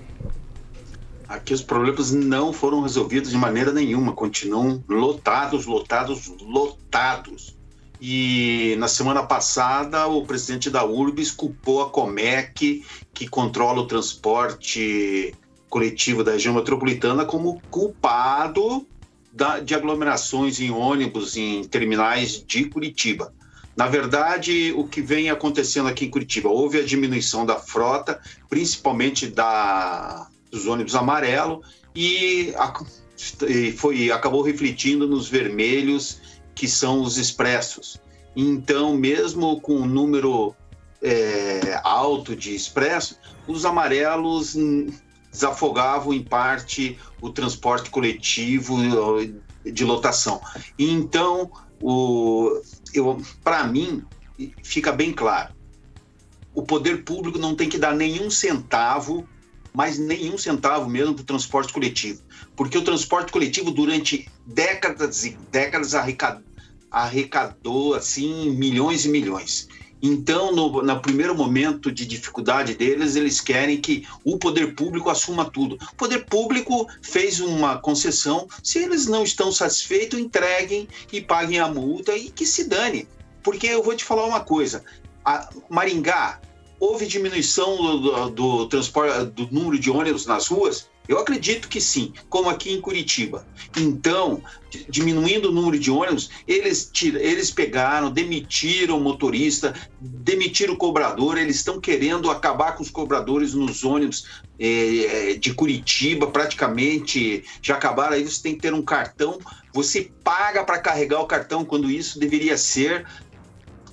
Aqui 1.27 1.53
os 1.53 1.61
problemas 1.61 2.11
não 2.11 2.53
foram 2.53 2.81
resolvidos 2.81 3.31
de 3.31 3.37
maneira 3.37 3.73
nenhuma, 3.73 4.13
continuam 4.13 4.81
lotados, 4.87 5.65
lotados, 5.65 6.31
lotados. 6.39 7.57
E 7.99 8.75
na 8.77 8.87
semana 8.87 9.23
passada, 9.23 10.07
o 10.07 10.25
presidente 10.25 10.69
da 10.69 10.85
URBS 10.85 11.31
culpou 11.31 11.81
a 11.81 11.89
Comec, 11.89 12.85
que 13.13 13.27
controla 13.27 13.81
o 13.81 13.87
transporte 13.87 15.35
coletivo 15.69 16.23
da 16.23 16.31
região 16.31 16.53
metropolitana 16.53 17.25
como 17.25 17.61
culpado 17.69 18.87
da, 19.33 19.59
de 19.59 19.75
aglomerações 19.75 20.59
em 20.61 20.71
ônibus 20.71 21.35
em 21.35 21.63
terminais 21.63 22.43
de 22.45 22.65
Curitiba. 22.65 23.33
Na 23.77 23.85
verdade, 23.85 24.73
o 24.75 24.87
que 24.87 25.01
vem 25.01 25.29
acontecendo 25.29 25.87
aqui 25.87 26.05
em 26.05 26.09
Curitiba, 26.09 26.49
houve 26.49 26.79
a 26.79 26.83
diminuição 26.83 27.45
da 27.45 27.57
frota, 27.59 28.19
principalmente 28.49 29.27
da, 29.27 30.27
dos 30.49 30.65
ônibus 30.65 30.95
amarelo, 30.95 31.61
e, 31.95 32.55
a, 32.57 32.73
e 33.47 33.71
foi, 33.71 34.11
acabou 34.11 34.41
refletindo 34.41 35.07
nos 35.07 35.29
vermelhos, 35.29 36.19
que 36.55 36.67
são 36.67 37.03
os 37.03 37.19
expressos. 37.19 38.01
Então, 38.35 38.97
mesmo 38.97 39.61
com 39.61 39.75
um 39.75 39.85
número 39.85 40.55
é, 40.99 41.79
alto 41.83 42.35
de 42.35 42.55
expressos, 42.55 43.19
os 43.47 43.63
amarelos 43.63 44.55
desafogavam 45.31 46.13
em 46.13 46.23
parte 46.23 46.97
o 47.21 47.29
transporte 47.29 47.91
coletivo 47.91 48.77
de 49.63 49.85
lotação. 49.85 50.41
Então, 50.79 51.51
para 53.43 53.65
mim, 53.65 54.03
fica 54.63 54.91
bem 54.91 55.13
claro: 55.13 55.53
o 56.53 56.63
poder 56.63 57.03
público 57.03 57.37
não 57.37 57.55
tem 57.55 57.69
que 57.69 57.77
dar 57.77 57.95
nenhum 57.95 58.29
centavo, 58.29 59.27
mas 59.73 59.99
nenhum 59.99 60.37
centavo 60.37 60.89
mesmo 60.89 61.13
para 61.13 61.21
o 61.21 61.25
transporte 61.25 61.71
coletivo. 61.71 62.21
Porque 62.55 62.77
o 62.77 62.83
transporte 62.83 63.31
coletivo, 63.31 63.69
durante 63.69 64.27
décadas 64.45 65.23
e 65.23 65.37
décadas, 65.51 65.93
arrecadou, 65.93 66.43
arrecadou 66.89 67.93
assim, 67.93 68.49
milhões 68.51 69.05
e 69.05 69.09
milhões. 69.09 69.67
Então, 70.01 70.55
no, 70.55 70.81
no, 70.81 71.01
primeiro 71.01 71.35
momento 71.35 71.91
de 71.91 72.05
dificuldade 72.05 72.75
deles, 72.75 73.15
eles 73.15 73.41
querem 73.41 73.81
que 73.81 74.07
o 74.23 74.37
poder 74.37 74.75
público 74.75 75.09
assuma 75.09 75.45
tudo. 75.45 75.77
O 75.93 75.95
poder 75.95 76.25
público 76.25 76.87
fez 77.01 77.39
uma 77.39 77.77
concessão, 77.77 78.47
se 78.63 78.79
eles 78.79 79.07
não 79.07 79.23
estão 79.23 79.51
satisfeitos, 79.51 80.19
entreguem 80.19 80.87
e 81.11 81.19
paguem 81.21 81.59
a 81.59 81.67
multa 81.67 82.15
e 82.15 82.29
que 82.29 82.45
se 82.45 82.65
dane. 82.65 83.07
Porque 83.41 83.67
eu 83.67 83.81
vou 83.81 83.95
te 83.95 84.03
falar 84.03 84.25
uma 84.25 84.41
coisa: 84.41 84.83
Maringá 85.69 86.39
houve 86.79 87.07
diminuição 87.07 87.75
do, 87.77 87.99
do, 87.99 88.29
do 88.29 88.67
transporte, 88.67 89.25
do 89.31 89.47
número 89.51 89.79
de 89.79 89.89
ônibus 89.89 90.25
nas 90.25 90.47
ruas? 90.47 90.89
Eu 91.07 91.19
acredito 91.19 91.67
que 91.67 91.79
sim, 91.79 92.13
como 92.29 92.49
aqui 92.49 92.71
em 92.71 92.81
Curitiba. 92.81 93.47
Então, 93.77 94.41
diminuindo 94.89 95.49
o 95.49 95.51
número 95.51 95.79
de 95.79 95.89
ônibus, 95.89 96.29
eles, 96.47 96.89
tira, 96.91 97.21
eles 97.21 97.49
pegaram, 97.49 98.11
demitiram 98.11 98.97
o 98.97 99.01
motorista, 99.01 99.73
demitiram 99.99 100.73
o 100.73 100.77
cobrador, 100.77 101.37
eles 101.37 101.57
estão 101.57 101.79
querendo 101.79 102.29
acabar 102.29 102.75
com 102.75 102.83
os 102.83 102.89
cobradores 102.89 103.53
nos 103.53 103.83
ônibus 103.83 104.25
é, 104.59 105.35
de 105.39 105.53
Curitiba, 105.53 106.27
praticamente 106.27 107.43
já 107.61 107.75
acabaram. 107.75 108.13
Aí 108.13 108.23
você 108.23 108.41
tem 108.41 108.55
que 108.55 108.61
ter 108.61 108.73
um 108.73 108.81
cartão, 108.81 109.39
você 109.73 110.11
paga 110.23 110.63
para 110.63 110.79
carregar 110.79 111.21
o 111.21 111.27
cartão, 111.27 111.63
quando 111.63 111.89
isso 111.89 112.19
deveria 112.19 112.57
ser 112.57 113.05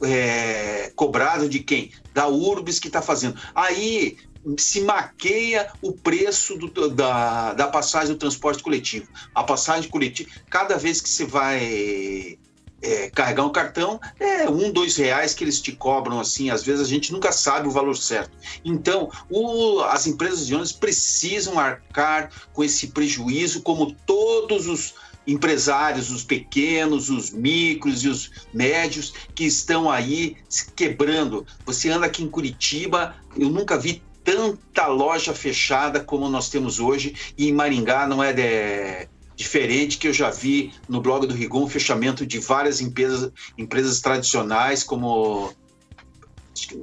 é, 0.02 0.92
cobrado 0.96 1.48
de 1.48 1.60
quem? 1.60 1.90
Da 2.12 2.26
Urbis 2.26 2.78
que 2.78 2.88
está 2.88 3.00
fazendo. 3.00 3.38
Aí 3.54 4.16
se 4.58 4.80
maqueia 4.82 5.72
o 5.80 5.92
preço 5.92 6.56
do, 6.56 6.90
da, 6.90 7.54
da 7.54 7.68
passagem 7.68 8.12
do 8.14 8.18
transporte 8.18 8.62
coletivo. 8.62 9.08
A 9.34 9.42
passagem 9.42 9.88
coletiva, 9.90 10.30
cada 10.50 10.76
vez 10.76 11.00
que 11.00 11.08
você 11.08 11.24
vai 11.24 12.38
é, 12.82 13.10
carregar 13.10 13.44
um 13.44 13.52
cartão, 13.52 13.98
é 14.20 14.48
um, 14.48 14.70
dois 14.70 14.96
reais 14.96 15.32
que 15.32 15.42
eles 15.42 15.60
te 15.60 15.72
cobram 15.72 16.20
assim. 16.20 16.50
Às 16.50 16.62
vezes 16.62 16.82
a 16.82 16.88
gente 16.88 17.12
nunca 17.12 17.32
sabe 17.32 17.66
o 17.66 17.70
valor 17.70 17.96
certo. 17.96 18.36
Então, 18.64 19.10
o, 19.30 19.80
as 19.80 20.06
empresas 20.06 20.46
de 20.46 20.54
ônibus 20.54 20.72
precisam 20.72 21.58
arcar 21.58 22.30
com 22.52 22.62
esse 22.62 22.88
prejuízo, 22.88 23.62
como 23.62 23.92
todos 24.06 24.66
os 24.66 24.94
empresários, 25.26 26.10
os 26.10 26.22
pequenos, 26.22 27.08
os 27.08 27.30
micros 27.30 28.04
e 28.04 28.08
os 28.08 28.30
médios 28.52 29.14
que 29.34 29.44
estão 29.44 29.90
aí 29.90 30.36
se 30.48 30.70
quebrando. 30.72 31.46
Você 31.64 31.88
anda 31.88 32.04
aqui 32.04 32.22
em 32.22 32.28
Curitiba, 32.28 33.14
eu 33.34 33.48
nunca 33.48 33.78
vi 33.78 34.02
tanta 34.24 34.86
loja 34.86 35.34
fechada 35.34 36.00
como 36.00 36.28
nós 36.28 36.48
temos 36.48 36.80
hoje, 36.80 37.14
e 37.36 37.48
em 37.48 37.52
Maringá 37.52 38.06
não 38.06 38.24
é 38.24 38.32
de, 38.32 39.06
diferente 39.36 39.98
que 39.98 40.08
eu 40.08 40.12
já 40.12 40.30
vi 40.30 40.72
no 40.88 41.00
blog 41.00 41.26
do 41.26 41.34
Rigon 41.34 41.68
fechamento 41.68 42.26
de 42.26 42.38
várias 42.38 42.80
empresas, 42.80 43.30
empresas 43.58 44.00
tradicionais, 44.00 44.82
como 44.82 45.52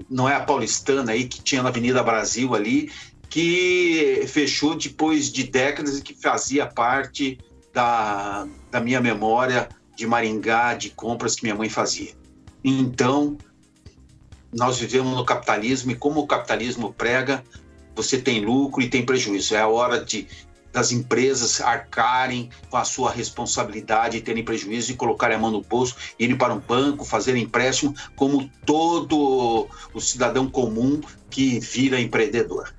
não 0.10 0.28
é 0.30 0.36
a 0.36 0.42
paulistana 0.42 1.14
aí 1.14 1.28
que 1.28 1.42
tinha 1.42 1.64
na 1.64 1.70
Avenida 1.70 2.04
Brasil 2.04 2.54
ali, 2.54 2.92
que 3.30 4.26
fechou 4.28 4.76
depois 4.76 5.32
de 5.32 5.44
décadas 5.44 5.98
e 5.98 6.02
que 6.02 6.14
fazia 6.14 6.68
parte 6.68 7.40
da, 7.74 8.46
da 8.70 8.82
minha 8.82 9.00
memória 9.00 9.70
de 9.96 10.06
Maringá, 10.06 10.74
de 10.74 10.90
compras 10.90 11.36
que 11.36 11.44
minha 11.44 11.56
mãe 11.56 11.70
fazia. 11.70 12.12
Então, 12.64 13.38
nós 14.54 14.78
vivemos 14.80 15.16
no 15.16 15.26
capitalismo 15.26 15.92
e 15.92 15.96
como 15.96 16.20
o 16.20 16.28
capitalismo 16.28 16.94
prega, 16.94 17.44
você 17.96 18.18
tem 18.18 18.44
lucro 18.44 18.82
e 18.82 18.90
tem 18.90 19.06
prejuízo. 19.06 19.56
É 19.56 19.60
a 19.60 19.68
hora 19.68 20.04
de 20.04 20.28
das 20.72 20.92
empresas 20.92 21.60
arcarem 21.60 22.50
com 22.70 22.78
a 22.78 22.86
sua 22.86 23.12
responsabilidade 23.12 24.18
e 24.18 24.22
terem 24.22 24.42
prejuízo 24.42 24.92
e 24.92 24.96
colocarem 24.96 25.36
a 25.36 25.40
mão 25.40 25.52
no 25.52 25.62
bolso, 25.62 25.96
irem 26.18 26.38
para 26.38 26.54
um 26.54 26.60
banco, 26.60 27.04
fazer 27.04 27.36
empréstimo, 27.36 27.94
como 28.16 28.50
todo 28.66 29.68
o 29.94 30.00
cidadão 30.00 30.50
comum 30.50 31.02
que 31.30 31.60
vira 31.60 32.00
empreendedor. 32.00 32.74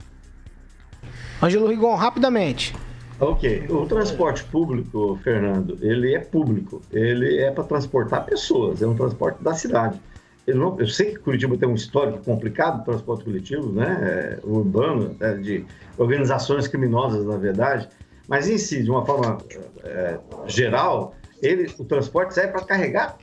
Ângelo 1.42 1.68
Rigon, 1.68 1.94
rapidamente. 1.94 2.74
Ok. 3.20 3.66
O 3.68 3.86
transporte 3.86 4.42
público, 4.44 5.18
Fernando, 5.22 5.76
ele 5.82 6.14
é 6.14 6.20
público. 6.20 6.80
Ele 6.90 7.38
é 7.38 7.50
para 7.50 7.64
transportar 7.64 8.24
pessoas, 8.24 8.80
é 8.80 8.86
um 8.86 8.94
transporte 8.94 9.42
da 9.42 9.54
cidade 9.54 10.00
Eu, 10.46 10.56
não, 10.56 10.78
eu 10.78 10.86
sei 10.86 11.12
que 11.12 11.18
Curitiba 11.18 11.56
tem 11.56 11.68
um 11.68 11.74
histórico 11.74 12.24
complicado 12.24 12.80
de 12.80 12.84
transporte 12.84 13.24
coletivo, 13.24 13.72
né? 13.72 14.38
É, 14.42 14.46
urbano, 14.46 15.16
de 15.40 15.64
organizações 15.96 16.66
criminosas, 16.66 17.24
na 17.24 17.36
verdade, 17.36 17.88
mas 18.28 18.48
em 18.48 18.58
si, 18.58 18.82
de 18.82 18.90
uma 18.90 19.04
forma 19.04 19.38
é, 19.84 20.18
geral, 20.46 21.14
ele, 21.42 21.72
o 21.78 21.84
transporte 21.84 22.34
serve 22.34 22.52
para 22.52 22.64
carregar 22.64 23.18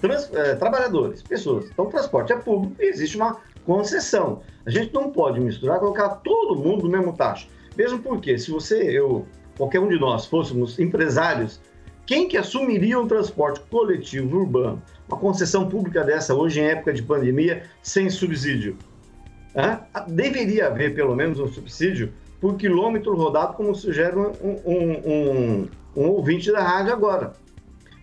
trans, 0.00 0.32
é, 0.32 0.54
trabalhadores, 0.54 1.22
pessoas. 1.22 1.70
Então, 1.70 1.86
o 1.86 1.88
transporte 1.88 2.32
é 2.32 2.36
público 2.36 2.74
e 2.80 2.86
existe 2.86 3.16
uma 3.16 3.40
concessão. 3.64 4.42
A 4.66 4.70
gente 4.70 4.92
não 4.92 5.10
pode 5.10 5.40
misturar, 5.40 5.78
colocar 5.80 6.08
todo 6.16 6.56
mundo 6.56 6.84
no 6.84 6.90
mesmo 6.90 7.12
taxa. 7.12 7.46
Mesmo 7.76 7.98
porque, 7.98 8.38
se 8.38 8.50
você, 8.50 8.82
eu, 8.82 9.26
qualquer 9.56 9.80
um 9.80 9.88
de 9.88 9.98
nós 9.98 10.26
fôssemos 10.26 10.78
empresários, 10.78 11.60
quem 12.06 12.28
que 12.28 12.36
assumiria 12.36 12.98
um 12.98 13.08
transporte 13.08 13.60
coletivo 13.70 14.38
urbano? 14.38 14.82
Uma 15.08 15.18
concessão 15.18 15.68
pública 15.68 16.02
dessa 16.02 16.34
hoje 16.34 16.60
em 16.60 16.64
época 16.64 16.92
de 16.92 17.02
pandemia 17.02 17.64
sem 17.82 18.08
subsídio? 18.08 18.76
Hã? 19.54 19.80
Deveria 20.08 20.66
haver 20.68 20.94
pelo 20.94 21.14
menos 21.14 21.38
um 21.38 21.46
subsídio 21.46 22.12
por 22.40 22.56
quilômetro 22.56 23.14
rodado, 23.14 23.54
como 23.54 23.74
sugere 23.74 24.16
um, 24.16 24.32
um, 24.42 24.92
um, 25.06 25.68
um 25.96 26.08
ouvinte 26.08 26.50
da 26.50 26.62
rádio 26.62 26.92
agora. 26.92 27.32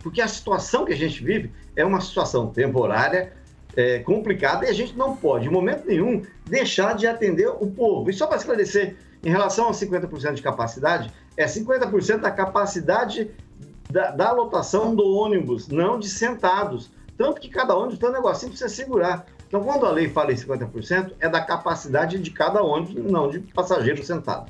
Porque 0.02 0.22
a 0.22 0.28
situação 0.28 0.86
que 0.86 0.94
a 0.94 0.98
gente 0.98 1.24
vive 1.24 1.52
é 1.76 1.86
uma 1.86 2.02
situação 2.02 2.48
temporária, 2.48 3.34
é, 3.76 4.00
complicada, 4.00 4.66
e 4.66 4.70
a 4.70 4.74
gente 4.74 4.98
não 4.98 5.16
pode, 5.16 5.48
em 5.48 5.52
momento 5.52 5.86
nenhum, 5.88 6.24
deixar 6.46 6.96
de 6.96 7.08
atender 7.08 7.48
o 7.48 7.68
povo. 7.68 8.10
E 8.10 8.14
só 8.14 8.28
para 8.28 8.38
esclarecer, 8.38 8.96
em 9.24 9.30
relação 9.30 9.66
aos 9.66 9.80
50% 9.80 10.34
de 10.34 10.42
capacidade, 10.42 11.12
é 11.38 11.46
50% 11.46 12.18
da 12.18 12.32
capacidade 12.32 13.30
da, 13.92 14.12
da, 14.12 14.32
lotação 14.32 14.96
do 14.96 15.06
ônibus, 15.06 15.68
não 15.68 16.00
de 16.00 16.10
sentados. 16.10 16.90
Tanto 17.18 17.40
que 17.40 17.50
cada 17.50 17.76
ônibus 17.76 18.00
tem 18.00 18.10
um 18.10 18.14
negocinho 18.14 18.52
para 18.52 18.60
você 18.60 18.70
segurar. 18.70 19.26
Então, 19.48 19.62
quando 19.62 19.86
a 19.86 19.92
lei 19.92 20.10
fala 20.10 20.32
em 20.32 20.36
50%, 20.36 21.12
é 21.20 21.28
da 21.28 21.42
capacidade 21.42 22.18
de 22.18 22.32
cada 22.32 22.64
ônibus, 22.64 23.12
não 23.12 23.30
de 23.30 23.40
passageiro 23.40 24.04
sentado. 24.04 24.50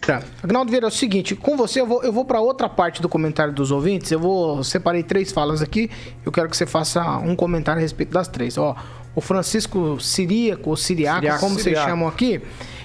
Tá. 0.00 0.22
Agnaldo 0.42 0.70
Vieira, 0.70 0.86
é 0.86 0.88
o 0.88 0.90
seguinte, 0.90 1.36
com 1.36 1.54
você 1.54 1.82
eu 1.82 1.86
vou, 1.86 2.02
eu 2.02 2.10
vou 2.10 2.24
para 2.24 2.40
outra 2.40 2.66
parte 2.66 3.02
do 3.02 3.10
comentário 3.10 3.52
dos 3.52 3.70
ouvintes. 3.70 4.10
Eu 4.10 4.18
vou 4.18 4.64
separei 4.64 5.02
três 5.02 5.30
falas 5.30 5.60
aqui. 5.60 5.90
Eu 6.24 6.32
quero 6.32 6.48
que 6.48 6.56
você 6.56 6.66
faça 6.66 7.18
um 7.18 7.36
comentário 7.36 7.78
a 7.78 7.82
respeito 7.82 8.10
das 8.10 8.26
três. 8.26 8.56
Ó, 8.56 8.74
o 9.14 9.20
Francisco 9.20 10.00
Siríaco, 10.00 10.70
ou 10.70 10.76
Siriaco, 10.76 11.20
Siriaco 11.20 11.40
como 11.40 11.58
Siriaco. 11.58 11.80
vocês 11.80 11.90
chamam 11.90 12.08
aqui, 12.08 12.40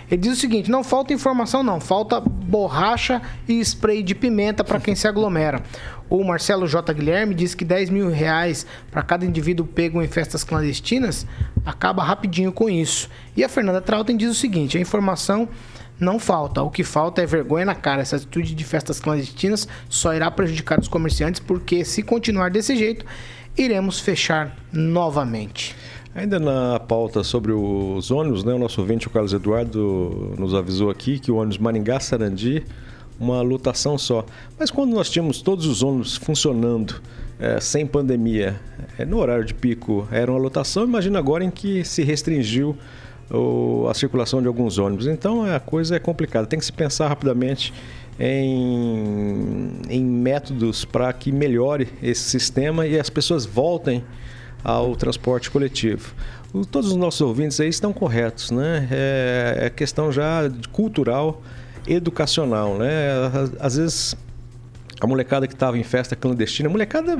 ele 0.10 0.22
diz 0.22 0.34
o 0.34 0.39
seguinte: 0.39 0.70
não 0.70 0.84
falta 0.84 1.13
informação, 1.13 1.63
não, 1.63 1.80
falta 1.80 2.20
borracha 2.20 3.22
e 3.48 3.60
spray 3.60 4.04
de 4.04 4.13
pimenta 4.16 4.63
para 4.63 4.80
quem 4.80 4.96
se 4.96 5.08
aglomera. 5.08 5.62
O 6.10 6.24
Marcelo 6.24 6.68
J. 6.68 6.94
Guilherme 6.94 7.34
diz 7.34 7.56
que 7.56 7.66
10 7.66 7.89
mil 7.89 8.10
reais 8.10 8.66
para 8.92 9.02
cada 9.02 9.26
indivíduo 9.26 9.66
pego 9.66 10.02
em 10.02 10.08
festas 10.08 10.44
clandestinas 10.44 11.26
acaba 11.66 12.04
rapidinho 12.04 12.52
com 12.52 12.70
isso. 12.70 13.10
E 13.36 13.44
a 13.44 13.50
Fernanda 13.50 13.82
Trautem 13.82 14.16
diz 14.16 14.30
o 14.30 14.36
seguinte: 14.36 14.78
a 14.78 14.82
informação 14.82 15.50
não 16.00 16.20
falta. 16.20 16.62
O 16.62 16.70
que 16.70 16.84
falta 16.84 17.22
é 17.22 17.26
vergonha 17.26 17.66
na 17.66 17.76
cara. 17.76 18.02
Essa 18.02 18.18
atitude 18.18 18.54
de 18.54 18.63
festas 18.63 19.00
clandestinas 19.00 19.68
só 19.89 20.13
irá 20.13 20.30
prejudicar 20.30 20.80
os 20.80 20.88
comerciantes, 20.88 21.39
porque 21.39 21.84
se 21.86 22.04
continuar 22.04 22.50
desse 22.52 22.76
jeito, 22.76 23.06
iremos 23.58 24.00
fechar 24.00 24.56
novamente. 24.72 25.73
Ainda 26.15 26.39
na 26.39 26.80
pauta 26.80 27.23
sobre 27.23 27.52
os 27.52 28.12
ônibus, 28.12 28.43
né, 28.43 28.54
o 28.54 28.60
nosso 28.60 28.80
ouvinte, 28.80 29.08
o 29.08 29.10
Carlos 29.10 29.34
Eduardo, 29.34 30.36
nos 30.38 30.54
avisou 30.54 30.91
aqui 30.91 31.17
que 31.17 31.32
o 31.32 31.38
ônibus 31.38 31.58
Maringá-Sarandi, 31.58 32.63
uma 33.19 33.41
lotação 33.41 33.97
só. 33.97 34.23
Mas 34.60 34.69
quando 34.69 34.93
nós 34.93 35.10
tínhamos 35.10 35.41
todos 35.41 35.65
os 35.65 35.82
ônibus 35.82 36.15
funcionando, 36.15 37.02
é, 37.39 37.60
sem 37.60 37.88
pandemia, 37.88 38.60
é, 38.97 39.06
no 39.06 39.17
horário 39.17 39.43
de 39.43 39.56
pico, 39.56 40.08
era 40.12 40.32
uma 40.32 40.39
lotação, 40.39 40.84
imagina 40.84 41.17
agora 41.17 41.43
em 41.43 41.49
que 41.49 41.84
se 41.84 42.04
restringiu 42.04 42.78
o, 43.32 43.88
a 43.89 43.93
circulação 43.95 44.39
de 44.39 44.47
alguns 44.47 44.78
ônibus. 44.78 45.08
Então 45.08 45.43
a 45.43 45.60
coisa 45.60 45.95
é 45.95 45.99
complicada, 45.99 46.45
tem 46.45 46.60
que 46.60 46.65
se 46.65 46.73
pensar 46.73 47.08
rapidamente 47.08 47.73
em, 48.19 49.71
em 49.89 50.04
métodos 50.06 50.86
para 50.86 51.12
que 51.12 51.32
melhore 51.32 51.88
esse 52.04 52.21
sistema 52.21 52.86
e 52.86 52.99
as 52.99 53.10
pessoas 53.10 53.47
voltem 53.47 54.04
ao 54.63 54.95
transporte 54.95 55.52
coletivo. 55.52 56.13
Todos 56.71 56.91
os 56.91 56.95
nossos 56.95 57.21
ouvintes 57.21 57.60
aí 57.60 57.67
estão 57.67 57.91
corretos, 57.91 58.52
né? 58.52 58.88
É, 58.91 59.58
é 59.62 59.69
questão 59.69 60.12
já 60.12 60.41
cultural, 60.71 61.41
educacional, 61.88 62.78
né? 62.78 63.08
Às 63.60 63.76
vezes 63.78 64.15
a 65.02 65.08
molecada 65.08 65.47
que 65.47 65.54
estava 65.54 65.78
em 65.78 65.84
festa 65.84 66.15
clandestina, 66.15 66.69
a 66.69 66.71
molecada 66.71 67.17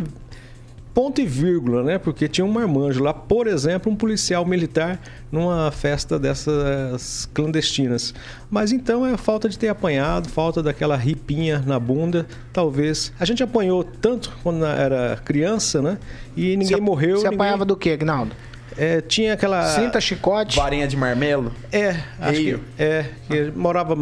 ponto 0.94 1.20
e 1.20 1.26
vírgula, 1.26 1.84
né? 1.84 1.98
Porque 1.98 2.28
tinha 2.28 2.46
um 2.46 2.52
marmanjo 2.52 3.04
lá, 3.04 3.14
por 3.14 3.48
exemplo, 3.48 3.92
um 3.92 3.96
policial 3.96 4.46
militar 4.46 5.00
numa 5.32 5.72
festa 5.72 6.20
dessas 6.20 7.28
clandestinas. 7.34 8.14
Mas 8.50 8.72
então 8.72 9.06
é 9.06 9.18
falta 9.18 9.50
de 9.50 9.58
ter 9.58 9.70
apanhado, 9.70 10.30
falta 10.30 10.62
daquela 10.62 10.96
ripinha 10.96 11.64
na 11.66 11.80
bunda, 11.80 12.28
talvez. 12.52 13.12
A 13.20 13.26
gente 13.26 13.42
apanhou 13.42 13.84
tanto 13.84 14.32
quando 14.44 14.64
era 14.66 15.20
criança, 15.26 15.82
né? 15.82 15.98
E 16.38 16.56
ninguém 16.56 16.80
morreu. 16.80 17.18
Você 17.18 17.24
ninguém... 17.24 17.38
apanhava 17.38 17.66
do 17.66 17.76
que, 17.76 17.92
Agnaldo? 17.92 18.36
É, 18.78 19.02
tinha 19.02 19.34
aquela. 19.34 19.64
Cinta, 19.68 20.00
chicote. 20.02 20.58
Varinha 20.58 20.88
de 20.88 20.98
marmelo? 20.98 21.52
É, 21.72 21.96
acho 22.20 22.40
Eio. 22.40 22.60
que. 22.60 22.84
É, 22.84 23.06
que 23.28 23.52
morava 23.52 23.96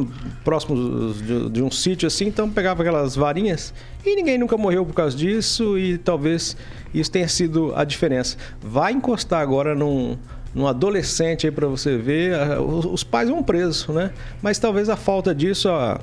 próximo 0.43 1.13
de, 1.13 1.49
de, 1.49 1.61
um 1.61 1.71
sítio 1.71 2.07
assim, 2.07 2.27
então 2.27 2.49
pegava 2.49 2.81
aquelas 2.81 3.15
varinhas 3.15 3.73
e 4.05 4.15
ninguém 4.15 4.37
nunca 4.37 4.57
morreu 4.57 4.85
por 4.85 4.93
causa 4.93 5.15
disso 5.15 5.77
e 5.77 5.97
talvez 5.97 6.55
isso 6.93 7.11
tenha 7.11 7.27
sido 7.27 7.73
a 7.75 7.83
diferença. 7.83 8.37
Vai 8.61 8.93
encostar 8.93 9.41
agora 9.41 9.75
num, 9.75 10.17
num 10.53 10.67
adolescente 10.67 11.47
aí 11.47 11.51
para 11.51 11.67
você 11.67 11.97
ver, 11.97 12.35
os 12.59 13.03
pais 13.03 13.29
vão 13.29 13.43
presos, 13.43 13.87
né? 13.87 14.11
Mas 14.41 14.59
talvez 14.59 14.89
a 14.89 14.95
falta 14.95 15.33
disso, 15.33 15.69
a, 15.69 15.99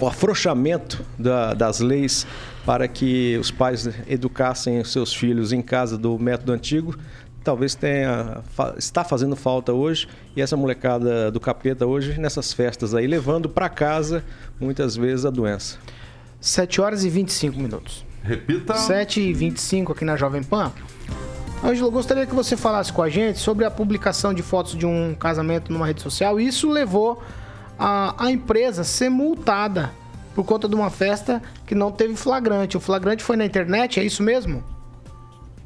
o 0.00 0.06
afrouxamento 0.06 1.04
da, 1.18 1.54
das 1.54 1.80
leis 1.80 2.26
para 2.64 2.86
que 2.86 3.36
os 3.40 3.50
pais 3.50 3.88
educassem 4.08 4.80
os 4.80 4.92
seus 4.92 5.12
filhos 5.12 5.52
em 5.52 5.60
casa 5.60 5.98
do 5.98 6.18
método 6.18 6.52
antigo, 6.52 6.96
talvez 7.42 7.74
tenha 7.74 8.42
está 8.76 9.04
fazendo 9.04 9.36
falta 9.36 9.72
hoje 9.72 10.08
e 10.36 10.42
essa 10.42 10.56
molecada 10.56 11.30
do 11.30 11.40
capeta 11.40 11.86
hoje 11.86 12.18
nessas 12.18 12.52
festas 12.52 12.94
aí 12.94 13.06
levando 13.06 13.48
para 13.48 13.68
casa 13.68 14.24
muitas 14.60 14.96
vezes 14.96 15.24
a 15.24 15.30
doença. 15.30 15.78
7 16.40 16.80
horas 16.80 17.04
e 17.04 17.08
25 17.08 17.58
minutos. 17.58 18.04
Repita. 18.22 18.74
7 18.74 19.20
e 19.20 19.32
25 19.32 19.92
aqui 19.92 20.04
na 20.04 20.16
Jovem 20.16 20.42
Pan. 20.42 20.72
Ângelo, 21.64 21.90
gostaria 21.90 22.26
que 22.26 22.34
você 22.34 22.56
falasse 22.56 22.92
com 22.92 23.02
a 23.02 23.08
gente 23.08 23.38
sobre 23.38 23.64
a 23.64 23.70
publicação 23.70 24.34
de 24.34 24.42
fotos 24.42 24.76
de 24.76 24.84
um 24.84 25.14
casamento 25.14 25.72
numa 25.72 25.86
rede 25.86 26.02
social. 26.02 26.40
Isso 26.40 26.68
levou 26.68 27.22
a, 27.78 28.26
a 28.26 28.30
empresa 28.32 28.82
a 28.82 28.84
ser 28.84 29.08
multada 29.08 29.92
por 30.34 30.44
conta 30.44 30.68
de 30.68 30.74
uma 30.74 30.90
festa 30.90 31.40
que 31.66 31.74
não 31.74 31.92
teve 31.92 32.16
flagrante. 32.16 32.76
O 32.76 32.80
flagrante 32.80 33.22
foi 33.22 33.36
na 33.36 33.44
internet, 33.44 34.00
é 34.00 34.04
isso 34.04 34.22
mesmo? 34.22 34.64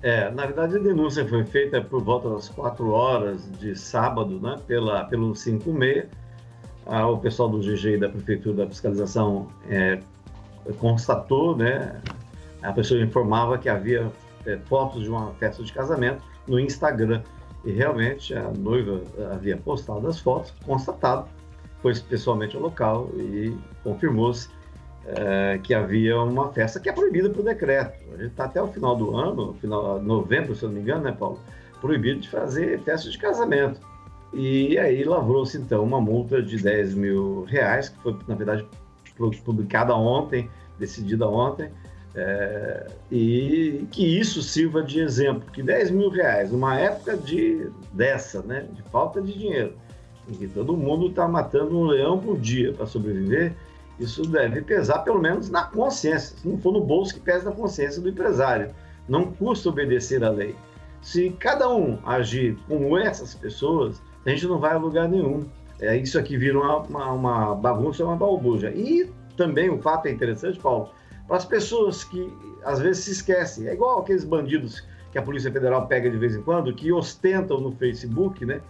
É, 0.02 0.30
na 0.30 0.46
verdade 0.46 0.76
a 0.76 0.78
denúncia 0.78 1.26
foi 1.26 1.44
feita 1.44 1.80
por 1.80 2.02
volta 2.02 2.28
das 2.30 2.48
4 2.50 2.90
horas 2.90 3.50
de 3.58 3.74
sábado, 3.74 4.38
né, 4.40 4.56
pela, 4.66 5.04
pelo 5.04 5.34
56. 5.34 6.06
Ah, 6.86 7.08
o 7.08 7.18
pessoal 7.18 7.48
do 7.48 7.58
GG 7.58 7.98
da 7.98 8.08
Prefeitura 8.08 8.58
da 8.58 8.66
Fiscalização 8.68 9.48
é, 9.68 9.98
constatou, 10.78 11.56
né, 11.56 12.00
a 12.62 12.72
pessoa 12.72 13.00
informava 13.00 13.58
que 13.58 13.68
havia 13.68 14.10
é, 14.46 14.56
fotos 14.66 15.02
de 15.02 15.08
uma 15.08 15.32
festa 15.34 15.62
de 15.62 15.72
casamento 15.72 16.22
no 16.46 16.60
Instagram. 16.60 17.22
E 17.64 17.72
realmente 17.72 18.32
a 18.32 18.52
noiva 18.52 19.02
havia 19.32 19.56
postado 19.56 20.06
as 20.06 20.20
fotos, 20.20 20.54
constatado, 20.64 21.26
foi 21.82 21.94
pessoalmente 21.96 22.54
ao 22.54 22.62
local 22.62 23.10
e 23.16 23.56
confirmou-se 23.82 24.48
é, 25.08 25.58
que 25.62 25.72
havia 25.72 26.20
uma 26.20 26.52
festa 26.52 26.80
que 26.80 26.88
é 26.88 26.92
proibida 26.92 27.30
por 27.30 27.44
decreto. 27.44 27.98
A 28.12 28.16
gente 28.16 28.30
está 28.30 28.44
até 28.44 28.60
o 28.60 28.68
final 28.68 28.96
do 28.96 29.16
ano, 29.16 29.54
final 29.60 30.00
novembro, 30.02 30.54
se 30.54 30.64
eu 30.64 30.68
não 30.68 30.76
me 30.76 30.82
engano, 30.82 31.04
né, 31.04 31.12
Paulo? 31.12 31.38
Proibido 31.80 32.20
de 32.20 32.28
fazer 32.28 32.80
festa 32.80 33.08
de 33.10 33.18
casamento. 33.18 33.80
E 34.32 34.78
aí 34.78 35.04
lavrou-se 35.04 35.56
então 35.56 35.84
uma 35.84 36.00
multa 36.00 36.42
de 36.42 36.58
10 36.58 36.94
mil 36.94 37.44
reais, 37.44 37.88
que 37.88 37.98
foi, 37.98 38.16
na 38.26 38.34
verdade, 38.34 38.66
publicada 39.44 39.94
ontem, 39.94 40.50
decidida 40.78 41.28
ontem, 41.28 41.70
é, 42.14 42.86
e 43.10 43.86
que 43.90 44.18
isso 44.18 44.42
sirva 44.42 44.82
de 44.82 45.00
exemplo, 45.00 45.50
que 45.52 45.62
10 45.62 45.90
mil 45.90 46.08
reais, 46.08 46.50
numa 46.50 46.78
época 46.78 47.16
de 47.16 47.70
dessa, 47.92 48.42
né, 48.42 48.66
de 48.72 48.82
falta 48.84 49.20
de 49.20 49.32
dinheiro, 49.32 49.74
em 50.28 50.34
que 50.34 50.48
todo 50.48 50.76
mundo 50.76 51.08
está 51.08 51.28
matando 51.28 51.78
um 51.78 51.84
leão 51.84 52.18
por 52.18 52.38
dia 52.38 52.72
para 52.72 52.86
sobreviver, 52.86 53.54
isso 53.98 54.22
deve 54.22 54.62
pesar 54.62 54.98
pelo 55.00 55.20
menos 55.20 55.48
na 55.48 55.64
consciência, 55.64 56.36
se 56.36 56.48
não 56.48 56.58
for 56.58 56.72
no 56.72 56.80
bolso 56.80 57.14
que 57.14 57.20
pesa 57.20 57.50
na 57.50 57.56
consciência 57.56 58.00
do 58.00 58.08
empresário. 58.08 58.74
Não 59.08 59.32
custa 59.32 59.68
obedecer 59.68 60.22
à 60.24 60.30
lei. 60.30 60.54
Se 61.00 61.30
cada 61.30 61.68
um 61.68 61.98
agir 62.04 62.58
como 62.68 62.98
essas 62.98 63.34
pessoas, 63.34 64.02
a 64.24 64.30
gente 64.30 64.46
não 64.46 64.58
vai 64.58 64.72
a 64.72 64.78
lugar 64.78 65.08
nenhum. 65.08 65.46
É, 65.80 65.96
isso 65.96 66.18
aqui 66.18 66.36
vira 66.36 66.58
uma, 66.58 66.78
uma, 66.78 67.12
uma 67.12 67.54
bagunça, 67.54 68.04
uma 68.04 68.16
balbuja. 68.16 68.70
E 68.70 69.10
também 69.36 69.70
o 69.70 69.80
fato 69.80 70.06
é 70.06 70.10
interessante, 70.10 70.58
Paulo, 70.58 70.90
para 71.28 71.36
as 71.36 71.44
pessoas 71.44 72.02
que 72.04 72.32
às 72.64 72.80
vezes 72.80 73.04
se 73.04 73.12
esquecem. 73.12 73.68
É 73.68 73.74
igual 73.74 74.00
aqueles 74.00 74.24
bandidos 74.24 74.82
que 75.12 75.18
a 75.18 75.22
Polícia 75.22 75.52
Federal 75.52 75.86
pega 75.86 76.10
de 76.10 76.18
vez 76.18 76.34
em 76.34 76.42
quando, 76.42 76.74
que 76.74 76.92
ostentam 76.92 77.60
no 77.60 77.72
Facebook, 77.72 78.44
né? 78.44 78.60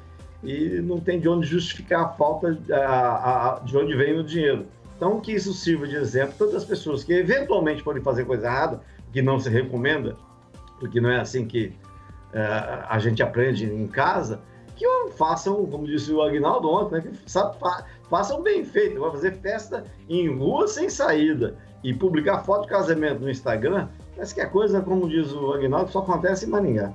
E 0.45 0.81
não 0.83 1.01
tem 1.01 1.19
de 1.19 1.29
onde 1.29 1.47
justificar 1.47 2.05
a 2.05 2.09
falta 2.11 2.57
a, 2.71 3.55
a, 3.55 3.59
de 3.61 3.77
onde 3.77 3.97
vem 3.97 4.19
o 4.19 4.23
dinheiro. 4.23 4.67
Então, 4.97 5.21
que 5.21 5.33
isso 5.33 5.53
sirva 5.53 5.87
de 5.87 5.95
exemplo 5.95 6.49
para 6.49 6.57
as 6.57 6.65
pessoas 6.65 7.05
que 7.05 7.13
eventualmente 7.13 7.83
forem 7.83 8.03
fazer 8.03 8.25
coisa 8.25 8.47
errada, 8.47 8.81
que 9.13 9.21
não 9.21 9.39
se 9.39 9.51
recomenda, 9.51 10.17
porque 10.81 11.01
não 11.01 11.11
é 11.11 11.21
assim 11.21 11.47
que 11.47 11.67
uh, 12.33 12.87
a 12.89 12.99
gente 12.99 13.23
aprende 13.23 13.67
em 13.67 13.87
casa, 13.87 14.41
que 14.75 14.87
façam, 15.17 15.67
como 15.67 15.87
disse 15.87 16.13
o 16.13 16.23
Agnaldo 16.23 16.69
ontem, 16.69 16.97
né, 16.97 17.01
que 17.03 17.31
sabe, 17.31 17.57
façam 18.11 18.43
bem 18.43 18.65
feito. 18.65 19.01
Vai 19.01 19.11
fazer 19.11 19.33
festa 19.41 19.85
em 20.09 20.35
rua 20.35 20.67
sem 20.67 20.89
saída 20.89 21.57
e 21.85 21.95
publicar 21.95 22.43
foto 22.43 22.63
de 22.63 22.69
casamento 22.69 23.21
no 23.21 23.31
Instagram, 23.31 23.89
parece 24.15 24.35
que 24.35 24.41
é 24.41 24.47
coisa, 24.47 24.81
como 24.81 25.09
diz 25.09 25.33
o 25.33 25.53
Agnaldo, 25.53 25.91
só 25.91 26.01
acontece 26.01 26.47
em 26.47 26.49
Maringá. 26.49 26.93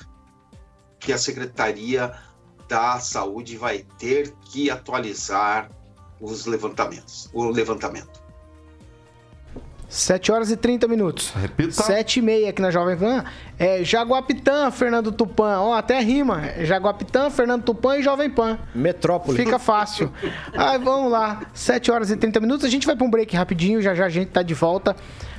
que 1.00 1.12
a 1.12 1.18
Secretaria 1.18 2.14
da 2.68 2.98
Saúde 2.98 3.56
vai 3.56 3.84
ter 3.98 4.32
que 4.50 4.70
atualizar 4.70 5.70
os 6.20 6.46
levantamentos, 6.46 7.28
o 7.32 7.44
levantamento. 7.44 8.22
7 9.92 10.32
horas 10.32 10.50
e 10.50 10.56
30 10.56 10.88
minutos. 10.88 11.30
Repita. 11.36 11.82
7 11.82 12.18
e 12.18 12.22
meia 12.22 12.48
aqui 12.48 12.62
na 12.62 12.70
Jovem 12.70 12.96
Pan. 12.96 13.24
É 13.58 13.84
Jaguapitã, 13.84 14.70
Fernando 14.70 15.12
Tupan. 15.12 15.60
Ó, 15.60 15.74
até 15.74 16.00
rima. 16.00 16.40
Jaguapitã, 16.64 17.28
Fernando 17.28 17.62
Tupan 17.62 17.98
e 17.98 18.02
Jovem 18.02 18.30
Pan. 18.30 18.58
Metrópole. 18.74 19.36
Fica 19.36 19.58
fácil. 19.58 20.10
Aí 20.56 20.78
vamos 20.78 21.12
lá. 21.12 21.42
7 21.52 21.92
horas 21.92 22.10
e 22.10 22.16
30 22.16 22.40
minutos. 22.40 22.64
A 22.64 22.70
gente 22.70 22.86
vai 22.86 22.96
para 22.96 23.06
um 23.06 23.10
break 23.10 23.36
rapidinho. 23.36 23.82
Já 23.82 23.94
já 23.94 24.06
a 24.06 24.08
gente 24.08 24.30
tá 24.30 24.42
de 24.42 24.54
volta 24.54 24.96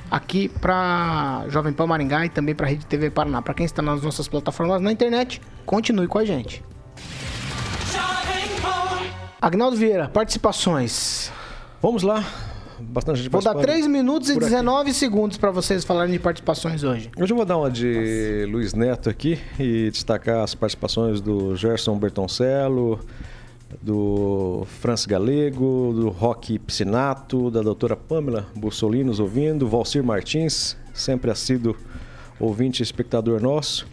aqui 0.08 0.48
para 0.48 1.46
Jovem 1.48 1.72
Pan 1.72 1.88
Maringá 1.88 2.24
e 2.24 2.28
também 2.28 2.54
para 2.54 2.68
Rede 2.68 2.86
TV 2.86 3.10
Paraná. 3.10 3.42
Para 3.42 3.54
quem 3.54 3.66
está 3.66 3.82
nas 3.82 4.02
nossas 4.02 4.28
plataformas 4.28 4.80
na 4.80 4.92
internet, 4.92 5.42
continue 5.66 6.06
com 6.06 6.18
a 6.18 6.24
gente. 6.24 6.62
Agnaldo 9.44 9.76
Vieira, 9.76 10.08
participações. 10.08 11.30
Vamos 11.82 12.02
lá 12.02 12.24
bastante 12.80 13.18
gente 13.18 13.30
Vou 13.30 13.42
dar 13.42 13.54
3 13.54 13.86
minutos 13.86 14.30
e 14.30 14.38
19 14.38 14.88
aqui. 14.88 14.98
segundos 14.98 15.36
para 15.36 15.50
vocês 15.50 15.84
falarem 15.84 16.14
de 16.14 16.18
participações 16.18 16.82
hoje. 16.82 17.10
Hoje 17.14 17.30
eu 17.30 17.36
vou 17.36 17.44
dar 17.44 17.58
uma 17.58 17.70
de 17.70 18.38
Nossa. 18.40 18.50
Luiz 18.50 18.72
Neto 18.72 19.10
aqui 19.10 19.38
e 19.60 19.90
destacar 19.90 20.42
as 20.42 20.54
participações 20.54 21.20
do 21.20 21.54
Gerson 21.56 21.94
Bertoncello, 21.98 22.98
do 23.82 24.66
Francis 24.80 25.04
Galego, 25.04 25.92
do 25.94 26.08
Roque 26.08 26.58
Piscinato, 26.58 27.50
da 27.50 27.60
doutora 27.60 27.96
Pamela 27.96 28.46
Bussolini 28.56 29.04
nos 29.04 29.20
ouvindo, 29.20 29.68
Valcir 29.68 30.02
Martins, 30.02 30.74
sempre 30.94 31.30
assíduo 31.30 31.76
ouvinte 32.40 32.80
e 32.80 32.82
espectador 32.82 33.42
nosso, 33.42 33.86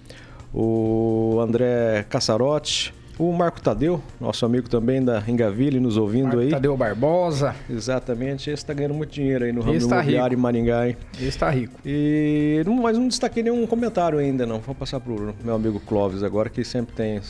o 0.54 1.42
André 1.42 2.06
Cassarotti, 2.10 3.01
o 3.22 3.32
Marco 3.32 3.62
Tadeu, 3.62 4.02
nosso 4.20 4.44
amigo 4.46 4.68
também 4.68 5.04
da 5.04 5.24
Engaville, 5.28 5.80
nos 5.80 5.96
ouvindo 5.96 6.24
Marco 6.24 6.40
aí. 6.40 6.50
Tadeu 6.50 6.76
Barbosa. 6.76 7.56
Exatamente, 7.70 8.50
esse 8.50 8.64
está 8.64 8.74
ganhando 8.74 8.96
muito 8.96 9.12
dinheiro 9.12 9.46
aí 9.46 9.52
no 9.52 9.62
ramo 9.62 9.80
tá 9.80 9.98
imobiliário 9.98 10.36
em 10.36 10.42
Maringá, 10.42 10.88
hein? 10.88 10.98
Esse 11.14 11.28
está 11.28 11.50
rico. 11.52 11.80
E, 11.86 12.64
mas 12.82 12.98
não 12.98 13.08
destaquei 13.08 13.44
nenhum 13.44 13.68
comentário 13.68 14.18
ainda, 14.18 14.46
não. 14.46 14.60
Vou 14.60 14.74
passar 14.74 15.00
para 15.00 15.14
o 15.14 15.36
meu 15.44 15.54
amigo 15.54 15.80
Clóvis 15.80 16.24
agora, 16.24 16.50
que 16.50 16.64
sempre 16.64 16.96
tem 16.96 17.22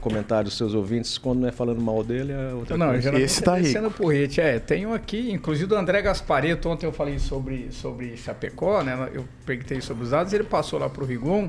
comentários 0.00 0.50
dos 0.50 0.58
seus 0.58 0.74
ouvintes, 0.74 1.16
quando 1.16 1.40
não 1.40 1.48
é 1.48 1.52
falando 1.52 1.80
mal 1.80 2.02
dele, 2.02 2.32
é 2.32 2.52
outra 2.52 2.76
não, 2.76 2.88
coisa. 2.88 3.12
Não, 3.12 3.18
esse 3.18 3.38
está 3.38 3.56
rico. 3.56 3.90
porrete. 3.92 4.40
É, 4.40 4.58
tenho 4.58 4.92
aqui, 4.92 5.30
inclusive 5.30 5.66
do 5.66 5.76
André 5.76 6.02
Gaspareto, 6.02 6.68
ontem 6.68 6.84
eu 6.84 6.92
falei 6.92 7.20
sobre, 7.20 7.68
sobre 7.70 8.16
Chapecó, 8.16 8.82
né? 8.82 9.08
Eu 9.14 9.24
perguntei 9.46 9.80
sobre 9.80 10.02
os 10.02 10.10
dados, 10.10 10.32
ele 10.32 10.44
passou 10.44 10.80
lá 10.80 10.90
para 10.90 11.04
o 11.04 11.06
Rigon. 11.06 11.48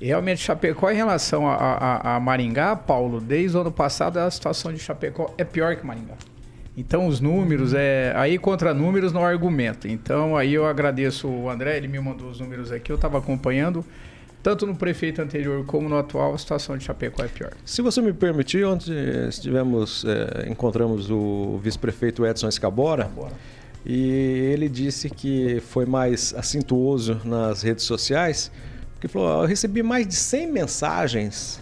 Realmente, 0.00 0.40
Chapecó, 0.40 0.90
em 0.90 0.96
relação 0.96 1.46
a, 1.46 1.54
a, 1.54 2.16
a, 2.16 2.20
Maringá, 2.20 2.74
Paulo, 2.74 3.20
desde 3.20 3.56
o 3.56 3.60
ano 3.60 3.70
passado 3.70 4.16
a 4.16 4.30
situação 4.30 4.72
de 4.72 4.78
Chapecó 4.78 5.32
é 5.36 5.44
pior 5.44 5.76
que 5.76 5.84
Maringá. 5.84 6.14
Então, 6.76 7.06
os 7.06 7.20
números, 7.20 7.74
é 7.74 8.12
aí 8.16 8.38
contra 8.38 8.72
números 8.72 9.12
não 9.12 9.24
argumento. 9.24 9.86
Então, 9.86 10.36
aí 10.36 10.54
eu 10.54 10.64
agradeço 10.64 11.28
o 11.28 11.50
André, 11.50 11.76
ele 11.76 11.88
me 11.88 12.00
mandou 12.00 12.30
os 12.30 12.40
números 12.40 12.72
aqui, 12.72 12.90
eu 12.90 12.96
estava 12.96 13.18
acompanhando. 13.18 13.84
Tanto 14.42 14.66
no 14.66 14.74
prefeito 14.74 15.20
anterior 15.20 15.66
como 15.66 15.86
no 15.86 15.98
atual, 15.98 16.32
a 16.32 16.38
situação 16.38 16.78
de 16.78 16.84
Chapecó 16.84 17.22
é 17.22 17.28
pior. 17.28 17.52
Se 17.62 17.82
você 17.82 18.00
me 18.00 18.14
permitir, 18.14 18.64
ontem 18.64 18.94
estivemos, 19.28 20.06
é, 20.06 20.48
encontramos 20.48 21.10
o 21.10 21.60
vice-prefeito 21.62 22.24
Edson 22.24 22.48
Escabora. 22.48 23.02
Escabora. 23.02 23.34
E 23.84 24.10
ele 24.52 24.68
disse 24.68 25.10
que 25.10 25.60
foi 25.68 25.84
mais 25.84 26.34
assintuoso 26.34 27.20
nas 27.22 27.62
redes 27.62 27.84
sociais 27.84 28.50
porque 29.00 29.08
falou: 29.08 29.42
eu 29.42 29.48
recebi 29.48 29.82
mais 29.82 30.06
de 30.06 30.14
100 30.14 30.52
mensagens 30.52 31.58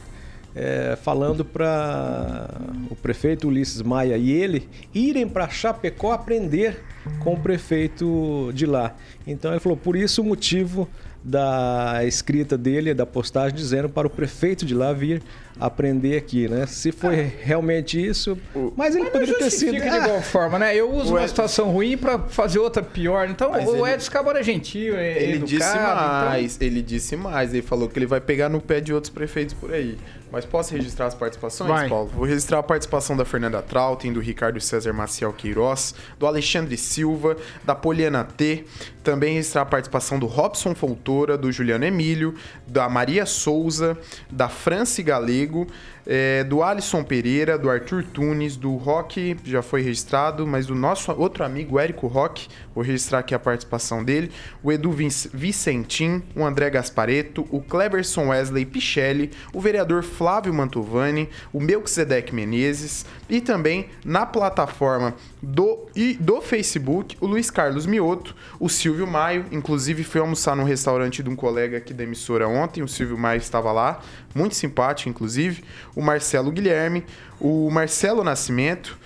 é, 0.57 0.99
falando 1.01 1.45
para 1.45 2.51
o 2.91 2.97
prefeito 2.97 3.47
Ulisses 3.47 3.81
Maia 3.81 4.17
e 4.17 4.33
ele 4.33 4.69
irem 4.93 5.29
para 5.29 5.49
Chapecó 5.49 6.11
aprender 6.11 6.83
com 7.21 7.35
o 7.35 7.41
prefeito 7.41 8.51
de 8.53 8.67
lá. 8.67 8.97
Então 9.25 9.53
ele 9.53 9.61
falou, 9.61 9.79
por 9.79 9.95
isso 9.95 10.21
o 10.21 10.25
motivo 10.25 10.89
da 11.23 12.01
escrita 12.05 12.59
dele, 12.59 12.93
da 12.93 13.07
postagem, 13.07 13.57
dizendo 13.57 13.89
para 13.89 14.09
o 14.09 14.11
prefeito 14.11 14.67
de 14.67 14.75
lá 14.75 14.93
vir 14.93 15.23
aprender 15.59 16.17
aqui, 16.17 16.49
né? 16.49 16.67
Se 16.67 16.93
foi 16.93 17.21
ah. 17.21 17.31
realmente 17.41 18.05
isso, 18.05 18.39
mas 18.77 18.95
ele 18.95 19.05
mas 19.05 19.13
poderia 19.13 19.39
ter 19.39 19.51
sido 19.51 19.73
de 19.73 19.87
igual 19.87 20.23
forma, 20.23 20.59
né? 20.59 20.75
Eu 20.75 20.91
uso 20.91 21.13
o 21.13 21.17
uma 21.17 21.23
Ed... 21.23 21.29
situação 21.29 21.71
ruim 21.71 21.97
para 21.97 22.19
fazer 22.19 22.59
outra 22.59 22.83
pior. 22.83 23.29
Então, 23.29 23.51
mas 23.51 23.69
o 23.69 23.87
ele... 23.87 23.95
Edson 23.95 24.11
Cabora 24.11 24.41
é 24.41 24.43
gentil, 24.43 24.97
é 24.97 25.23
ele 25.23 25.33
educado, 25.33 25.47
disse 25.47 25.71
então 25.71 25.85
mais, 25.85 26.57
então... 26.57 26.67
ele 26.67 26.83
disse 26.83 27.17
mais, 27.17 27.53
ele 27.53 27.63
falou 27.63 27.89
que 27.89 27.99
ele 27.99 28.07
vai 28.07 28.21
pegar 28.21 28.49
no 28.49 28.61
pé 28.61 28.81
de 28.81 28.93
outros 28.93 29.13
prefeitos 29.13 29.55
por 29.55 29.73
aí. 29.73 29.99
Mas 30.31 30.45
posso 30.45 30.75
registrar 30.75 31.07
as 31.07 31.15
participações, 31.15 31.71
Vai. 31.71 31.89
Paulo? 31.89 32.11
Vou 32.15 32.27
registrar 32.27 32.59
a 32.59 32.63
participação 32.63 33.17
da 33.17 33.25
Fernanda 33.25 33.63
Trautem, 33.63 34.13
do 34.13 34.21
Ricardo 34.21 34.61
César 34.61 34.93
Maciel 34.93 35.33
Queiroz, 35.33 35.95
do 36.19 36.27
Alexandre 36.27 36.77
Silva, 36.77 37.37
da 37.65 37.75
Poliana 37.75 38.25
T. 38.25 38.65
Também 39.03 39.35
registrar 39.35 39.63
a 39.63 39.67
participação 39.67 40.19
do 40.19 40.27
Robson 40.27 40.75
Fontoura, 40.75 41.39
do 41.39 41.51
Juliano 41.51 41.85
Emílio, 41.85 42.35
da 42.67 42.91
Maria 42.91 43.25
Souza, 43.25 43.97
da 44.31 44.51
Franci 44.51 45.03
Galego, 45.03 45.48
emprego 45.49 45.67
é, 46.11 46.43
do 46.43 46.63
Alisson 46.63 47.05
Pereira, 47.05 47.59
do 47.59 47.69
Arthur 47.69 48.03
Tunes, 48.03 48.57
do 48.57 48.75
Rock, 48.77 49.37
já 49.45 49.61
foi 49.61 49.83
registrado, 49.83 50.47
mas 50.47 50.65
do 50.65 50.75
nosso 50.75 51.13
outro 51.13 51.45
amigo 51.45 51.79
Érico 51.79 52.07
Rock, 52.07 52.49
vou 52.75 52.83
registrar 52.83 53.19
aqui 53.19 53.35
a 53.35 53.39
participação 53.39 54.03
dele, 54.03 54.33
o 54.63 54.73
Edu 54.73 54.91
Vicentim, 54.91 56.23
o 56.35 56.47
André 56.47 56.71
Gaspareto, 56.71 57.47
o 57.51 57.61
Cleberson 57.61 58.29
Wesley 58.29 58.65
Pichelli, 58.65 59.31
o 59.53 59.61
vereador 59.61 60.03
Flávio 60.03 60.55
Mantovani, 60.55 61.29
o 61.53 61.61
Melquisedeque 61.61 62.35
Menezes 62.35 63.05
e 63.29 63.43
também 63.43 63.91
na 64.03 64.25
plataforma 64.25 65.15
do, 65.43 65.89
e 65.95 66.15
do 66.15 66.41
Facebook, 66.41 67.19
o 67.21 67.27
Luiz 67.27 67.51
Carlos 67.51 67.85
Mioto, 67.85 68.35
o 68.59 68.71
Silvio 68.71 69.07
Maio, 69.07 69.45
inclusive 69.53 70.03
foi 70.05 70.23
almoçar 70.23 70.57
num 70.57 70.65
restaurante 70.65 71.23
de 71.23 71.29
um 71.29 71.37
colega 71.37 71.77
aqui 71.77 71.93
da 71.93 72.05
emissora 72.05 72.49
ontem, 72.49 72.83
o 72.83 72.89
Silvio 72.89 73.19
Maio 73.19 73.39
estava 73.39 73.71
lá, 73.73 74.01
muito 74.35 74.55
simpático, 74.55 75.11
inclusive, 75.11 75.63
o 75.99 76.01
Marcelo 76.01 76.53
Guilherme, 76.53 77.05
o 77.41 77.69
Marcelo 77.73 78.23
Nascimento, 78.23 78.97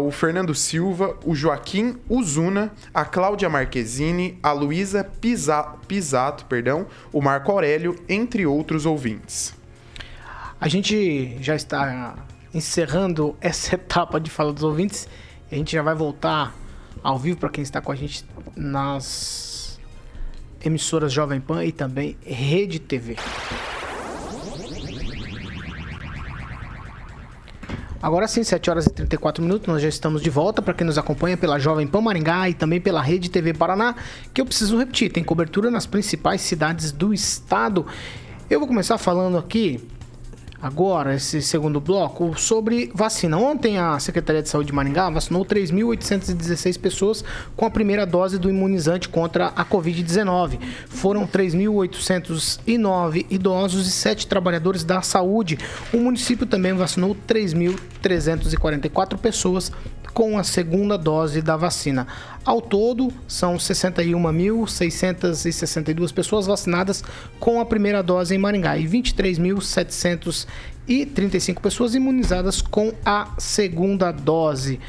o 0.00 0.10
Fernando 0.10 0.52
Silva, 0.56 1.16
o 1.24 1.36
Joaquim 1.36 1.96
Uzuna, 2.08 2.72
a 2.92 3.04
Cláudia 3.04 3.48
Marquezine, 3.48 4.40
a 4.42 4.50
Luísa 4.50 5.08
Pisato, 5.86 6.44
perdão, 6.46 6.84
o 7.12 7.22
Marco 7.22 7.52
Aurélio, 7.52 7.94
entre 8.08 8.44
outros 8.44 8.86
ouvintes. 8.86 9.54
A 10.60 10.66
gente 10.66 11.38
já 11.40 11.54
está 11.54 12.16
encerrando 12.52 13.36
essa 13.40 13.76
etapa 13.76 14.18
de 14.18 14.28
fala 14.28 14.52
dos 14.52 14.64
ouvintes. 14.64 15.08
A 15.50 15.54
gente 15.54 15.70
já 15.70 15.82
vai 15.82 15.94
voltar 15.94 16.52
ao 17.04 17.16
vivo 17.20 17.38
para 17.38 17.50
quem 17.50 17.62
está 17.62 17.80
com 17.80 17.92
a 17.92 17.94
gente 17.94 18.26
nas 18.56 19.78
emissoras 20.60 21.12
Jovem 21.12 21.40
Pan 21.40 21.64
e 21.64 21.70
também 21.70 22.16
Rede 22.26 22.80
TV. 22.80 23.16
Agora 28.02 28.26
sim, 28.26 28.42
7 28.42 28.68
horas 28.68 28.86
e 28.86 28.90
34 28.90 29.40
minutos, 29.44 29.68
nós 29.68 29.80
já 29.80 29.88
estamos 29.88 30.20
de 30.20 30.28
volta 30.28 30.60
para 30.60 30.74
quem 30.74 30.84
nos 30.84 30.98
acompanha 30.98 31.36
pela 31.36 31.56
Jovem 31.60 31.86
Pan 31.86 32.00
Maringá 32.00 32.48
e 32.48 32.54
também 32.54 32.80
pela 32.80 33.00
Rede 33.00 33.30
TV 33.30 33.54
Paraná, 33.54 33.94
que 34.34 34.40
eu 34.40 34.44
preciso 34.44 34.76
repetir, 34.76 35.12
tem 35.12 35.22
cobertura 35.22 35.70
nas 35.70 35.86
principais 35.86 36.40
cidades 36.40 36.90
do 36.90 37.14
estado. 37.14 37.86
Eu 38.50 38.58
vou 38.58 38.66
começar 38.66 38.98
falando 38.98 39.38
aqui 39.38 39.80
agora, 40.62 41.16
esse 41.16 41.42
segundo 41.42 41.80
bloco, 41.80 42.38
sobre 42.38 42.92
vacina. 42.94 43.36
Ontem 43.36 43.78
a 43.78 43.98
Secretaria 43.98 44.40
de 44.40 44.48
Saúde 44.48 44.68
de 44.68 44.72
Maringá 44.72 45.10
vacinou 45.10 45.44
3.816 45.44 46.78
pessoas 46.78 47.24
com 47.56 47.66
a 47.66 47.70
primeira 47.70 48.06
dose 48.06 48.38
do 48.38 48.48
imunizante 48.48 49.08
contra 49.08 49.48
a 49.48 49.64
Covid-19. 49.64 50.60
Foram 50.88 51.26
3.809 51.26 53.26
idosos 53.28 53.88
e 53.88 53.90
7 53.90 54.28
trabalhadores 54.28 54.84
da 54.84 55.02
saúde. 55.02 55.58
O 55.92 55.96
município 55.96 56.46
também 56.46 56.72
vacinou 56.72 57.16
3.344 57.26 59.18
pessoas 59.18 59.72
com 60.12 60.36
a 60.38 60.44
segunda 60.44 60.98
dose 60.98 61.42
da 61.42 61.56
vacina. 61.56 62.06
Ao 62.44 62.60
todo, 62.60 63.10
são 63.26 63.56
61.662 63.56 66.12
pessoas 66.12 66.46
vacinadas 66.46 67.02
com 67.38 67.58
a 67.60 67.64
primeira 67.64 68.02
dose 68.02 68.34
em 68.34 68.38
Maringá 68.38 68.76
e 68.76 68.84
23.735 68.86 71.60
pessoas 71.60 71.94
imunizadas 71.94 72.60
com 72.60 72.92
a 73.04 73.28
segunda 73.38 74.10
dose. 74.10 74.80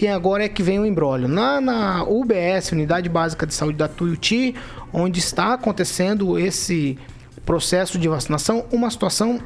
E 0.00 0.06
agora 0.08 0.44
é 0.44 0.48
que 0.48 0.62
vem 0.62 0.78
o 0.78 0.86
embrólio. 0.86 1.26
Na, 1.28 1.60
na 1.60 2.04
UBS, 2.04 2.70
Unidade 2.72 3.08
Básica 3.08 3.46
de 3.46 3.54
Saúde 3.54 3.78
da 3.78 3.88
Tuiuti, 3.88 4.54
onde 4.92 5.18
está 5.20 5.54
acontecendo 5.54 6.38
esse 6.38 6.98
processo 7.44 7.98
de 7.98 8.06
vacinação, 8.08 8.64
uma 8.72 8.88
situação 8.90 9.40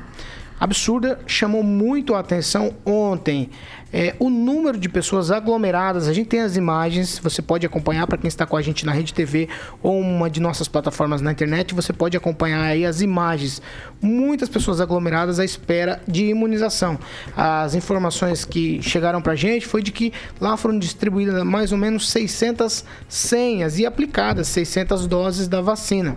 absurda 0.59 1.19
chamou 1.27 1.63
muito 1.63 2.15
a 2.15 2.21
atenção 2.21 2.75
ontem. 2.85 3.51
É, 3.93 4.15
o 4.19 4.29
número 4.29 4.79
de 4.79 4.89
pessoas 4.89 5.31
aglomeradas, 5.31 6.09
a 6.09 6.13
gente 6.13 6.27
tem 6.27 6.41
as 6.41 6.57
imagens, 6.57 7.19
você 7.19 7.41
pode 7.41 7.65
acompanhar 7.65 8.07
para 8.07 8.19
quem 8.19 8.29
está 8.29 8.45
com 8.45 8.57
a 8.57 8.61
gente 8.61 8.85
na 8.85 8.93
Rede 8.93 9.15
TV 9.15 9.49
ou 9.83 9.99
uma 9.99 10.29
de 10.29 10.41
nossas 10.41 10.67
plataformas 10.67 11.21
na 11.21 11.31
internet, 11.31 11.73
você 11.73 11.93
pode 11.93 12.17
acompanhar 12.17 12.63
aí 12.63 12.85
as 12.85 13.01
imagens. 13.01 13.63
Muitas 14.03 14.49
pessoas 14.49 14.81
aglomeradas 14.81 15.39
à 15.39 15.45
espera 15.45 16.03
de 16.07 16.27
imunização. 16.27 16.99
As 17.37 17.75
informações 17.75 18.45
que 18.45 18.83
chegaram 18.83 19.23
para 19.23 19.33
a 19.33 19.37
gente 19.37 19.67
foi 19.67 19.83
de 19.83 19.93
que 19.93 20.13
lá 20.41 20.57
foram 20.57 20.79
distribuídas 20.79 21.43
mais 21.45 21.73
ou 21.73 21.79
menos 21.79 22.11
600 22.11 22.85
senhas 23.09 23.79
e 23.79 23.87
aplicadas 23.87 24.49
600 24.49 25.07
doses 25.07 25.49
da 25.49 25.61
vacina. 25.61 26.17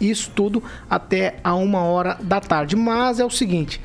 Isso 0.00 0.30
tudo 0.34 0.62
até 0.88 1.36
a 1.42 1.54
uma 1.54 1.82
hora 1.82 2.16
da 2.20 2.40
tarde. 2.40 2.76
Mas 2.76 3.20
é 3.20 3.24
o 3.24 3.30
seguinte, 3.30 3.80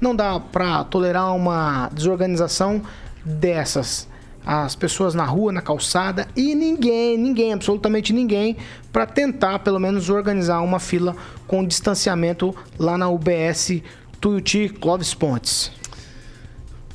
não 0.00 0.14
dá 0.14 0.38
para 0.38 0.84
tolerar 0.84 1.34
uma 1.34 1.88
desorganização 1.92 2.82
dessas. 3.24 4.08
As 4.44 4.76
pessoas 4.76 5.12
na 5.12 5.24
rua, 5.24 5.50
na 5.50 5.60
calçada 5.60 6.28
e 6.36 6.54
ninguém, 6.54 7.18
ninguém, 7.18 7.52
absolutamente 7.52 8.12
ninguém, 8.12 8.56
para 8.92 9.04
tentar 9.04 9.58
pelo 9.58 9.80
menos 9.80 10.08
organizar 10.08 10.60
uma 10.60 10.78
fila 10.78 11.16
com 11.48 11.66
distanciamento 11.66 12.54
lá 12.78 12.96
na 12.96 13.08
UBS 13.08 13.82
Tuiuti 14.20 14.68
Clóvis 14.68 15.12
Pontes. 15.14 15.72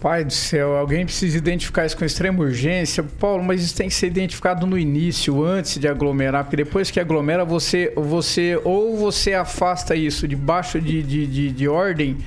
Pai 0.02 0.26
do 0.26 0.34
céu, 0.34 0.76
alguém 0.76 1.06
precisa 1.06 1.38
identificar 1.38 1.86
isso 1.86 1.96
com 1.96 2.04
extrema 2.04 2.42
urgência. 2.42 3.04
Paulo, 3.04 3.44
mas 3.44 3.64
isso 3.64 3.76
tem 3.76 3.88
que 3.88 3.94
ser 3.94 4.08
identificado 4.08 4.66
no 4.66 4.76
início, 4.76 5.46
antes 5.46 5.78
de 5.78 5.88
aglomerar, 5.88 6.44
porque 6.44 6.58
depois 6.58 6.90
que 6.90 7.00
aglomera, 7.00 7.46
você, 7.46 7.94
você 7.96 8.60
ou 8.64 8.98
você 8.98 9.36
afasta 9.36 9.96
isso 9.96 10.28
debaixo 10.28 10.82
de, 10.82 11.04
de, 11.04 11.28
de, 11.28 11.52
de 11.52 11.68
ordem, 11.68 12.18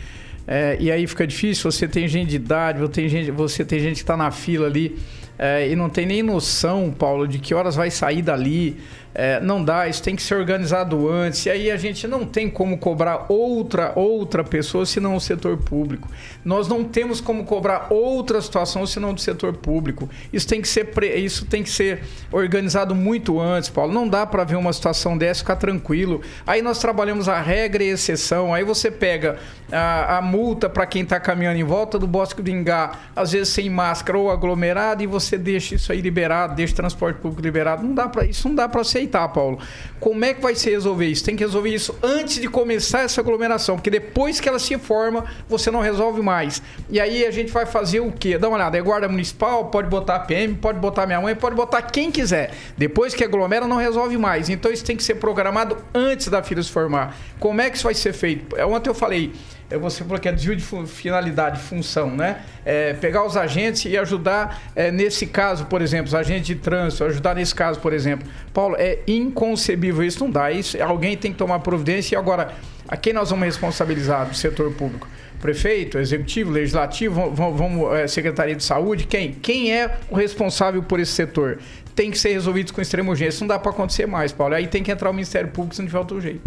é, 0.46 0.76
e 0.78 0.88
aí 0.88 1.04
fica 1.04 1.26
difícil, 1.26 1.68
você 1.72 1.88
tem 1.88 2.06
gente 2.06 2.30
de 2.30 2.36
idade, 2.36 2.78
você 2.78 2.92
tem 2.92 3.08
gente, 3.08 3.30
você 3.32 3.64
tem 3.64 3.80
gente 3.80 3.96
que 3.96 4.02
está 4.02 4.16
na 4.16 4.30
fila 4.30 4.68
ali 4.68 4.96
é, 5.36 5.68
e 5.68 5.74
não 5.74 5.88
tem 5.90 6.06
nem 6.06 6.22
noção, 6.22 6.94
Paulo, 6.96 7.26
de 7.26 7.38
que 7.40 7.54
horas 7.54 7.74
vai 7.74 7.90
sair 7.90 8.22
dali. 8.22 8.76
É, 9.14 9.38
não 9.40 9.62
dá, 9.62 9.86
isso 9.86 10.02
tem 10.02 10.16
que 10.16 10.22
ser 10.22 10.34
organizado 10.34 11.08
antes. 11.08 11.46
E 11.46 11.50
aí 11.50 11.70
a 11.70 11.76
gente 11.76 12.08
não 12.08 12.26
tem 12.26 12.50
como 12.50 12.76
cobrar 12.78 13.26
outra 13.28 13.92
outra 13.94 14.42
pessoa 14.42 14.84
senão 14.84 15.14
o 15.14 15.20
setor 15.20 15.56
público. 15.56 16.08
Nós 16.44 16.66
não 16.66 16.82
temos 16.82 17.20
como 17.20 17.44
cobrar 17.44 17.86
outra 17.90 18.40
situação 18.40 18.84
senão 18.86 19.14
do 19.14 19.20
setor 19.20 19.54
público. 19.54 20.10
Isso 20.32 20.48
tem 20.48 20.60
que 20.60 20.68
ser 20.68 20.92
isso 21.16 21.46
tem 21.46 21.62
que 21.62 21.70
ser 21.70 22.02
organizado 22.32 22.94
muito 22.94 23.40
antes, 23.40 23.70
Paulo. 23.70 23.92
Não 23.92 24.08
dá 24.08 24.26
para 24.26 24.42
ver 24.42 24.56
uma 24.56 24.72
situação 24.72 25.16
dessa 25.16 25.44
ficar 25.44 25.56
tranquilo. 25.56 26.22
Aí 26.46 26.62
nós 26.62 26.78
trabalhamos 26.78 27.28
a 27.28 27.40
regra 27.40 27.84
e 27.84 27.88
exceção. 27.88 28.52
Aí 28.52 28.64
você 28.64 28.90
pega 28.90 29.38
a, 29.70 30.18
a 30.18 30.22
multa 30.22 30.68
para 30.68 30.86
quem 30.86 31.02
está 31.02 31.20
caminhando 31.20 31.58
em 31.58 31.64
volta 31.64 31.98
do 31.98 32.06
Bosque 32.06 32.42
do 32.42 32.50
Ingá, 32.50 32.92
às 33.14 33.32
vezes 33.32 33.50
sem 33.50 33.68
máscara 33.68 34.18
ou 34.18 34.30
aglomerado, 34.30 35.02
e 35.02 35.06
você 35.06 35.36
deixa 35.36 35.74
isso 35.74 35.92
aí 35.92 36.00
liberado, 36.00 36.54
deixa 36.54 36.72
o 36.72 36.76
transporte 36.76 37.20
público 37.20 37.42
liberado. 37.42 37.82
Não 37.82 37.94
dá 37.94 38.08
para 38.08 38.24
isso 38.24 38.48
não 38.48 38.54
dá 38.54 38.68
para 38.68 38.82
aceitar, 39.04 39.28
Paulo. 39.28 39.58
Como 40.00 40.24
é 40.24 40.34
que 40.34 40.42
vai 40.42 40.54
se 40.54 40.68
resolver 40.68 41.06
isso? 41.06 41.24
Tem 41.24 41.36
que 41.36 41.44
resolver 41.44 41.70
isso 41.70 41.96
antes 42.02 42.40
de 42.40 42.48
começar 42.48 43.02
essa 43.02 43.20
aglomeração, 43.20 43.76
porque 43.76 43.90
depois 43.90 44.40
que 44.40 44.48
ela 44.48 44.58
se 44.58 44.76
forma, 44.78 45.24
você 45.48 45.70
não 45.70 45.80
resolve 45.80 46.20
mais. 46.20 46.62
E 46.90 47.00
aí 47.00 47.24
a 47.24 47.30
gente 47.30 47.52
vai 47.52 47.64
fazer 47.64 48.00
o 48.00 48.10
quê? 48.10 48.36
Dá 48.36 48.48
uma 48.48 48.56
olhada, 48.56 48.76
é 48.76 48.82
guarda 48.82 49.08
municipal, 49.08 49.66
pode 49.66 49.88
botar 49.88 50.20
PM, 50.20 50.54
pode 50.54 50.78
botar 50.78 51.06
minha 51.06 51.20
mãe, 51.20 51.34
pode 51.34 51.54
botar 51.54 51.82
quem 51.82 52.10
quiser. 52.10 52.52
Depois 52.76 53.14
que 53.14 53.24
aglomera, 53.24 53.66
não 53.66 53.76
resolve 53.76 54.16
mais. 54.16 54.48
Então 54.48 54.72
isso 54.72 54.84
tem 54.84 54.96
que 54.96 55.02
ser 55.02 55.14
programado 55.16 55.76
antes 55.94 56.28
da 56.28 56.42
fila 56.42 56.62
se 56.62 56.70
formar. 56.70 57.16
Como 57.38 57.60
é 57.60 57.70
que 57.70 57.76
isso 57.76 57.84
vai 57.84 57.94
ser 57.94 58.12
feito? 58.12 58.56
É, 58.56 58.66
ontem 58.66 58.90
eu 58.90 58.94
falei, 58.94 59.32
você 59.80 60.04
falou 60.04 60.18
que 60.18 60.28
é 60.28 60.32
desvio 60.32 60.54
de 60.54 60.64
finalidade, 60.86 61.60
função, 61.60 62.10
né? 62.10 62.42
É 62.64 62.92
pegar 62.94 63.24
os 63.24 63.36
agentes 63.36 63.84
e 63.86 63.96
ajudar 63.96 64.62
é, 64.76 64.90
nesse 64.90 65.26
caso, 65.26 65.66
por 65.66 65.82
exemplo, 65.82 66.06
os 66.06 66.14
agentes 66.14 66.46
de 66.46 66.54
trânsito, 66.54 67.04
ajudar 67.04 67.34
nesse 67.34 67.54
caso, 67.54 67.80
por 67.80 67.92
exemplo. 67.92 68.28
Paulo, 68.52 68.76
é 68.78 68.98
inconcebível 69.06 70.04
isso, 70.04 70.20
não 70.22 70.30
dá. 70.30 70.50
Isso, 70.50 70.80
alguém 70.82 71.16
tem 71.16 71.32
que 71.32 71.38
tomar 71.38 71.60
providência 71.60 72.14
e 72.14 72.18
agora 72.18 72.52
A 72.86 72.96
quem 72.96 73.12
nós 73.12 73.30
vamos 73.30 73.46
responsabilizar 73.46 74.28
do 74.28 74.34
setor 74.36 74.72
público? 74.72 75.08
Prefeito, 75.40 75.98
executivo, 75.98 76.50
legislativo, 76.50 77.30
vamos, 77.30 77.58
vamos 77.58 77.94
é, 77.94 78.06
Secretaria 78.06 78.54
de 78.54 78.62
Saúde, 78.62 79.06
quem? 79.06 79.32
Quem 79.32 79.74
é 79.74 79.98
o 80.10 80.14
responsável 80.14 80.82
por 80.82 81.00
esse 81.00 81.12
setor? 81.12 81.58
Tem 81.94 82.10
que 82.10 82.18
ser 82.18 82.32
resolvido 82.32 82.72
com 82.72 82.80
extrema 82.80 83.10
urgência. 83.10 83.40
Não 83.40 83.48
dá 83.48 83.58
para 83.58 83.70
acontecer 83.70 84.06
mais, 84.06 84.32
Paulo. 84.32 84.54
Aí 84.54 84.66
tem 84.66 84.82
que 84.82 84.90
entrar 84.90 85.10
o 85.10 85.12
Ministério 85.12 85.50
Público 85.50 85.74
se 85.74 85.80
não 85.80 85.86
tiver 85.86 85.98
outro 85.98 86.20
jeito. 86.20 86.42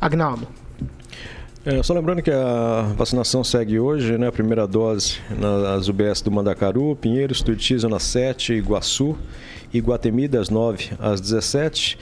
Agnaldo. 0.00 0.48
É, 1.66 1.82
só 1.82 1.92
lembrando 1.92 2.22
que 2.22 2.30
a 2.30 2.92
vacinação 2.96 3.42
segue 3.42 3.80
hoje, 3.80 4.16
né? 4.16 4.28
A 4.28 4.32
primeira 4.32 4.68
dose 4.68 5.18
nas 5.36 5.88
UBS 5.88 6.22
do 6.22 6.30
Mandacaru, 6.30 6.94
Pinheiros, 6.94 7.42
Tuiuti, 7.42 7.76
Zona 7.76 7.98
7, 7.98 8.52
Iguaçu, 8.52 9.18
Iguatemi, 9.74 10.28
das 10.28 10.48
9 10.48 10.92
às 11.00 11.20
17 11.20 11.98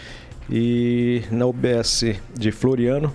e 0.51 1.23
na 1.31 1.47
UBS 1.47 2.05
de 2.39 2.53
Floriano, 2.53 3.11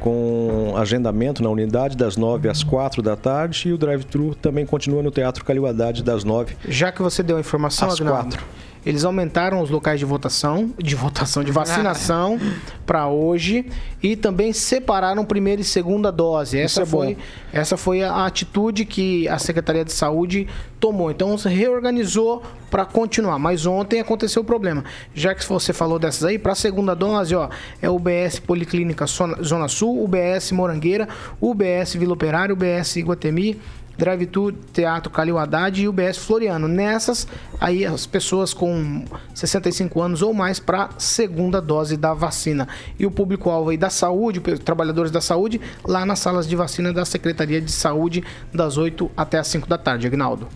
com 0.00 0.72
agendamento 0.78 1.42
na 1.42 1.50
unidade 1.50 1.94
das 1.94 2.16
9 2.16 2.48
às 2.48 2.62
4 2.64 3.02
da 3.02 3.14
tarde 3.14 3.68
e 3.68 3.72
o 3.74 3.76
drive-thru 3.76 4.34
também 4.34 4.64
continua 4.64 5.02
no 5.02 5.10
Teatro 5.10 5.44
Calil 5.44 5.66
Haddad 5.66 6.02
das 6.02 6.24
9 6.24 6.56
Já 6.66 6.90
que 6.90 7.02
você 7.02 7.22
deu 7.22 7.36
a 7.36 7.40
informação, 7.40 7.88
às 7.88 8.00
Agnaldo, 8.00 8.30
4. 8.30 8.46
Eles 8.84 9.04
aumentaram 9.04 9.60
os 9.60 9.70
locais 9.70 9.98
de 9.98 10.04
votação, 10.04 10.72
de 10.76 10.94
votação, 10.96 11.44
de 11.44 11.52
vacinação 11.52 12.38
para 12.84 13.08
hoje 13.08 13.66
e 14.02 14.16
também 14.16 14.52
separaram 14.52 15.24
primeira 15.24 15.60
e 15.60 15.64
segunda 15.64 16.10
dose. 16.10 16.58
Essa 16.58 16.82
é 16.82 16.86
foi, 16.86 17.14
bom. 17.14 17.20
essa 17.52 17.76
foi 17.76 18.02
a 18.02 18.26
atitude 18.26 18.84
que 18.84 19.28
a 19.28 19.38
Secretaria 19.38 19.84
de 19.84 19.92
Saúde 19.92 20.48
tomou. 20.80 21.10
Então 21.10 21.38
se 21.38 21.48
reorganizou 21.48 22.42
para 22.72 22.84
continuar. 22.84 23.38
Mas 23.38 23.66
ontem 23.66 24.00
aconteceu 24.00 24.42
o 24.42 24.44
problema. 24.44 24.82
Já 25.14 25.34
que 25.34 25.46
você 25.46 25.72
falou 25.72 25.98
dessas 25.98 26.24
aí, 26.24 26.38
para 26.38 26.52
a 26.52 26.56
segunda 26.56 26.94
dose, 26.94 27.34
ó, 27.34 27.48
é 27.80 27.88
o 27.88 27.94
UBS 27.94 28.40
Policlínica 28.40 29.06
Zona 29.06 29.68
Sul, 29.68 30.02
UBS 30.02 30.50
Morangueira, 30.52 31.08
UBS 31.40 31.94
Vila 31.94 32.14
Operária, 32.14 32.52
UBS 32.52 32.96
Iguatemi, 32.96 33.60
Drive 33.96 34.26
Tour 34.26 34.54
Teatro 34.72 35.10
Calil 35.10 35.38
Haddad 35.38 35.82
e 35.82 35.88
UBS 35.88 36.18
Floriano. 36.18 36.68
Nessas, 36.68 37.26
aí 37.60 37.84
as 37.84 38.06
pessoas 38.06 38.54
com 38.54 39.04
65 39.34 40.00
anos 40.00 40.22
ou 40.22 40.32
mais 40.32 40.58
para 40.58 40.90
segunda 40.98 41.60
dose 41.60 41.96
da 41.96 42.14
vacina. 42.14 42.68
E 42.98 43.06
o 43.06 43.10
público-alvo 43.10 43.70
aí 43.70 43.76
da 43.76 43.90
saúde, 43.90 44.40
trabalhadores 44.40 45.10
da 45.10 45.20
saúde, 45.20 45.60
lá 45.84 46.04
nas 46.06 46.18
salas 46.18 46.46
de 46.46 46.56
vacina 46.56 46.92
da 46.92 47.04
Secretaria 47.04 47.60
de 47.60 47.70
Saúde, 47.70 48.24
das 48.52 48.76
8 48.76 49.10
até 49.16 49.38
as 49.38 49.46
5 49.48 49.68
da 49.68 49.78
tarde. 49.78 50.06
Agnaldo. 50.06 50.48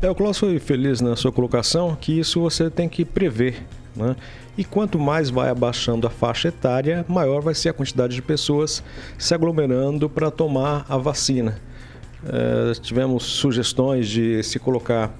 É, 0.00 0.08
o 0.08 0.14
Klaus 0.14 0.38
foi 0.38 0.58
feliz 0.58 1.00
na 1.00 1.16
sua 1.16 1.32
colocação 1.32 1.96
que 2.00 2.18
isso 2.18 2.40
você 2.40 2.70
tem 2.70 2.88
que 2.88 3.04
prever. 3.04 3.64
Né? 3.96 4.14
E 4.56 4.64
quanto 4.64 4.98
mais 4.98 5.28
vai 5.28 5.50
abaixando 5.50 6.06
a 6.06 6.10
faixa 6.10 6.48
etária, 6.48 7.04
maior 7.08 7.40
vai 7.40 7.54
ser 7.54 7.70
a 7.70 7.72
quantidade 7.72 8.14
de 8.14 8.22
pessoas 8.22 8.82
se 9.18 9.34
aglomerando 9.34 10.08
para 10.08 10.30
tomar 10.30 10.86
a 10.88 10.96
vacina. 10.96 11.60
É, 12.24 12.72
tivemos 12.80 13.24
sugestões 13.24 14.08
de 14.08 14.42
se 14.42 14.58
colocar 14.58 15.14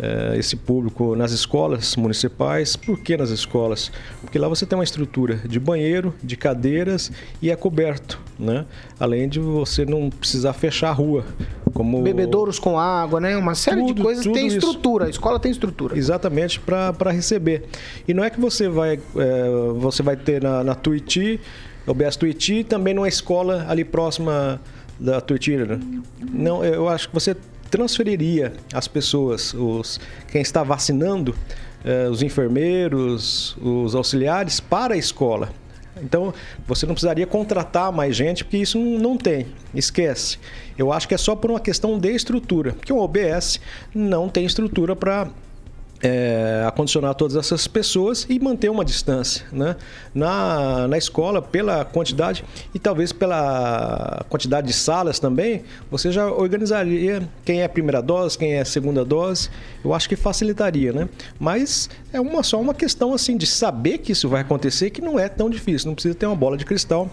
é, 0.00 0.38
esse 0.38 0.56
público 0.56 1.14
nas 1.14 1.32
escolas 1.32 1.96
municipais. 1.96 2.76
Por 2.76 2.98
que 2.98 3.16
nas 3.16 3.30
escolas? 3.30 3.92
Porque 4.20 4.38
lá 4.38 4.48
você 4.48 4.64
tem 4.64 4.76
uma 4.76 4.84
estrutura 4.84 5.36
de 5.36 5.60
banheiro, 5.60 6.14
de 6.22 6.36
cadeiras 6.36 7.12
e 7.40 7.50
é 7.50 7.56
coberto, 7.56 8.18
né? 8.38 8.64
Além 8.98 9.28
de 9.28 9.38
você 9.38 9.84
não 9.84 10.10
precisar 10.10 10.52
fechar 10.52 10.90
a 10.90 10.92
rua. 10.92 11.24
Como 11.72 12.02
Bebedouros 12.02 12.58
com 12.58 12.78
água, 12.78 13.20
né? 13.20 13.36
Uma 13.36 13.54
série 13.54 13.80
de 13.82 13.88
Tudo, 13.88 14.02
coisas 14.02 14.24
tudo 14.24 14.34
tem 14.34 14.46
isso. 14.46 14.58
estrutura. 14.58 15.06
A 15.06 15.10
escola 15.10 15.40
tem 15.40 15.50
estrutura. 15.50 15.96
Exatamente 15.96 16.60
para 16.60 17.10
receber. 17.10 17.64
E 18.06 18.12
não 18.12 18.22
é 18.22 18.30
que 18.30 18.40
você 18.40 18.68
vai, 18.68 19.00
é, 19.16 19.48
você 19.78 20.02
vai 20.02 20.16
ter 20.16 20.42
na, 20.42 20.62
na 20.62 20.74
Tuiuti, 20.74 21.40
OBS 21.86 22.16
Tuiuti, 22.16 22.62
também 22.62 22.94
numa 22.94 23.08
escola 23.08 23.64
ali 23.68 23.84
próxima 23.84 24.60
da 25.02 25.20
Tuiuti. 25.20 25.56
né? 25.56 25.80
Não, 26.32 26.64
eu 26.64 26.88
acho 26.88 27.08
que 27.08 27.14
você 27.14 27.36
transferiria 27.70 28.52
as 28.72 28.86
pessoas, 28.86 29.52
os, 29.54 29.98
quem 30.30 30.42
está 30.42 30.62
vacinando, 30.62 31.34
eh, 31.84 32.08
os 32.08 32.22
enfermeiros, 32.22 33.56
os 33.60 33.94
auxiliares, 33.94 34.60
para 34.60 34.94
a 34.94 34.96
escola. 34.96 35.50
Então, 36.00 36.32
você 36.66 36.86
não 36.86 36.94
precisaria 36.94 37.26
contratar 37.26 37.92
mais 37.92 38.16
gente, 38.16 38.44
porque 38.44 38.58
isso 38.58 38.78
não 38.78 39.16
tem. 39.16 39.46
Esquece. 39.74 40.38
Eu 40.76 40.92
acho 40.92 41.06
que 41.06 41.14
é 41.14 41.18
só 41.18 41.36
por 41.36 41.50
uma 41.50 41.60
questão 41.60 41.98
de 41.98 42.10
estrutura, 42.10 42.72
porque 42.72 42.92
o 42.92 42.98
OBS 42.98 43.60
não 43.94 44.28
tem 44.28 44.44
estrutura 44.44 44.96
para 44.96 45.28
é, 46.02 46.64
acondicionar 46.66 47.14
todas 47.14 47.36
essas 47.36 47.68
pessoas 47.68 48.26
e 48.28 48.38
manter 48.40 48.68
uma 48.68 48.84
distância. 48.84 49.46
Né? 49.52 49.76
Na, 50.12 50.88
na 50.88 50.98
escola, 50.98 51.40
pela 51.40 51.84
quantidade 51.84 52.44
e 52.74 52.78
talvez 52.78 53.12
pela 53.12 54.24
quantidade 54.28 54.66
de 54.66 54.72
salas 54.72 55.20
também, 55.20 55.62
você 55.90 56.10
já 56.10 56.26
organizaria 56.26 57.22
quem 57.44 57.62
é 57.62 57.68
primeira 57.68 58.02
dose, 58.02 58.36
quem 58.36 58.54
é 58.54 58.64
segunda 58.64 59.04
dose. 59.04 59.48
Eu 59.84 59.94
acho 59.94 60.08
que 60.08 60.16
facilitaria, 60.16 60.92
né? 60.92 61.08
Mas 61.38 61.88
é 62.12 62.20
uma, 62.20 62.42
só 62.42 62.60
uma 62.60 62.74
questão 62.74 63.14
assim 63.14 63.36
de 63.36 63.46
saber 63.46 63.98
que 63.98 64.12
isso 64.12 64.28
vai 64.28 64.40
acontecer, 64.40 64.90
que 64.90 65.00
não 65.00 65.18
é 65.18 65.28
tão 65.28 65.48
difícil. 65.48 65.88
Não 65.88 65.94
precisa 65.94 66.14
ter 66.14 66.26
uma 66.26 66.36
bola 66.36 66.56
de 66.56 66.64
cristal 66.64 67.10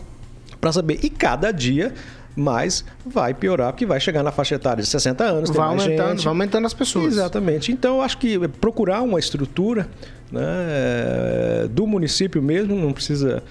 para 0.59 0.71
saber. 0.71 0.99
E 1.03 1.09
cada 1.09 1.51
dia 1.51 1.93
mais 2.39 2.83
vai 3.05 3.33
piorar, 3.33 3.71
porque 3.73 3.85
vai 3.85 3.99
chegar 3.99 4.23
na 4.23 4.31
faixa 4.31 4.55
etária 4.55 4.81
de 4.81 4.89
60 4.89 5.23
anos, 5.23 5.49
Vai 5.49 5.67
aumentando, 5.67 6.09
gente. 6.11 6.23
vai 6.23 6.31
aumentando 6.31 6.65
as 6.65 6.73
pessoas. 6.73 7.13
Exatamente. 7.13 7.71
Então, 7.71 7.97
eu 7.97 8.01
acho 8.01 8.17
que 8.17 8.39
procurar 8.47 9.01
uma 9.01 9.19
estrutura 9.19 9.87
né, 10.31 11.67
do 11.69 11.85
município 11.85 12.41
mesmo, 12.41 12.75
não 12.75 12.93
precisa 12.93 13.43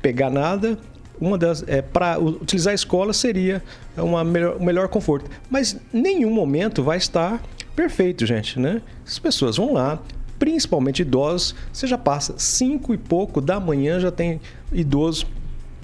pegar 0.00 0.30
nada. 0.30 0.78
Uma 1.20 1.38
das 1.38 1.64
é 1.66 1.80
para 1.80 2.18
utilizar 2.18 2.72
a 2.72 2.74
escola 2.74 3.12
seria 3.12 3.62
uma 3.96 4.24
melhor, 4.24 4.56
um 4.60 4.64
melhor 4.64 4.88
conforto, 4.88 5.30
mas 5.48 5.76
nenhum 5.92 6.30
momento 6.30 6.82
vai 6.82 6.98
estar 6.98 7.40
perfeito, 7.76 8.26
gente, 8.26 8.58
né? 8.58 8.82
As 9.06 9.18
pessoas 9.18 9.56
vão 9.56 9.72
lá, 9.72 10.00
principalmente 10.38 11.02
idosos, 11.02 11.54
você 11.72 11.86
já 11.86 11.96
passa 11.96 12.34
cinco 12.36 12.92
e 12.92 12.98
pouco 12.98 13.40
da 13.40 13.60
manhã 13.60 14.00
já 14.00 14.10
tem 14.10 14.40
idoso 14.72 15.26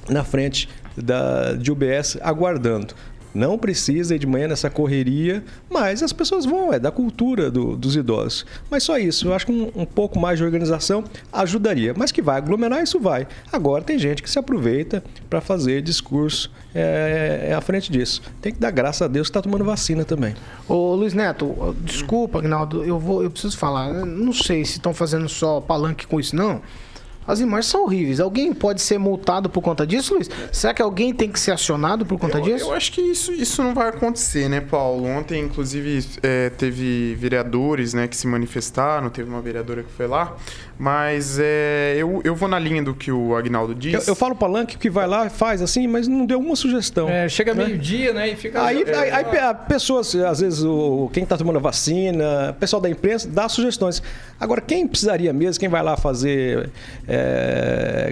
na 0.08 0.24
frente 0.24 0.68
da, 1.02 1.52
de 1.54 1.70
UBS 1.72 2.16
aguardando. 2.20 2.94
Não 3.32 3.56
precisa 3.56 4.16
ir 4.16 4.18
de 4.18 4.26
manhã 4.26 4.48
nessa 4.48 4.68
correria, 4.68 5.44
mas 5.70 6.02
as 6.02 6.12
pessoas 6.12 6.44
vão, 6.44 6.72
é 6.72 6.80
da 6.80 6.90
cultura 6.90 7.48
do- 7.48 7.76
dos 7.76 7.94
idosos. 7.94 8.44
Mas 8.68 8.82
só 8.82 8.98
isso, 8.98 9.28
eu 9.28 9.32
acho 9.34 9.46
que 9.46 9.52
um, 9.52 9.70
um 9.82 9.84
pouco 9.84 10.18
mais 10.18 10.40
de 10.40 10.44
organização 10.44 11.04
ajudaria. 11.32 11.94
Mas 11.96 12.10
que 12.10 12.20
vai 12.20 12.38
aglomerar, 12.38 12.82
isso 12.82 12.98
vai. 12.98 13.28
Agora 13.52 13.84
tem 13.84 13.96
gente 14.00 14.20
que 14.20 14.28
se 14.28 14.36
aproveita 14.36 15.00
para 15.28 15.40
fazer 15.40 15.80
discurso 15.80 16.50
é, 16.74 17.46
é 17.50 17.54
à 17.54 17.60
frente 17.60 17.92
disso. 17.92 18.20
Tem 18.42 18.52
que 18.52 18.58
dar 18.58 18.72
graças 18.72 19.02
a 19.02 19.06
Deus 19.06 19.28
que 19.28 19.30
está 19.30 19.40
tomando 19.42 19.64
vacina 19.64 20.04
também. 20.04 20.34
Ô 20.68 20.96
Luiz 20.96 21.14
Neto, 21.14 21.76
desculpa, 21.84 22.40
Agnaldo, 22.40 22.82
eu 22.82 22.98
vou, 22.98 23.22
eu 23.22 23.30
preciso 23.30 23.56
falar. 23.56 23.90
Eu 23.94 24.06
Não 24.06 24.32
sei 24.32 24.64
se 24.64 24.72
estão 24.72 24.92
fazendo 24.92 25.28
só 25.28 25.60
palanque 25.60 26.04
com 26.04 26.18
isso, 26.18 26.34
não. 26.34 26.60
As 27.30 27.38
imagens 27.38 27.66
são 27.66 27.84
horríveis. 27.84 28.18
Alguém 28.18 28.52
pode 28.52 28.82
ser 28.82 28.98
multado 28.98 29.48
por 29.48 29.62
conta 29.62 29.86
disso, 29.86 30.14
Luiz? 30.14 30.28
Será 30.50 30.74
que 30.74 30.82
alguém 30.82 31.14
tem 31.14 31.30
que 31.30 31.38
ser 31.38 31.52
acionado 31.52 32.04
por 32.04 32.18
conta 32.18 32.38
eu, 32.38 32.42
disso? 32.42 32.64
eu 32.64 32.72
acho 32.72 32.90
que 32.90 33.00
isso, 33.00 33.32
isso 33.32 33.62
não 33.62 33.72
vai 33.72 33.88
acontecer, 33.88 34.48
né, 34.48 34.60
Paulo? 34.60 35.06
Ontem, 35.06 35.40
inclusive, 35.40 36.04
é, 36.22 36.50
teve 36.50 37.14
vereadores 37.14 37.94
né, 37.94 38.08
que 38.08 38.16
se 38.16 38.26
manifestaram, 38.26 39.08
teve 39.10 39.30
uma 39.30 39.40
vereadora 39.40 39.84
que 39.84 39.92
foi 39.92 40.08
lá, 40.08 40.36
mas 40.76 41.38
é, 41.38 41.94
eu, 41.98 42.20
eu 42.24 42.34
vou 42.34 42.48
na 42.48 42.58
linha 42.58 42.82
do 42.82 42.94
que 42.94 43.12
o 43.12 43.36
Agnaldo 43.36 43.74
disse. 43.74 44.08
Eu, 44.08 44.12
eu 44.12 44.14
falo 44.16 44.34
palanque 44.34 44.78
que 44.78 44.90
vai 44.90 45.06
lá, 45.06 45.28
faz 45.28 45.62
assim, 45.62 45.86
mas 45.86 46.08
não 46.08 46.26
deu 46.26 46.40
uma 46.40 46.56
sugestão. 46.56 47.08
É, 47.08 47.28
chega 47.28 47.54
né? 47.54 47.66
meio-dia, 47.66 48.12
né? 48.12 48.30
E 48.30 48.34
fica. 48.34 48.64
Aí, 48.64 48.82
é, 48.82 48.98
aí, 48.98 49.10
aí 49.12 49.38
a 49.38 49.54
pessoas, 49.54 50.14
às 50.16 50.40
vezes, 50.40 50.64
o, 50.64 51.10
quem 51.12 51.22
está 51.22 51.36
tomando 51.36 51.56
a 51.56 51.60
vacina, 51.60 52.50
o 52.50 52.54
pessoal 52.54 52.80
da 52.80 52.88
imprensa, 52.88 53.28
dá 53.28 53.48
sugestões. 53.48 54.02
Agora, 54.40 54.60
quem 54.62 54.88
precisaria 54.88 55.32
mesmo, 55.34 55.60
quem 55.60 55.68
vai 55.68 55.82
lá 55.82 55.98
fazer 55.98 56.70
é, 57.06 57.19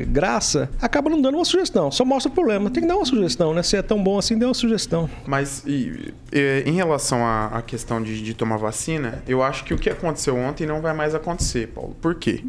graça, 0.08 0.70
acaba 0.80 1.10
não 1.10 1.20
dando 1.20 1.36
uma 1.36 1.44
sugestão, 1.44 1.90
só 1.90 2.04
mostra 2.04 2.30
o 2.30 2.34
problema. 2.34 2.70
Tem 2.70 2.82
que 2.82 2.88
dar 2.88 2.96
uma 2.96 3.04
sugestão, 3.04 3.54
né? 3.54 3.62
Se 3.62 3.76
é 3.76 3.82
tão 3.82 4.02
bom 4.02 4.18
assim, 4.18 4.38
dê 4.38 4.44
uma 4.44 4.54
sugestão. 4.54 5.08
Mas 5.26 5.62
e, 5.66 6.12
e, 6.32 6.62
em 6.66 6.72
relação 6.72 7.24
à, 7.24 7.46
à 7.46 7.62
questão 7.62 8.02
de, 8.02 8.22
de 8.22 8.34
tomar 8.34 8.56
vacina, 8.56 9.22
eu 9.26 9.42
acho 9.42 9.64
que 9.64 9.74
o 9.74 9.78
que 9.78 9.90
aconteceu 9.90 10.36
ontem 10.36 10.66
não 10.66 10.80
vai 10.80 10.92
mais 10.92 11.14
acontecer, 11.14 11.68
Paulo. 11.68 11.96
Por 12.00 12.14
quê? 12.14 12.42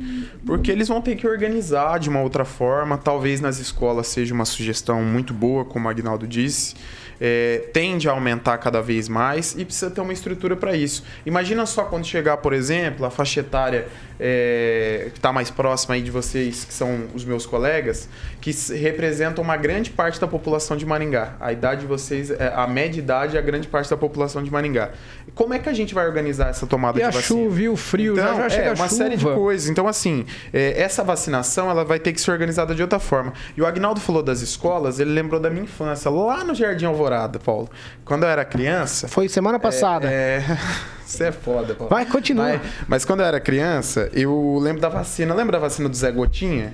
Porque 0.45 0.71
eles 0.71 0.87
vão 0.87 1.01
ter 1.01 1.15
que 1.15 1.27
organizar 1.27 1.99
de 1.99 2.09
uma 2.09 2.21
outra 2.21 2.45
forma. 2.45 2.97
Talvez 2.97 3.41
nas 3.41 3.59
escolas 3.59 4.07
seja 4.07 4.33
uma 4.33 4.45
sugestão 4.45 5.03
muito 5.03 5.33
boa, 5.33 5.65
como 5.65 5.87
o 5.87 5.91
Agnaldo 5.91 6.27
disse. 6.27 6.75
É, 7.21 7.69
tende 7.73 8.07
a 8.07 8.13
aumentar 8.13 8.57
cada 8.59 8.81
vez 8.81 9.09
mais 9.09 9.53
e 9.57 9.65
precisa 9.65 9.91
ter 9.91 9.99
uma 9.99 10.13
estrutura 10.13 10.55
para 10.55 10.73
isso. 10.75 11.03
Imagina 11.25 11.65
só 11.65 11.83
quando 11.83 12.05
chegar, 12.05 12.37
por 12.37 12.53
exemplo, 12.53 13.05
a 13.05 13.09
faixa 13.09 13.41
etária 13.41 13.89
é, 14.19 15.07
que 15.11 15.17
está 15.17 15.31
mais 15.31 15.49
próxima 15.49 15.95
aí 15.95 16.01
de 16.01 16.11
vocês, 16.11 16.65
que 16.65 16.73
são 16.73 17.07
os 17.13 17.23
meus 17.23 17.45
colegas, 17.45 18.09
que 18.41 18.51
representam 18.75 19.43
uma 19.43 19.55
grande 19.55 19.89
parte 19.91 20.19
da 20.19 20.27
população 20.27 20.75
de 20.75 20.85
Maringá. 20.85 21.35
A 21.39 21.53
idade 21.53 21.81
de 21.81 21.87
vocês, 21.87 22.29
é, 22.29 22.51
a 22.53 22.67
média 22.67 22.99
idade 22.99 23.37
é 23.37 23.39
a 23.39 23.41
grande 23.41 23.67
parte 23.67 23.89
da 23.89 23.95
população 23.97 24.43
de 24.43 24.51
Maringá. 24.51 24.89
Como 25.33 25.53
é 25.53 25.59
que 25.59 25.69
a 25.69 25.73
gente 25.73 25.93
vai 25.93 26.05
organizar 26.05 26.49
essa 26.49 26.67
tomada 26.67 26.97
e 26.97 27.01
de 27.01 27.07
a 27.07 27.11
vacina? 27.11 27.23
chuva 27.23 27.61
e 27.61 27.69
o 27.69 27.77
frio, 27.77 28.13
então, 28.13 28.35
já, 28.35 28.41
já 28.43 28.49
chega 28.49 28.67
é, 28.67 28.73
uma 28.73 28.87
chuva. 28.87 29.03
série 29.03 29.15
de 29.15 29.25
coisas. 29.25 29.69
Então, 29.69 29.87
assim, 29.87 30.25
é, 30.51 30.81
essa 30.81 31.03
vacinação 31.03 31.69
ela 31.69 31.85
vai 31.85 31.99
ter 31.99 32.11
que 32.11 32.19
ser 32.19 32.31
organizada 32.31 32.75
de 32.75 32.81
outra 32.81 32.99
forma. 32.99 33.33
E 33.55 33.61
o 33.61 33.65
Agnaldo 33.65 34.01
falou 34.01 34.21
das 34.21 34.41
escolas, 34.41 34.99
ele 34.99 35.11
lembrou 35.11 35.39
da 35.39 35.49
minha 35.49 35.63
infância, 35.63 36.11
lá 36.11 36.43
no 36.43 36.53
Jardim 36.53 36.85
Alvorada, 36.85 37.39
Paulo. 37.39 37.69
Quando 38.03 38.23
eu 38.23 38.29
era 38.29 38.43
criança... 38.43 39.07
Foi 39.07 39.29
semana 39.29 39.59
passada. 39.59 40.09
É... 40.09 40.43
Você 41.09 41.25
é 41.25 41.31
foda, 41.31 41.73
Paulo. 41.73 41.89
Vai, 41.89 42.05
continua. 42.05 42.45
Mas, 42.49 42.61
mas, 42.87 43.05
quando 43.05 43.21
eu 43.21 43.25
era 43.25 43.39
criança, 43.39 44.08
eu 44.13 44.57
lembro 44.61 44.81
da 44.81 44.89
vacina. 44.89 45.33
Lembra 45.33 45.53
da 45.53 45.59
vacina 45.59 45.89
do 45.89 45.95
Zé 45.95 46.11
Gotinha? 46.11 46.73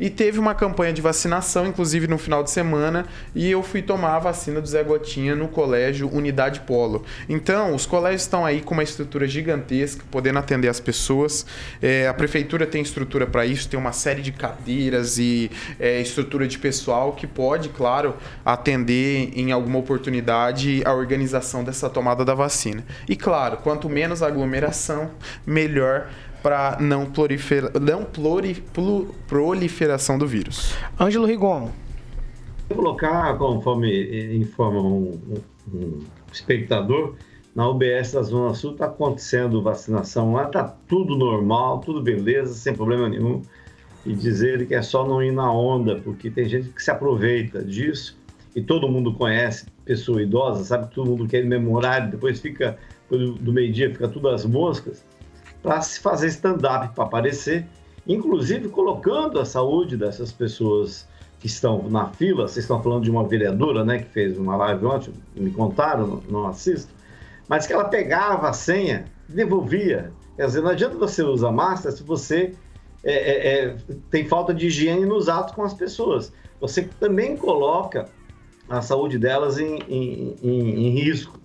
E 0.00 0.08
teve 0.08 0.38
uma 0.38 0.54
campanha 0.54 0.94
de 0.94 1.02
vacinação, 1.02 1.66
inclusive 1.66 2.08
no 2.08 2.16
final 2.16 2.42
de 2.42 2.50
semana, 2.50 3.04
e 3.34 3.50
eu 3.50 3.62
fui 3.62 3.82
tomar 3.82 4.16
a 4.16 4.18
vacina 4.18 4.58
do 4.58 4.66
Zé 4.66 4.82
Gotinha 4.82 5.36
no 5.36 5.46
colégio 5.46 6.10
Unidade 6.10 6.60
Polo. 6.60 7.04
Então, 7.28 7.74
os 7.74 7.84
colégios 7.84 8.22
estão 8.22 8.46
aí 8.46 8.62
com 8.62 8.72
uma 8.72 8.82
estrutura 8.82 9.28
gigantesca, 9.28 10.02
podendo 10.10 10.38
atender 10.38 10.68
as 10.68 10.80
pessoas. 10.80 11.44
É, 11.82 12.08
a 12.08 12.14
prefeitura 12.14 12.66
tem 12.66 12.80
estrutura 12.80 13.26
para 13.26 13.44
isso, 13.44 13.68
tem 13.68 13.78
uma 13.78 13.92
série 13.92 14.22
de 14.22 14.32
cadeiras 14.32 15.18
e 15.18 15.50
é, 15.78 16.00
estrutura 16.00 16.48
de 16.48 16.58
pessoal 16.58 17.12
que 17.12 17.26
pode, 17.26 17.68
claro, 17.68 18.16
atender 18.42 19.30
em 19.34 19.52
alguma 19.52 19.78
oportunidade 19.78 20.80
a 20.86 20.94
organização 20.94 21.62
dessa 21.62 21.90
tomada 21.90 22.24
da 22.24 22.32
vacina. 22.32 22.82
E 23.06 23.14
claro, 23.14 23.58
quanto 23.58 23.86
menos 23.86 24.22
aglomeração, 24.22 25.10
melhor 25.46 26.08
para 26.42 26.78
não, 26.80 27.06
prolifera, 27.06 27.72
não 27.78 28.04
pluri, 28.04 28.62
proliferação 29.26 30.18
do 30.18 30.26
vírus. 30.26 30.74
Ângelo 30.98 31.26
Rigon. 31.26 31.70
Vou 32.68 32.78
colocar, 32.78 33.36
conforme 33.36 34.36
informa 34.36 34.80
um, 34.80 35.18
um, 35.72 35.98
espectador, 36.32 37.14
na 37.54 37.68
UBS 37.68 38.12
da 38.12 38.22
Zona 38.22 38.54
Sul 38.54 38.72
está 38.72 38.86
acontecendo 38.86 39.60
vacinação 39.60 40.32
lá, 40.32 40.44
está 40.44 40.64
tudo 40.88 41.16
normal, 41.16 41.80
tudo 41.80 42.00
beleza, 42.00 42.54
sem 42.54 42.74
problema 42.74 43.08
nenhum. 43.08 43.42
E 44.06 44.14
dizer 44.14 44.66
que 44.66 44.74
é 44.74 44.80
só 44.80 45.06
não 45.06 45.22
ir 45.22 45.32
na 45.32 45.52
onda, 45.52 45.96
porque 45.96 46.30
tem 46.30 46.48
gente 46.48 46.68
que 46.70 46.82
se 46.82 46.90
aproveita 46.90 47.62
disso 47.62 48.16
e 48.54 48.62
todo 48.62 48.88
mundo 48.88 49.12
conhece 49.12 49.66
pessoa 49.84 50.22
idosa, 50.22 50.64
sabe 50.64 50.88
que 50.88 50.94
todo 50.94 51.10
mundo 51.10 51.26
quer 51.26 51.44
memorar, 51.44 52.08
depois 52.08 52.40
fica 52.40 52.78
do 53.10 53.52
meio-dia 53.52 53.90
fica 53.90 54.06
tudo 54.06 54.28
às 54.28 54.44
moscas 54.44 55.04
para 55.62 55.80
se 55.82 56.00
fazer 56.00 56.28
stand-up, 56.28 56.94
para 56.94 57.04
aparecer, 57.04 57.66
inclusive 58.06 58.68
colocando 58.68 59.38
a 59.38 59.44
saúde 59.44 59.96
dessas 59.96 60.32
pessoas 60.32 61.06
que 61.38 61.46
estão 61.46 61.88
na 61.88 62.08
fila. 62.08 62.46
Vocês 62.46 62.64
estão 62.64 62.82
falando 62.82 63.04
de 63.04 63.10
uma 63.10 63.26
vereadora, 63.26 63.84
né, 63.84 63.98
que 63.98 64.10
fez 64.10 64.38
uma 64.38 64.56
live 64.56 64.86
ontem, 64.86 65.12
me 65.34 65.50
contaram, 65.50 66.22
não, 66.28 66.46
assisto, 66.46 66.92
mas 67.48 67.66
que 67.66 67.72
ela 67.72 67.84
pegava 67.84 68.48
a 68.48 68.52
senha, 68.52 69.06
devolvia. 69.28 70.12
Quer 70.36 70.46
dizer, 70.46 70.60
não 70.62 70.70
adianta 70.70 70.96
você 70.96 71.22
usar 71.22 71.50
máscara 71.50 71.94
se 71.94 72.02
você 72.02 72.54
é, 73.02 73.12
é, 73.12 73.64
é, 73.64 73.76
tem 74.10 74.26
falta 74.28 74.52
de 74.52 74.66
higiene 74.66 75.06
nos 75.06 75.28
atos 75.28 75.54
com 75.54 75.62
as 75.62 75.74
pessoas. 75.74 76.32
Você 76.60 76.82
também 77.00 77.36
coloca 77.36 78.08
a 78.68 78.82
saúde 78.82 79.18
delas 79.18 79.58
em, 79.58 79.78
em, 79.88 80.36
em, 80.42 80.86
em 80.86 80.90
risco. 80.90 81.40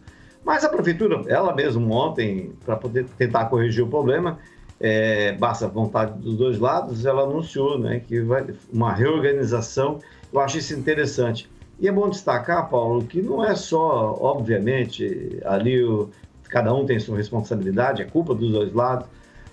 Mas 0.45 0.63
a 0.63 0.69
prefeitura, 0.69 1.23
ela 1.27 1.55
mesma 1.55 1.83
ontem, 1.93 2.53
para 2.63 2.75
poder 2.75 3.05
tentar 3.17 3.45
corrigir 3.45 3.83
o 3.83 3.87
problema, 3.87 4.37
é, 4.79 5.31
basta 5.33 5.67
vontade 5.67 6.19
dos 6.19 6.37
dois 6.37 6.59
lados, 6.59 7.03
ela 7.03 7.23
anunciou 7.23 7.79
né, 7.79 7.99
que 7.99 8.21
vai 8.21 8.45
uma 8.71 8.93
reorganização. 8.93 9.99
Eu 10.31 10.39
acho 10.39 10.59
isso 10.59 10.75
interessante. 10.75 11.49
E 11.79 11.87
é 11.87 11.91
bom 11.91 12.07
destacar, 12.09 12.69
Paulo, 12.69 13.05
que 13.05 13.23
não 13.23 13.43
é 13.43 13.55
só, 13.55 14.15
obviamente, 14.21 15.39
ali 15.43 15.83
o, 15.83 16.11
cada 16.43 16.71
um 16.73 16.85
tem 16.85 16.99
sua 16.99 17.17
responsabilidade, 17.17 18.03
é 18.03 18.05
culpa 18.05 18.35
dos 18.35 18.51
dois 18.51 18.71
lados, 18.71 19.07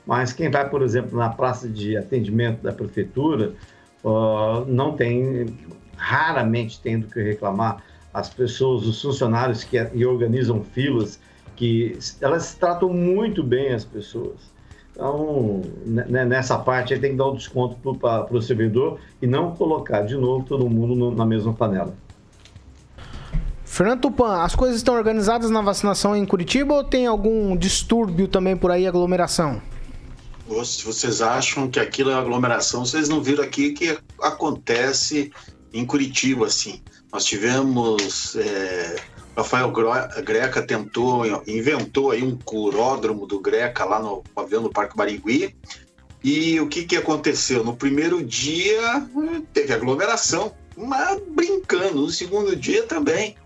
mas 0.07 0.33
quem 0.35 0.51
vai, 0.51 0.69
por 0.69 0.83
exemplo, 0.83 1.17
na 1.17 1.31
praça 1.31 1.69
de 1.69 1.97
atendimento 1.97 2.63
da 2.63 2.73
prefeitura, 2.73 3.55
uh, 4.05 4.65
não 4.67 4.95
tem, 4.95 5.57
raramente 5.97 6.81
tem 6.81 7.01
do 7.01 7.09
que 7.09 7.21
reclamar 7.23 7.83
as 8.13 8.29
pessoas, 8.29 8.87
os 8.87 9.01
funcionários 9.01 9.65
que, 9.65 9.83
que 9.85 10.05
organizam 10.05 10.63
filas, 10.63 11.19
que 11.57 11.99
elas 12.21 12.55
tratam 12.55 12.89
muito 12.91 13.43
bem 13.43 13.73
as 13.73 13.85
pessoas. 13.85 14.53
Então, 14.93 15.63
né, 15.87 16.25
nessa 16.25 16.59
parte, 16.59 16.93
aí 16.93 17.01
tem 17.01 17.13
que 17.13 17.17
dar 17.17 17.31
um 17.31 17.35
desconto 17.35 17.77
para 17.95 18.27
o 18.31 18.43
servidor 18.43 18.99
e 19.23 19.27
não 19.27 19.53
colocar 19.53 20.03
de 20.03 20.17
novo 20.17 20.45
todo 20.45 20.69
mundo 20.69 20.95
no, 20.95 21.15
na 21.15 21.25
mesma 21.25 21.55
panela. 21.55 21.95
Fernando 23.65 24.03
Tupan, 24.03 24.43
as 24.43 24.55
coisas 24.55 24.77
estão 24.77 24.95
organizadas 24.95 25.51
na 25.51 25.63
vacinação 25.63 26.15
em 26.15 26.27
Curitiba 26.27 26.75
ou 26.75 26.85
tem 26.85 27.07
algum 27.07 27.57
distúrbio 27.57 28.29
também 28.29 28.55
por 28.55 28.71
aí, 28.71 28.87
aglomeração? 28.87 29.63
Se 30.63 30.85
vocês 30.85 31.23
acham 31.23 31.71
que 31.71 31.81
aquilo 31.81 32.11
é 32.11 32.15
aglomeração, 32.15 32.85
vocês 32.85 33.09
não 33.09 33.23
viram 33.23 33.43
aqui 33.43 33.73
que 33.73 33.99
acontece 34.21 35.33
em 35.73 35.87
Curitiba, 35.87 36.45
assim. 36.45 36.83
Nós 37.13 37.25
tivemos. 37.25 38.35
É, 38.37 38.97
Rafael 39.37 39.73
Greca 40.25 40.63
tentou, 40.63 41.25
inventou 41.47 42.11
aí 42.11 42.23
um 42.23 42.37
curódromo 42.37 43.27
do 43.27 43.41
Greca 43.41 43.85
lá 43.85 43.99
no 43.99 44.23
pavilhão 44.35 44.63
do 44.63 44.71
Parque 44.71 44.97
Barigui. 44.97 45.55
E 46.23 46.61
o 46.61 46.69
que, 46.69 46.85
que 46.85 46.97
aconteceu? 46.97 47.65
No 47.65 47.75
primeiro 47.75 48.23
dia 48.23 49.07
teve 49.53 49.73
aglomeração, 49.73 50.55
mas 50.77 51.21
brincando. 51.29 52.03
No 52.03 52.11
segundo 52.11 52.55
dia 52.55 52.85
também. 52.85 53.37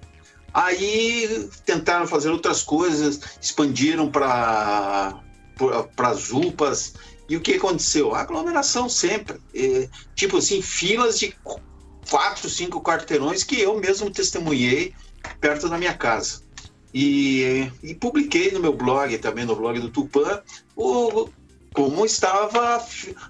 Aí 0.52 1.48
tentaram 1.64 2.06
fazer 2.06 2.30
outras 2.30 2.62
coisas, 2.62 3.20
expandiram 3.40 4.10
para 4.10 5.20
as 5.98 6.32
UPAs. 6.32 6.94
E 7.28 7.36
o 7.36 7.40
que 7.40 7.54
aconteceu? 7.54 8.14
Aglomeração 8.14 8.88
sempre. 8.88 9.40
É, 9.54 9.88
tipo 10.14 10.38
assim, 10.38 10.62
filas 10.62 11.18
de 11.18 11.34
quatro, 12.08 12.48
cinco 12.48 12.80
quarteirões 12.82 13.44
que 13.44 13.60
eu 13.60 13.78
mesmo 13.78 14.10
testemunhei 14.10 14.94
perto 15.40 15.68
da 15.68 15.78
minha 15.78 15.94
casa. 15.94 16.42
E, 16.94 17.70
e 17.82 17.94
publiquei 17.94 18.50
no 18.52 18.60
meu 18.60 18.72
blog, 18.72 19.18
também 19.18 19.44
no 19.44 19.54
blog 19.54 19.78
do 19.80 19.90
Tupã, 19.90 20.40
o, 20.74 21.28
como 21.74 22.06
estava 22.06 22.82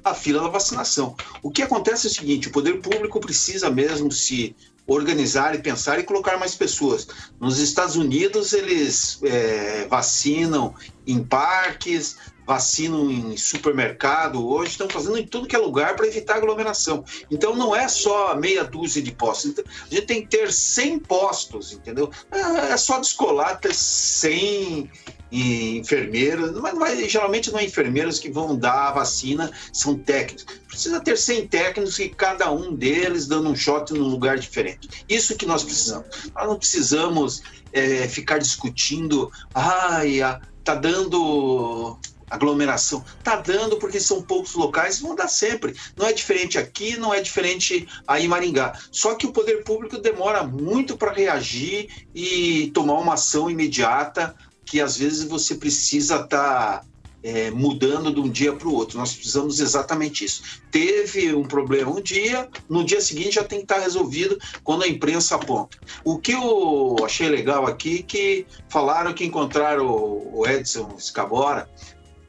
a 0.05 0.15
fila 0.15 0.43
da 0.43 0.49
vacinação. 0.49 1.17
O 1.43 1.51
que 1.51 1.63
acontece 1.63 2.07
é 2.07 2.11
o 2.11 2.15
seguinte: 2.15 2.49
o 2.49 2.53
poder 2.53 2.81
público 2.81 3.19
precisa 3.19 3.69
mesmo 3.69 4.13
se 4.13 4.55
organizar 4.87 5.55
e 5.55 5.59
pensar 5.59 5.99
e 5.99 6.05
colocar 6.05 6.39
mais 6.39 6.55
pessoas. 6.55 7.09
Nos 7.41 7.59
Estados 7.59 7.97
Unidos, 7.97 8.53
eles 8.53 9.19
é, 9.25 9.87
vacinam 9.89 10.75
em 11.05 11.25
parques, 11.25 12.17
vacinam 12.47 13.11
em 13.11 13.37
supermercado 13.37 14.47
hoje, 14.49 14.73
estão 14.73 14.89
fazendo 14.89 15.19
em 15.19 15.27
tudo 15.27 15.49
que 15.49 15.57
é 15.57 15.59
lugar 15.59 15.97
para 15.97 16.07
evitar 16.07 16.37
aglomeração. 16.37 17.05
Então 17.31 17.57
não 17.57 17.75
é 17.75 17.89
só 17.89 18.37
meia 18.37 18.63
dúzia 18.63 19.03
de 19.03 19.11
postos. 19.11 19.51
Então, 19.51 19.65
a 19.69 19.95
gente 19.95 20.07
tem 20.07 20.23
que 20.23 20.29
ter 20.29 20.53
100 20.53 21.01
postos, 21.01 21.73
entendeu? 21.73 22.11
É, 22.31 22.73
é 22.73 22.77
só 22.77 23.01
descolar 23.01 23.59
ter 23.61 23.75
100 23.75 24.91
enfermeiros, 25.33 26.53
mas 26.61 26.73
não 26.73 26.87
é, 26.87 26.97
geralmente 27.09 27.51
não 27.51 27.59
é 27.59 27.65
enfermeiros 27.65 28.19
que 28.19 28.31
vão 28.31 28.57
dar 28.57 28.89
a 28.89 28.93
vacina, 28.93 29.51
são 29.73 29.99
técnicos. 29.99 30.47
Precisa 30.69 31.01
ter 31.01 31.19
100 31.19 31.49
técnicos 31.49 31.99
e 31.99 32.09
cada 32.09 32.51
um 32.53 32.75
deles 32.75 33.27
dando 33.27 33.49
um 33.49 33.57
shot 33.57 33.93
num 33.93 34.07
lugar 34.07 34.39
diferente. 34.39 34.89
Isso 35.09 35.37
que 35.37 35.47
nós 35.47 35.65
precisamos. 35.65 36.07
Nós 36.33 36.47
não 36.47 36.57
precisamos 36.57 37.43
é, 37.73 38.07
ficar 38.09 38.39
discutindo, 38.39 39.31
ai, 39.53 40.23
ah, 40.23 40.41
tá 40.63 40.75
dando 40.75 41.99
aglomeração. 42.31 43.05
Tá 43.23 43.37
dando 43.37 43.77
porque 43.77 44.01
são 44.01 44.23
poucos 44.23 44.55
locais, 44.55 45.01
vão 45.01 45.15
dar 45.15 45.29
sempre. 45.29 45.75
Não 45.97 46.07
é 46.07 46.13
diferente 46.13 46.59
aqui, 46.59 46.97
não 46.97 47.13
é 47.13 47.21
diferente 47.21 47.87
aí 48.07 48.25
em 48.25 48.29
Maringá. 48.29 48.79
Só 48.91 49.15
que 49.15 49.27
o 49.27 49.33
poder 49.33 49.65
público 49.65 49.99
demora 49.99 50.43
muito 50.43 50.97
para 50.97 51.13
reagir 51.13 51.89
e 52.15 52.71
tomar 52.75 52.95
uma 52.95 53.15
ação 53.15 53.51
imediata, 53.51 54.35
que 54.65 54.81
às 54.81 54.97
vezes 54.97 55.25
você 55.25 55.55
precisa 55.55 56.17
estar 56.17 56.81
tá, 56.81 56.85
é, 57.23 57.51
mudando 57.51 58.13
de 58.13 58.21
um 58.21 58.29
dia 58.29 58.53
para 58.53 58.69
o 58.69 58.75
outro. 58.75 58.99
Nós 58.99 59.13
precisamos 59.13 59.61
exatamente 59.61 60.25
isso. 60.25 60.43
Teve 60.71 61.35
um 61.35 61.45
problema 61.45 61.91
um 61.91 62.01
dia, 62.01 62.49
no 62.69 62.85
dia 62.85 63.01
seguinte 63.01 63.37
já 63.37 63.45
tem 63.45 63.59
que 63.59 63.65
estar 63.65 63.77
tá 63.77 63.81
resolvido 63.83 64.39
quando 64.63 64.83
a 64.83 64.89
imprensa 64.89 65.37
aponta. 65.37 65.79
O 66.05 66.19
que 66.19 66.33
eu 66.33 66.97
achei 67.05 67.29
legal 67.29 67.67
aqui 67.67 68.03
que 68.03 68.47
falaram 68.69 69.13
que 69.13 69.25
encontraram 69.25 69.87
o 69.87 70.45
Edson 70.47 70.97
Scabora 70.99 71.69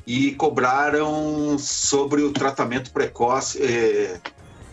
e 0.08 0.32
cobraram 0.32 1.60
sobre 1.60 2.22
o 2.22 2.32
tratamento 2.32 2.92
precoce, 2.92 3.62
é, 3.62 4.22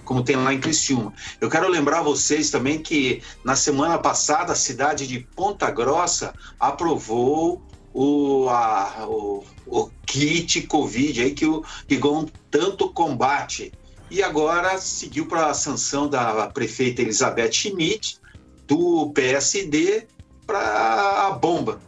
como 0.04 0.22
tem 0.22 0.36
lá 0.36 0.54
em 0.54 0.60
Criciúma. 0.60 1.12
Eu 1.40 1.50
quero 1.50 1.68
lembrar 1.68 2.02
vocês 2.02 2.50
também 2.50 2.78
que 2.78 3.20
na 3.42 3.56
semana 3.56 3.98
passada 3.98 4.52
a 4.52 4.56
cidade 4.56 5.08
de 5.08 5.18
Ponta 5.34 5.68
Grossa 5.72 6.32
aprovou 6.60 7.60
o, 7.92 8.48
a, 8.48 9.06
o, 9.08 9.44
o 9.66 9.90
kit 10.06 10.62
Covid 10.68 11.20
aí 11.20 11.32
que 11.32 11.46
o 11.46 11.64
Rigon 11.88 12.26
tanto 12.48 12.92
combate. 12.92 13.72
E 14.08 14.22
agora 14.22 14.78
seguiu 14.78 15.26
para 15.26 15.46
a 15.46 15.54
sanção 15.54 16.08
da 16.08 16.46
prefeita 16.46 17.02
Elizabeth 17.02 17.50
Schmidt, 17.50 18.20
do 18.68 19.10
PSD, 19.10 20.06
para 20.46 21.26
a 21.26 21.30
bomba. 21.32 21.80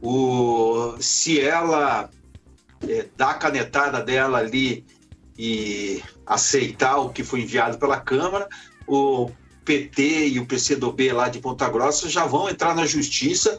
O, 0.00 0.94
se 1.00 1.40
ela 1.40 2.08
é, 2.86 3.06
dar 3.16 3.30
a 3.30 3.34
canetada 3.34 4.02
dela 4.02 4.38
ali 4.38 4.84
e 5.38 6.02
aceitar 6.26 6.98
o 6.98 7.10
que 7.10 7.22
foi 7.24 7.42
enviado 7.42 7.78
pela 7.78 8.00
Câmara, 8.00 8.48
o 8.86 9.30
PT 9.64 10.28
e 10.28 10.40
o 10.40 10.46
PCdoB 10.46 11.12
lá 11.12 11.28
de 11.28 11.40
Ponta 11.40 11.68
Grossa 11.68 12.08
já 12.08 12.26
vão 12.26 12.48
entrar 12.48 12.74
na 12.74 12.86
justiça 12.86 13.58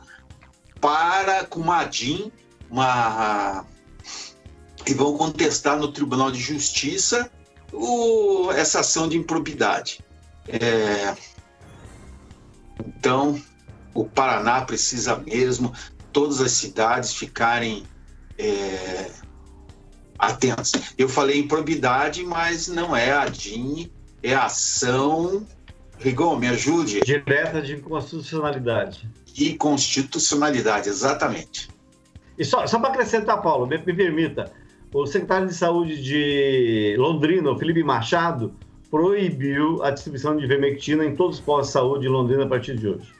para, 0.81 1.45
com 1.45 1.59
uma 1.59 1.81
ADIM, 1.81 2.31
uma, 2.69 3.65
e 4.87 4.93
vão 4.93 5.17
contestar 5.17 5.77
no 5.77 5.91
Tribunal 5.91 6.31
de 6.31 6.39
Justiça 6.39 7.29
o, 7.71 8.51
essa 8.51 8.79
ação 8.79 9.07
de 9.07 9.17
improbidade. 9.17 10.03
É, 10.47 11.15
então, 12.79 13.39
o 13.93 14.05
Paraná 14.05 14.61
precisa 14.61 15.15
mesmo, 15.15 15.73
todas 16.11 16.41
as 16.41 16.51
cidades 16.51 17.13
ficarem 17.13 17.85
é, 18.39 19.11
atentas. 20.17 20.71
Eu 20.97 21.09
falei 21.09 21.39
improbidade, 21.39 22.23
mas 22.23 22.67
não 22.67 22.95
é 22.95 23.11
a 23.11 23.25
DIN, 23.25 23.91
é 24.23 24.33
a 24.33 24.45
ação. 24.45 25.45
Rigon, 25.99 26.37
me 26.37 26.47
ajude. 26.47 27.01
Direta 27.01 27.61
de 27.61 27.75
inconstitucionalidade. 27.75 29.07
E 29.37 29.55
constitucionalidade, 29.55 30.87
exatamente. 30.87 31.69
E 32.37 32.45
só, 32.45 32.65
só 32.65 32.79
para 32.79 32.89
acrescentar, 32.89 33.41
Paulo, 33.41 33.67
me, 33.67 33.77
me 33.77 33.93
permita, 33.93 34.51
o 34.93 35.05
secretário 35.05 35.47
de 35.47 35.53
Saúde 35.53 36.01
de 36.01 36.95
Londrina, 36.97 37.51
o 37.51 37.59
Felipe 37.59 37.83
Machado, 37.83 38.53
proibiu 38.89 39.83
a 39.83 39.91
distribuição 39.91 40.35
de 40.37 40.47
vermectina 40.47 41.05
em 41.05 41.15
todos 41.15 41.37
os 41.37 41.41
postos 41.41 41.67
de 41.67 41.73
saúde 41.73 42.01
de 42.03 42.07
Londrina 42.07 42.45
a 42.45 42.47
partir 42.47 42.77
de 42.77 42.87
hoje. 42.87 43.18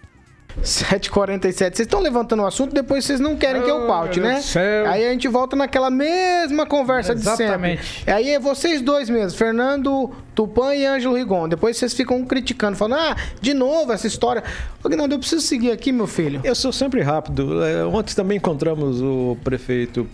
7h47. 0.62 1.54
Vocês 1.54 1.80
estão 1.80 2.00
levantando 2.00 2.44
o 2.44 2.46
assunto, 2.46 2.74
depois 2.74 3.06
vocês 3.06 3.20
não 3.20 3.36
querem 3.36 3.62
oh, 3.62 3.66
que 3.66 3.72
eu 3.72 3.88
paute, 3.88 4.20
né? 4.20 4.42
Aí 4.88 5.06
a 5.06 5.12
gente 5.12 5.28
volta 5.28 5.56
naquela 5.56 5.90
mesma 5.90 6.66
conversa 6.66 7.14
Exatamente. 7.14 7.82
de 7.82 7.88
sempre. 7.88 8.12
Aí 8.14 8.30
é 8.32 8.40
vocês 8.40 8.82
dois 8.82 9.10
mesmo, 9.10 9.38
Fernando 9.38 10.12
Tupan 10.36 10.76
e 10.76 10.86
Ângelo 10.86 11.16
Rigon. 11.16 11.48
Depois 11.48 11.78
vocês 11.78 11.94
ficam 11.94 12.26
criticando, 12.26 12.76
falando, 12.76 13.00
ah, 13.00 13.16
de 13.42 13.54
novo 13.54 13.92
essa 13.92 14.08
história. 14.08 14.44
Aguinaldo, 14.84 15.16
eu 15.16 15.20
preciso 15.20 15.42
seguir 15.42 15.72
aqui, 15.72 15.92
meu 15.92 16.08
filho. 16.08 16.42
Eu 16.44 16.56
sou 16.56 16.72
sempre 16.72 17.02
rápido. 17.02 17.64
É, 17.64 17.86
ontem 17.86 18.14
também 18.14 18.38
encontramos 18.38 19.02
o 19.02 19.38
prefeito 19.44 20.08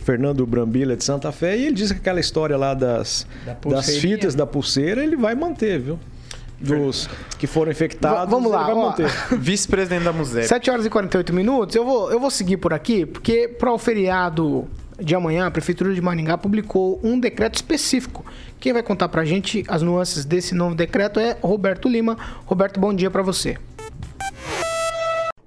Fernando 0.00 0.44
Brambila 0.46 0.96
de 0.96 1.04
Santa 1.04 1.30
Fé 1.30 1.56
e 1.56 1.66
ele 1.66 1.74
disse 1.74 1.94
que 1.94 2.00
aquela 2.00 2.18
história 2.18 2.56
lá 2.56 2.74
das, 2.74 3.26
da 3.46 3.70
das 3.70 3.96
fitas 3.96 4.34
da 4.34 4.44
pulseira 4.44 5.02
ele 5.02 5.16
vai 5.16 5.34
manter, 5.34 5.78
viu? 5.78 5.98
Dos 6.60 7.08
que 7.38 7.46
foram 7.46 7.72
infectados. 7.72 8.24
V 8.24 8.30
vamos 8.30 8.52
lá, 8.52 8.94
Vice-presidente 9.36 10.04
da 10.04 10.12
Museu. 10.12 10.42
7 10.44 10.70
horas 10.70 10.86
e 10.86 10.90
48 10.90 11.32
minutos. 11.32 11.74
Eu 11.74 11.84
vou, 11.84 12.12
eu 12.12 12.20
vou 12.20 12.30
seguir 12.30 12.58
por 12.58 12.74
aqui, 12.74 13.06
porque 13.06 13.48
para 13.48 13.72
o 13.72 13.78
feriado 13.78 14.68
de 14.98 15.14
amanhã, 15.14 15.46
a 15.46 15.50
Prefeitura 15.50 15.94
de 15.94 16.00
Maringá 16.00 16.36
publicou 16.36 17.00
um 17.02 17.18
decreto 17.18 17.54
específico. 17.54 18.24
Quem 18.58 18.72
vai 18.72 18.82
contar 18.82 19.08
para 19.08 19.22
a 19.22 19.24
gente 19.24 19.64
as 19.66 19.80
nuances 19.80 20.24
desse 20.24 20.54
novo 20.54 20.74
decreto 20.74 21.18
é 21.18 21.38
Roberto 21.40 21.88
Lima. 21.88 22.18
Roberto, 22.44 22.78
bom 22.78 22.92
dia 22.92 23.10
para 23.10 23.22
você. 23.22 23.56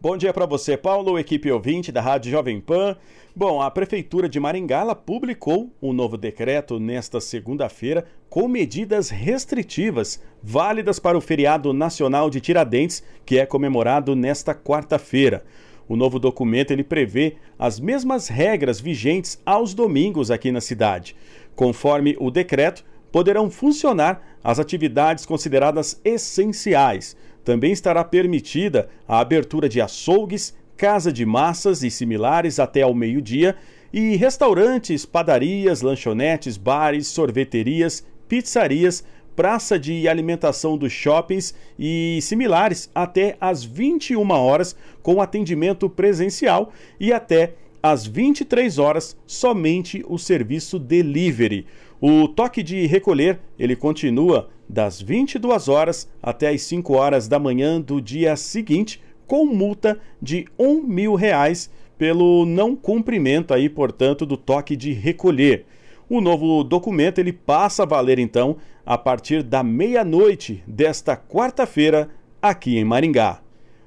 Bom 0.01 0.17
dia 0.17 0.33
para 0.33 0.45
você, 0.45 0.75
Paulo, 0.75 1.17
equipe 1.17 1.49
ouvinte 1.49 1.91
da 1.91 2.01
Rádio 2.01 2.31
Jovem 2.31 2.59
Pan. 2.59 2.97
Bom, 3.35 3.63
a 3.63 3.71
Prefeitura 3.71 4.29
de 4.29 4.39
Maringá 4.39 4.93
publicou 4.93 5.73
um 5.81 5.91
novo 5.91 6.17
decreto 6.17 6.79
nesta 6.79 7.19
segunda-feira 7.19 8.05
com 8.29 8.47
medidas 8.47 9.09
restritivas 9.09 10.21
válidas 10.41 10.99
para 10.99 11.17
o 11.17 11.21
feriado 11.21 11.73
nacional 11.73 12.29
de 12.29 12.39
Tiradentes, 12.39 13.03
que 13.25 13.39
é 13.39 13.45
comemorado 13.47 14.15
nesta 14.15 14.53
quarta-feira. 14.53 15.43
O 15.89 15.95
novo 15.95 16.19
documento 16.19 16.69
ele 16.69 16.83
prevê 16.83 17.37
as 17.57 17.79
mesmas 17.79 18.27
regras 18.27 18.79
vigentes 18.79 19.41
aos 19.43 19.73
domingos 19.73 20.29
aqui 20.29 20.51
na 20.51 20.61
cidade. 20.61 21.15
Conforme 21.55 22.15
o 22.19 22.29
decreto, 22.29 22.85
poderão 23.11 23.49
funcionar 23.49 24.37
as 24.43 24.59
atividades 24.59 25.25
consideradas 25.25 25.99
essenciais. 26.05 27.17
Também 27.43 27.71
estará 27.71 28.03
permitida 28.03 28.89
a 29.07 29.19
abertura 29.19 29.67
de 29.67 29.81
açougues, 29.81 30.55
casa 30.83 31.13
de 31.13 31.25
massas 31.25 31.81
e 31.81 31.89
similares 31.89 32.59
até 32.59 32.81
ao 32.81 32.93
meio-dia, 32.93 33.55
e 33.93 34.17
restaurantes, 34.17 35.05
padarias, 35.05 35.81
lanchonetes, 35.81 36.57
bares, 36.57 37.07
sorveterias, 37.07 38.05
pizzarias, 38.27 39.01
praça 39.33 39.79
de 39.79 40.09
alimentação 40.09 40.77
dos 40.77 40.91
shoppings 40.91 41.55
e 41.79 42.19
similares 42.21 42.91
até 42.93 43.37
às 43.39 43.63
21 43.63 44.29
horas 44.31 44.75
com 45.01 45.21
atendimento 45.21 45.89
presencial 45.89 46.73
e 46.99 47.13
até 47.13 47.53
às 47.81 48.05
23 48.05 48.77
horas 48.77 49.15
somente 49.25 50.03
o 50.05 50.17
serviço 50.17 50.77
delivery. 50.77 51.65
O 52.01 52.27
toque 52.27 52.61
de 52.61 52.85
recolher, 52.87 53.39
ele 53.57 53.77
continua 53.77 54.49
das 54.67 55.01
22 55.01 55.69
horas 55.69 56.09
até 56.21 56.49
as 56.49 56.61
5 56.63 56.93
horas 56.93 57.29
da 57.29 57.39
manhã 57.39 57.79
do 57.79 58.01
dia 58.01 58.35
seguinte, 58.35 59.01
com 59.33 59.47
multa 59.47 59.97
de 60.21 60.45
um 60.59 60.83
mil 60.83 61.15
reais 61.15 61.67
pelo 61.97 62.45
não 62.45 62.75
cumprimento 62.75 63.51
aí, 63.51 63.67
portanto, 63.67 64.27
do 64.27 64.37
toque 64.37 64.75
de 64.75 64.93
recolher. 64.93 65.65
O 66.07 66.21
novo 66.21 66.63
documento 66.63 67.17
ele 67.17 67.33
passa 67.33 67.81
a 67.81 67.85
valer 67.87 68.19
então 68.19 68.57
a 68.85 68.95
partir 68.95 69.41
da 69.41 69.63
meia-noite 69.63 70.63
desta 70.67 71.17
quarta-feira 71.17 72.11
aqui 72.39 72.77
em 72.77 72.85
Maringá. 72.85 73.39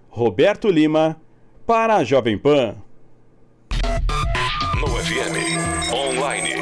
Roberto 0.08 0.68
Lima 0.68 1.16
para 1.64 1.94
a 1.94 2.02
Jovem 2.02 2.36
Pan. 2.36 2.74
No 4.80 4.88
FM, 4.88 5.94
online, 5.94 6.54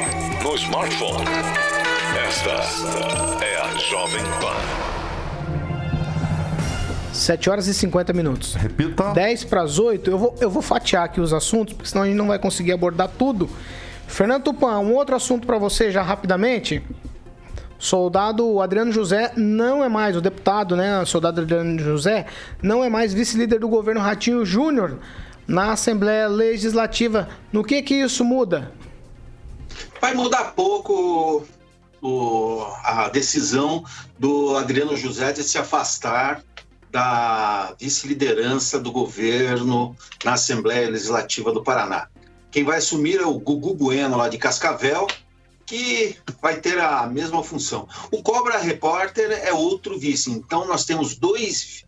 no 0.43 0.53
smartphone. 0.53 1.25
Esta 2.23 3.43
é 3.43 3.61
a 3.61 3.77
Jovem 3.79 4.23
Pan. 4.39 4.84
7 7.25 7.49
horas 7.49 7.67
e 7.67 7.73
50 7.73 8.13
minutos. 8.13 8.53
Repita. 8.53 9.11
10 9.11 9.45
para 9.45 9.63
as 9.63 9.79
8. 9.79 10.09
Eu 10.09 10.17
vou, 10.17 10.35
eu 10.39 10.49
vou 10.49 10.61
fatiar 10.61 11.05
aqui 11.05 11.19
os 11.19 11.33
assuntos, 11.33 11.73
porque 11.73 11.89
senão 11.89 12.03
a 12.03 12.05
gente 12.07 12.15
não 12.15 12.27
vai 12.27 12.39
conseguir 12.39 12.71
abordar 12.71 13.09
tudo. 13.17 13.49
Fernando 14.07 14.43
Tupan, 14.43 14.79
um 14.79 14.93
outro 14.93 15.15
assunto 15.15 15.47
para 15.47 15.57
você 15.57 15.91
já 15.91 16.01
rapidamente. 16.01 16.83
Soldado 17.77 18.61
Adriano 18.61 18.91
José 18.91 19.31
não 19.35 19.83
é 19.83 19.89
mais, 19.89 20.15
o 20.15 20.21
deputado, 20.21 20.75
né? 20.75 21.03
Soldado 21.05 21.41
Adriano 21.41 21.77
José 21.79 22.25
não 22.61 22.83
é 22.83 22.89
mais 22.89 23.13
vice-líder 23.13 23.59
do 23.59 23.67
governo 23.67 24.01
Ratinho 24.01 24.45
Júnior 24.45 24.99
na 25.47 25.73
Assembleia 25.73 26.27
Legislativa. 26.27 27.27
No 27.51 27.63
que 27.63 27.81
que 27.81 27.95
isso 27.95 28.23
muda? 28.23 28.71
Vai 29.99 30.13
mudar 30.13 30.53
pouco 30.55 31.45
o, 32.01 32.65
a 32.83 33.09
decisão 33.09 33.83
do 34.17 34.55
Adriano 34.55 34.95
José 34.95 35.33
de 35.33 35.43
se 35.43 35.57
afastar 35.57 36.41
da 36.95 37.75
vice-liderança 37.77 38.79
do 38.79 38.89
governo 38.89 39.93
na 40.23 40.35
Assembleia 40.35 40.89
Legislativa 40.89 41.51
do 41.51 41.61
Paraná. 41.61 42.07
Quem 42.49 42.63
vai 42.63 42.77
assumir 42.77 43.19
é 43.19 43.25
o 43.25 43.37
Gugu 43.37 43.73
Bueno, 43.73 44.15
lá 44.15 44.29
de 44.29 44.37
Cascavel, 44.37 45.05
que 45.65 46.15
vai 46.41 46.55
ter 46.55 46.79
a 46.79 47.05
mesma 47.05 47.43
função. 47.43 47.85
O 48.13 48.23
Cobra 48.23 48.59
Repórter 48.59 49.29
é 49.29 49.51
outro 49.51 49.99
vice. 49.99 50.31
Então, 50.31 50.65
nós 50.65 50.85
temos 50.85 51.17
dois 51.17 51.83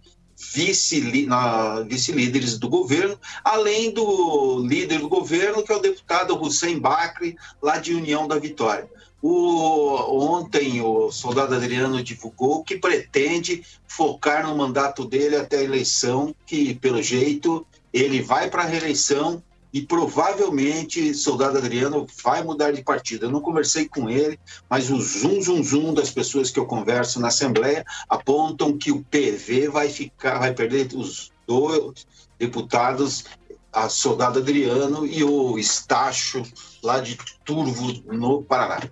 vice-líderes 0.53 2.59
do 2.59 2.67
governo, 2.67 3.17
além 3.45 3.91
do 3.91 4.59
líder 4.59 4.99
do 4.99 5.07
governo, 5.07 5.63
que 5.63 5.71
é 5.71 5.75
o 5.77 5.81
deputado 5.81 6.37
Hussein 6.37 6.79
Bacri, 6.79 7.37
lá 7.61 7.77
de 7.77 7.93
União 7.93 8.27
da 8.27 8.37
Vitória. 8.37 8.89
O, 9.21 10.35
ontem 10.35 10.79
o 10.81 11.11
soldado 11.11 11.55
Adriano 11.55 12.03
divulgou 12.03 12.63
que 12.63 12.77
pretende 12.77 13.63
focar 13.87 14.47
no 14.47 14.55
mandato 14.55 15.05
dele 15.05 15.35
até 15.35 15.57
a 15.57 15.63
eleição, 15.63 16.35
que 16.45 16.75
pelo 16.75 17.01
jeito 17.01 17.65
ele 17.91 18.21
vai 18.21 18.49
para 18.49 18.61
a 18.61 18.67
reeleição 18.67 19.41
e 19.73 19.81
provavelmente 19.81 21.13
soldado 21.13 21.57
Adriano 21.57 22.05
vai 22.23 22.43
mudar 22.43 22.71
de 22.71 22.83
partido. 22.83 23.25
Eu 23.25 23.31
não 23.31 23.41
conversei 23.41 23.87
com 23.87 24.09
ele, 24.09 24.39
mas 24.69 24.89
o 24.89 25.01
zum 25.01 25.41
zum 25.41 25.63
zum 25.63 25.93
das 25.93 26.11
pessoas 26.11 26.49
que 26.51 26.59
eu 26.59 26.65
converso 26.65 27.19
na 27.19 27.27
Assembleia 27.27 27.85
apontam 28.07 28.77
que 28.77 28.91
o 28.91 29.03
PV 29.03 29.69
vai 29.69 29.89
ficar, 29.89 30.39
vai 30.39 30.53
perder 30.53 30.89
os 30.93 31.31
dois 31.45 32.07
deputados, 32.39 33.25
a 33.71 33.89
soldado 33.89 34.39
Adriano 34.39 35.05
e 35.05 35.23
o 35.23 35.57
Estacho 35.59 36.43
lá 36.81 36.99
de 36.99 37.17
Turvo 37.43 38.01
no 38.11 38.41
Paraná. 38.41 38.89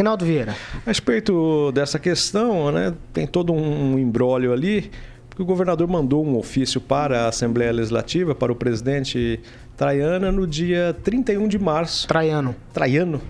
Reinaldo 0.00 0.24
Vieira. 0.24 0.54
A 0.86 0.90
respeito 0.90 1.72
dessa 1.72 1.98
questão, 1.98 2.70
né, 2.70 2.94
tem 3.12 3.26
todo 3.26 3.52
um 3.52 3.98
embrólio 3.98 4.52
ali, 4.52 4.92
que 5.34 5.42
o 5.42 5.44
governador 5.44 5.88
mandou 5.88 6.24
um 6.24 6.36
ofício 6.36 6.80
para 6.80 7.24
a 7.24 7.28
Assembleia 7.30 7.72
Legislativa, 7.72 8.32
para 8.32 8.52
o 8.52 8.54
presidente 8.54 9.40
Traiana, 9.76 10.30
no 10.30 10.46
dia 10.46 10.96
31 11.02 11.48
de 11.48 11.58
março. 11.58 12.06
Traiano. 12.06 12.54
Traiano, 12.72 13.20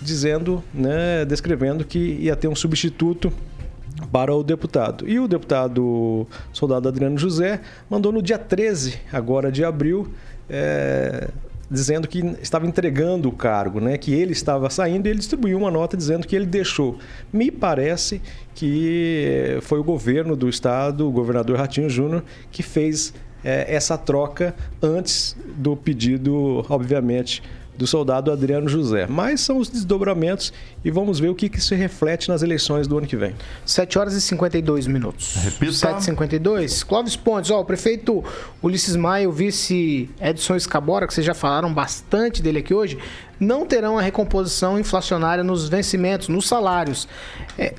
dizendo, 0.00 0.62
né, 0.72 1.24
descrevendo 1.24 1.84
que 1.84 1.98
ia 1.98 2.36
ter 2.36 2.46
um 2.46 2.54
substituto 2.54 3.32
para 4.12 4.32
o 4.32 4.44
deputado. 4.44 5.04
E 5.08 5.18
o 5.18 5.26
deputado 5.26 6.28
soldado 6.52 6.86
Adriano 6.86 7.18
José 7.18 7.60
mandou 7.90 8.12
no 8.12 8.22
dia 8.22 8.38
13, 8.38 9.00
agora 9.12 9.50
de 9.50 9.64
abril, 9.64 10.06
é, 10.48 11.28
dizendo 11.70 12.08
que 12.08 12.20
estava 12.40 12.66
entregando 12.66 13.28
o 13.28 13.32
cargo, 13.32 13.80
né? 13.80 13.98
que 13.98 14.12
ele 14.12 14.32
estava 14.32 14.70
saindo 14.70 15.06
e 15.06 15.10
ele 15.10 15.18
distribuiu 15.18 15.58
uma 15.58 15.70
nota 15.70 15.96
dizendo 15.96 16.26
que 16.26 16.34
ele 16.34 16.46
deixou. 16.46 16.98
Me 17.32 17.50
parece 17.50 18.20
que 18.54 19.58
foi 19.62 19.78
o 19.78 19.84
governo 19.84 20.34
do 20.34 20.48
estado, 20.48 21.06
o 21.06 21.12
governador 21.12 21.58
Ratinho 21.58 21.90
Júnior, 21.90 22.24
que 22.50 22.62
fez 22.62 23.12
é, 23.44 23.72
essa 23.74 23.96
troca 23.96 24.54
antes 24.82 25.36
do 25.56 25.76
pedido, 25.76 26.64
obviamente, 26.68 27.42
do 27.78 27.86
soldado 27.86 28.32
Adriano 28.32 28.68
José. 28.68 29.06
Mas 29.08 29.40
são 29.40 29.58
os 29.58 29.68
desdobramentos 29.68 30.52
e 30.84 30.90
vamos 30.90 31.20
ver 31.20 31.28
o 31.28 31.34
que, 31.34 31.48
que 31.48 31.60
se 31.60 31.76
reflete 31.76 32.28
nas 32.28 32.42
eleições 32.42 32.88
do 32.88 32.98
ano 32.98 33.06
que 33.06 33.16
vem. 33.16 33.34
7 33.64 33.98
horas 33.98 34.14
e 34.14 34.20
52 34.20 34.88
minutos. 34.88 35.36
Repita. 35.36 35.72
7 35.72 36.00
e 36.00 36.04
52 36.04 36.82
Clóvis 36.82 37.14
Pontes, 37.14 37.50
ó, 37.50 37.60
o 37.60 37.64
prefeito 37.64 38.24
Ulisses 38.60 38.96
Maia, 38.96 39.28
o 39.28 39.32
vice 39.32 40.10
Edson 40.20 40.56
Escabora, 40.56 41.06
que 41.06 41.14
vocês 41.14 41.24
já 41.24 41.34
falaram 41.34 41.72
bastante 41.72 42.42
dele 42.42 42.58
aqui 42.58 42.74
hoje, 42.74 42.98
não 43.38 43.64
terão 43.64 43.96
a 43.96 44.02
recomposição 44.02 44.78
inflacionária 44.78 45.44
nos 45.44 45.68
vencimentos, 45.68 46.26
nos 46.28 46.48
salários. 46.48 47.06
É, 47.56 47.74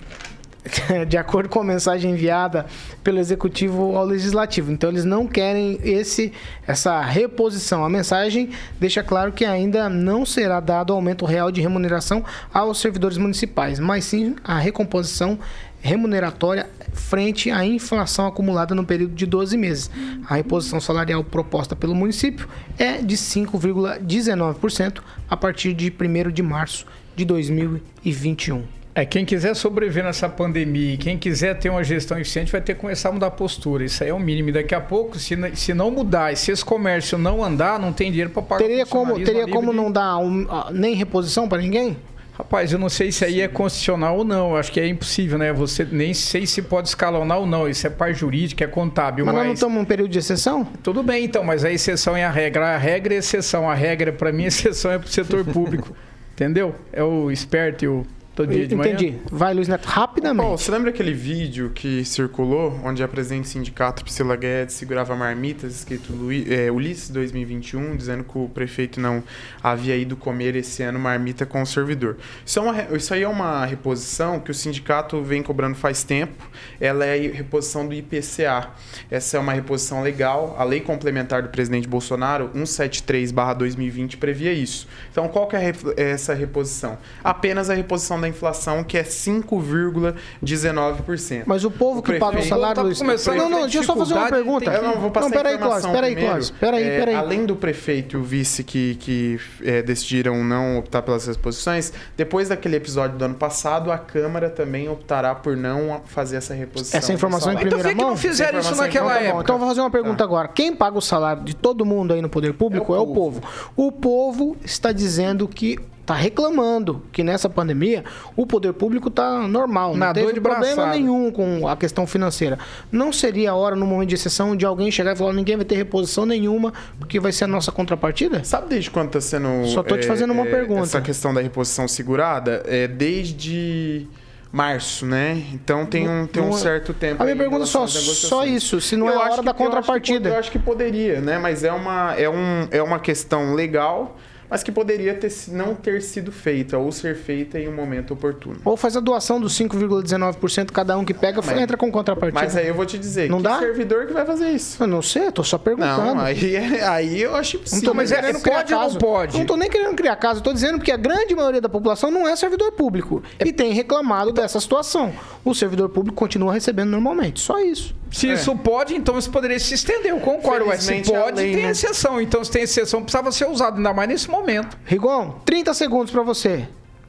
de 1.08 1.18
acordo 1.18 1.50
com 1.50 1.60
a 1.60 1.64
mensagem 1.64 2.12
enviada 2.12 2.66
pelo 3.04 3.20
executivo 3.20 3.96
ao 3.96 4.06
legislativo. 4.06 4.72
Então 4.72 4.90
eles 4.90 5.06
não 5.06 5.28
querem 5.28 5.80
esse 5.84 6.34
essa 6.68 7.02
reposição. 7.02 7.84
A 7.84 7.90
mensagem 7.90 8.50
deixa 8.80 9.04
claro 9.04 9.32
que 9.32 9.46
ainda 9.46 9.90
não 9.90 10.26
será 10.26 10.60
dado 10.60 10.94
aumento 10.94 11.26
real 11.26 11.52
de 11.52 11.62
remuneração 11.62 12.24
aos 12.54 12.80
servidores 12.80 13.18
municipais, 13.18 13.80
mas 13.80 14.06
sim 14.06 14.36
a 14.44 14.58
recomposição 14.60 15.40
remuneratória 15.82 16.70
frente 16.92 17.50
à 17.50 17.66
inflação 17.66 18.28
acumulada 18.28 18.76
no 18.76 18.86
período 18.86 19.16
de 19.16 19.26
12 19.26 19.58
meses. 19.58 19.90
A 20.28 20.36
reposição 20.36 20.82
salarial 20.82 21.24
proposta 21.24 21.74
pelo 21.76 21.96
município 21.96 22.50
é 22.78 22.98
de 22.98 23.16
5,19% 23.16 25.00
a 25.30 25.38
partir 25.38 25.74
de 25.74 25.90
1 25.90 26.32
de 26.32 26.44
março 26.44 26.86
de 27.16 27.24
2021. 27.24 28.79
É, 28.96 29.06
quem 29.06 29.24
quiser 29.24 29.56
sobreviver 29.56 30.04
nessa 30.04 30.28
pandemia, 30.28 30.98
quem 30.98 31.18
quiser 31.18 31.58
ter 31.58 31.70
uma 31.70 31.84
gestão 31.84 32.18
eficiente, 32.20 32.52
vai 32.52 32.60
ter 32.60 32.74
que 32.74 32.82
começar 32.82 33.10
a 33.10 33.12
mudar 33.12 33.28
a 33.28 33.32
postura. 33.32 33.84
Isso 33.86 34.04
aí 34.04 34.10
é 34.10 34.14
o 34.14 34.20
mínimo. 34.20 34.52
Daqui 34.52 34.74
a 34.74 34.82
pouco, 34.82 35.18
se, 35.18 35.36
se 35.56 35.74
não 35.74 35.92
mudar 35.92 36.34
e 36.34 36.36
se 36.36 36.52
esse 36.52 36.66
comércio 36.66 37.18
não 37.18 37.44
andar, 37.44 37.80
não 37.80 37.94
tem 37.94 38.10
dinheiro 38.10 38.32
para 38.32 38.42
pagar 38.42 38.64
Teria 38.66 38.86
como, 38.86 39.20
teria 39.24 39.48
como 39.48 39.72
de... 39.72 39.78
não 39.78 39.92
dar 39.92 40.18
um, 40.18 40.46
nem 40.72 40.96
reposição 40.96 41.48
para 41.48 41.62
ninguém? 41.62 41.98
Rapaz, 42.34 42.72
eu 42.72 42.80
não 42.80 42.88
sei 42.88 43.12
se 43.12 43.26
aí 43.26 43.42
é 43.42 43.50
constitucional 43.50 44.18
ou 44.18 44.24
não. 44.24 44.52
Eu 44.52 44.58
acho 44.58 44.72
que 44.72 44.80
é 44.80 44.88
impossível, 44.88 45.38
né? 45.38 45.52
Você 45.52 45.86
nem 45.92 46.14
sei 46.14 46.48
se 46.48 46.62
pode 46.62 46.88
escalonar 46.88 47.38
ou 47.38 47.46
não. 47.46 47.68
Isso 47.68 47.86
é 47.86 47.90
parte 47.90 48.20
jurídica, 48.20 48.64
é 48.64 48.68
contábil. 48.68 49.26
Mas, 49.26 49.36
mas... 49.36 49.42
nós 49.42 49.48
não 49.48 49.54
estamos 49.54 49.78
num 49.78 49.86
período 49.86 50.10
de 50.10 50.20
exceção? 50.20 50.66
Tudo 50.82 51.04
bem, 51.04 51.26
então, 51.26 51.44
mas 51.44 51.66
a 51.66 51.72
exceção 51.72 52.16
é 52.16 52.24
a 52.24 52.32
regra. 52.32 52.76
A 52.76 52.78
regra 52.78 53.14
é 53.14 53.18
a 53.18 53.20
exceção. 53.20 53.70
A 53.70 53.76
regra, 53.76 54.14
para 54.14 54.32
mim, 54.32 54.46
a 54.46 54.48
exceção 54.50 54.90
é 54.90 54.98
para 54.98 55.08
o 55.08 55.12
setor 55.12 55.44
público. 55.44 55.94
Entendeu? 56.34 56.74
É 56.94 57.04
o 57.04 57.30
esperto 57.30 57.84
e 57.84 57.88
o 57.90 58.06
todo 58.40 58.54
dia 58.54 58.66
de 58.66 58.74
Entendi. 58.74 59.12
manhã. 59.12 59.20
Vai, 59.30 59.54
Luiz 59.54 59.68
Neto, 59.68 59.86
rapidamente. 59.86 60.46
Bom, 60.46 60.58
você 60.58 60.72
lembra 60.72 60.92
aquele 60.92 61.12
vídeo 61.12 61.72
que 61.76 62.06
circulou, 62.06 62.80
onde 62.86 63.04
a 63.04 63.08
presidente 63.08 63.44
do 63.44 63.48
sindicato 63.50 64.02
Priscila 64.02 64.38
Guedes 64.38 64.76
segurava 64.76 65.14
marmitas, 65.14 65.76
escrito 65.76 66.14
Luiz, 66.14 66.50
é, 66.50 66.72
Ulisses 66.72 67.10
2021, 67.10 67.98
dizendo 67.98 68.24
que 68.24 68.38
o 68.38 68.48
prefeito 68.48 68.98
não 68.98 69.22
havia 69.62 69.98
ido 69.98 70.16
comer 70.16 70.56
esse 70.56 70.82
ano 70.82 70.98
marmita 70.98 71.46
com 71.46 71.62
o 71.62 71.66
servidor. 71.66 72.16
Isso, 72.46 72.60
é 72.60 72.62
uma, 72.62 72.96
isso 72.96 73.14
aí 73.14 73.24
é 73.24 73.28
uma 73.28 73.66
reposição 73.66 74.40
que 74.40 74.52
o 74.52 74.54
sindicato 74.54 75.22
vem 75.22 75.44
cobrando 75.44 75.76
faz 75.76 76.04
tempo. 76.04 76.50
Ela 76.80 77.06
é 77.06 77.16
a 77.16 77.34
reposição 77.34 77.86
do 77.86 77.94
IPCA. 77.94 78.70
Essa 79.12 79.36
é 79.36 79.40
uma 79.40 79.52
reposição 79.52 80.02
legal. 80.02 80.56
A 80.58 80.64
lei 80.64 80.80
complementar 80.80 81.44
do 81.44 81.50
presidente 81.50 81.90
Bolsonaro, 81.90 82.52
173-2020, 82.56 84.16
previa 84.16 84.54
isso. 84.54 84.88
Então, 85.12 85.28
qual 85.28 85.46
que 85.46 85.58
é 85.58 85.74
essa 85.98 86.34
reposição? 86.34 86.98
Apenas 87.22 87.70
a 87.70 87.74
reposição 87.74 88.20
da 88.22 88.29
inflação, 88.30 88.84
que 88.84 88.98
é 88.98 89.04
5,19%. 89.04 91.44
Mas 91.46 91.64
o 91.64 91.72
povo 91.72 92.00
O 92.00 92.04
que 92.04 92.14
paga 92.20 92.40
o 92.40 92.44
salário... 92.44 92.76
Tá 92.76 92.82
Luiz- 92.84 92.98
começando 93.00 93.38
não, 93.38 93.50
não, 93.50 93.62
deixa 93.62 93.80
eu 93.80 93.84
só 93.84 93.96
fazer 93.96 94.14
uma 94.14 94.30
pergunta. 94.30 94.72
Eu 94.72 94.84
não 94.84 95.00
vou 95.00 95.12
passar 95.12 95.28
não, 95.28 95.32
peraí, 95.36 95.54
a 95.54 95.56
informação 95.58 95.92
Clóvis, 95.92 96.00
peraí, 96.00 96.14
primeiro. 96.16 96.36
Clóvis, 96.36 96.52
peraí, 96.60 96.84
É, 96.84 97.00
peraí. 97.00 97.16
Além 97.16 97.46
do 97.46 97.56
prefeito 97.56 98.18
e 98.18 98.20
o 98.20 98.24
vice 98.24 98.64
que, 98.64 98.96
que 98.96 99.40
é, 99.64 99.82
decidiram 99.82 100.44
não 100.44 100.78
optar 100.78 101.02
pelas 101.02 101.28
reposições, 101.28 101.92
depois 102.16 102.50
daquele 102.50 102.76
episódio 102.76 103.18
do 103.18 103.26
ano 103.26 103.36
passado, 103.36 103.92
a 103.92 103.98
Câmara 103.98 104.50
também 104.50 104.88
optará 104.90 105.34
por 105.36 105.56
não 105.58 106.02
fazer 106.06 106.38
essa 106.38 106.54
reposição. 106.54 106.98
Essa 106.98 107.14
informação 107.14 107.52
em 107.52 107.56
primeira 107.56 107.80
Então, 107.80 107.92
por 107.92 107.98
que 107.98 108.04
mão? 108.04 108.06
que 108.06 108.12
não 108.12 108.18
fizeram 108.32 108.60
isso 108.60 108.76
naquela 108.76 109.12
então 109.12 109.20
tá 109.22 109.26
época? 109.28 109.44
Então 109.44 109.56
eu 109.56 109.60
vou 109.60 109.68
fazer 109.68 109.82
uma 109.82 109.92
pergunta 109.92 110.24
agora. 110.24 110.48
Quem 110.48 110.76
paga 110.76 110.98
o 110.98 111.02
salário 111.02 111.44
de 111.44 111.56
todo 111.56 111.86
mundo 111.86 112.14
aí 112.14 112.22
no 112.22 112.30
poder 112.30 112.54
público 112.54 112.94
é 112.94 112.98
É 112.98 113.00
o, 113.00 113.04
o 113.04 113.14
povo. 113.14 113.42
O 113.76 113.92
povo 113.92 114.58
está 114.64 114.92
dizendo 114.92 115.48
que 115.48 115.78
está 116.10 116.16
reclamando 116.16 117.04
que 117.12 117.24
nessa 117.24 117.48
pandemia 117.48 118.04
o 118.36 118.46
poder 118.48 118.74
público 118.74 119.10
está 119.10 119.48
normal, 119.48 119.96
não 119.96 120.12
teve 120.12 120.34
de 120.34 120.42
problema 120.42 120.66
braçada. 120.76 120.92
nenhum 120.98 121.30
com 121.32 121.68
a 121.68 121.78
questão 121.78 122.08
financeira. 122.08 122.58
Não 122.92 123.14
seria 123.14 123.52
a 123.52 123.56
hora, 123.56 123.76
no 123.76 123.86
momento 123.86 124.10
de 124.10 124.16
exceção, 124.16 124.56
de 124.56 124.66
alguém 124.66 124.90
chegar 124.90 125.14
e 125.14 125.16
falar 125.16 125.34
ninguém 125.34 125.56
vai 125.56 125.66
ter 125.66 125.76
reposição 125.76 126.26
nenhuma 126.26 126.74
porque 126.98 127.20
vai 127.20 127.32
ser 127.32 127.44
a 127.44 127.48
nossa 127.48 127.72
contrapartida? 127.72 128.44
Sabe 128.44 128.70
desde 128.70 128.90
quando 128.90 129.08
está 129.08 129.22
sendo. 129.22 129.68
Só 129.68 129.84
tô 129.84 129.98
te 129.98 130.08
fazendo 130.08 130.32
uma 130.34 130.46
pergunta. 130.46 130.82
Essa 130.82 131.02
questão 131.02 131.32
da 131.32 131.42
reposição 131.42 131.88
segurada? 131.88 132.64
É 132.66 132.88
desde 132.88 134.08
março, 134.52 135.06
né? 135.06 135.44
Então 135.54 135.86
tem 135.86 136.10
um, 136.10 136.26
tem 136.26 136.42
um 136.42 136.48
Não- 136.48 136.54
certo 136.54 136.92
tempo. 136.92 137.22
A 137.22 137.26
minha 137.26 137.38
pergunta 137.38 137.64
é 137.64 137.68
só, 137.68 137.86
só 137.86 138.46
isso, 138.48 138.82
se 138.82 138.96
não 138.96 139.06
Eu 139.08 139.14
é 139.14 139.16
a 139.16 139.20
hora 139.20 139.30
que- 139.30 139.36
da 139.36 139.36
eu 139.36 139.40
acho 139.52 139.54
que 139.58 139.64
contrapartida. 139.64 140.30
Eu 140.30 140.38
acho 140.40 140.52
que 140.52 140.58
poderia, 140.58 141.22
né? 141.22 141.38
Mas 141.38 141.64
é 141.64 141.72
uma, 141.72 142.16
é 142.16 142.28
um, 142.28 142.68
é 142.72 142.82
uma 142.82 142.98
questão 143.00 143.54
legal, 143.54 144.18
mas 144.50 144.64
que 144.64 144.72
poderia 144.72 145.14
ter, 145.14 145.32
não 145.50 145.76
ter 145.76 146.02
sido 146.02 146.32
feita 146.32 146.78
ou 146.78 146.92
ser 146.92 147.16
feita 147.16 147.60
em 147.60 147.68
um 147.68 147.74
momento 147.76 148.14
oportuno. 148.14 148.58
Ou 148.66 148.76
faz 148.76 148.96
a 148.98 149.00
doação 149.00 149.40
dos 149.40 149.54
5,19% 149.58 150.72
cada 150.72 150.98
um 150.98 151.06
que 151.06 151.14
pega, 151.14 151.42
mas- 151.46 151.58
entra 151.58 151.78
com 151.78 151.92
contrapartida. 151.92 152.40
Mas 152.42 152.56
aí 152.56 152.68
eu 152.68 152.74
vou 152.74 152.86
te 152.86 152.98
dizer, 152.98 153.30
Não 153.30 153.38
que 153.38 153.44
dá? 153.44 153.60
servidor 153.60 154.06
que 154.08 154.14
vai 154.14 154.26
fazer 154.26 154.50
isso? 154.52 154.82
Eu 154.82 154.88
não 154.88 155.02
sei, 155.02 155.28
eu 155.28 155.32
tô 155.32 155.44
só 155.44 155.58
perguntando. 155.58 156.16
Não, 156.16 156.20
aí, 156.20 156.56
aí 156.82 157.22
eu 157.22 157.36
acho 157.36 157.56
Não 157.58 157.62
impossível. 157.62 157.90
tô 157.90 157.94
mas 157.94 158.10
nem 158.10 158.20
é- 158.20 158.22
querendo 158.22 158.38
é 158.38 158.42
criar 158.42 158.56
pode 158.58 158.74
ou 158.74 158.80
não 158.80 158.86
caso. 158.88 159.00
pode? 159.00 159.38
Não 159.38 159.46
tô 159.46 159.56
nem 159.58 159.70
querendo 159.70 159.96
criar 159.96 160.16
caso. 160.16 160.40
Eu 160.40 160.44
tô 160.44 160.54
dizendo 160.54 160.80
que 160.80 160.92
a 160.92 160.98
grande 160.98 161.36
maioria 161.36 161.62
da 161.62 161.70
população 161.70 162.10
não 162.12 162.28
é 162.28 162.36
servidor 162.36 162.72
público. 162.72 163.22
E 163.44 163.52
tem 163.54 163.74
reclamado 163.74 164.32
dessa 164.32 164.60
situação. 164.60 165.14
O 165.44 165.54
servidor 165.54 165.90
público 165.90 166.16
continua 166.18 166.54
recebendo 166.54 166.90
normalmente. 166.90 167.40
Só 167.40 167.60
isso. 167.60 167.96
Se 168.12 168.28
isso 168.28 168.56
pode, 168.58 168.96
então 168.96 169.20
isso 169.20 169.30
poderia 169.30 169.60
se 169.60 169.74
estender. 169.76 170.12
Eu 170.12 170.20
concordo. 170.20 170.66
Ué, 170.66 170.78
se 170.78 171.02
pode, 171.04 171.38
lei 171.38 171.54
tem 171.54 171.64
não- 171.64 171.70
exceção. 171.70 172.20
Então, 172.20 172.44
se 172.44 172.50
tem 172.50 172.64
exceção, 172.64 173.04
precisava 173.04 173.32
ser 173.32 173.48
usado, 173.48 173.78
ainda 173.78 173.94
mais 173.94 174.10
nesse 174.10 174.28
momento. 174.30 174.39
Rigon, 174.86 175.32
30 175.46 175.74
segundos 175.74 176.12
pra 176.12 176.24
você. 176.24 176.68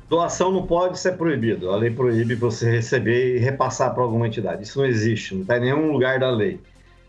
Doação 0.09 0.51
não 0.51 0.67
pode 0.67 0.99
ser 0.99 1.13
proibido. 1.17 1.71
A 1.71 1.77
lei 1.77 1.91
proíbe 1.91 2.35
você 2.35 2.69
receber 2.71 3.37
e 3.37 3.39
repassar 3.39 3.95
para 3.95 4.03
alguma 4.03 4.27
entidade. 4.27 4.65
Isso 4.65 4.79
não 4.79 4.87
existe, 4.87 5.35
não 5.35 5.43
está 5.43 5.57
em 5.57 5.61
nenhum 5.61 5.93
lugar 5.93 6.19
da 6.19 6.29
lei. 6.31 6.61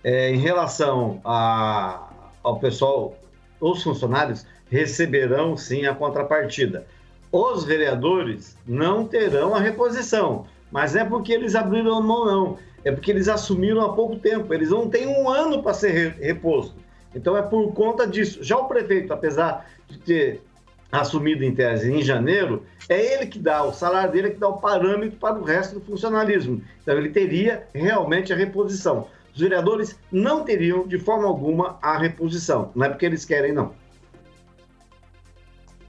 É, 0.04 0.30
em 0.32 0.38
relação 0.38 1.20
a- 1.26 2.08
ao 2.44 2.60
pessoal, 2.60 3.16
os 3.60 3.82
funcionários 3.82 4.46
receberão 4.70 5.58
sim 5.58 5.86
a 5.88 5.96
contrapartida. 5.96 6.86
Os 7.32 7.64
vereadores 7.66 8.56
não 8.68 9.06
terão 9.06 9.56
a 9.56 9.60
reposição, 9.60 10.46
mas 10.72 10.94
não 10.94 11.02
é 11.02 11.06
porque 11.06 11.34
eles 11.34 11.56
abriram 11.56 11.98
a 11.98 12.02
mão, 12.02 12.26
não. 12.26 12.58
É 12.84 12.92
porque 12.92 13.10
eles 13.12 13.28
assumiram 13.28 13.82
há 13.82 13.94
pouco 13.94 14.18
tempo. 14.18 14.54
Eles 14.54 14.70
não 14.70 14.88
têm 14.88 15.08
um 15.08 15.28
ano 15.30 15.62
para 15.64 15.74
ser 15.74 15.90
re- 15.92 16.26
reposto. 16.28 16.76
Então 17.14 17.36
é 17.36 17.42
por 17.42 17.74
conta 17.74 18.08
disso. 18.08 18.40
Já 18.44 18.58
o 18.58 18.66
prefeito, 18.66 19.12
apesar 19.12 19.70
ter 20.00 20.42
assumido 20.92 21.44
em 21.44 21.54
tese 21.54 21.92
em 21.92 22.02
janeiro, 22.02 22.66
é 22.90 23.14
ele 23.14 23.26
que 23.26 23.40
dá, 23.40 23.64
o 23.64 23.72
salário 23.72 24.12
dele 24.12 24.28
é 24.28 24.32
que 24.32 24.40
dá 24.40 24.50
o 24.50 24.58
parâmetro 24.58 25.18
para 25.18 25.40
o 25.40 25.44
resto 25.44 25.76
do 25.76 25.86
funcionalismo. 25.86 26.62
Então 26.82 26.98
ele 26.98 27.10
teria 27.10 27.66
realmente 27.74 28.34
a 28.34 28.36
reposição. 28.36 29.08
Os 29.34 29.40
vereadores 29.40 29.98
não 30.12 30.44
teriam, 30.44 30.86
de 30.86 31.00
forma 31.00 31.26
alguma, 31.26 31.80
a 31.82 31.98
reposição. 31.98 32.72
Não 32.76 32.86
é 32.86 32.90
porque 32.90 33.06
eles 33.06 33.24
querem, 33.24 33.54
não. 33.54 33.74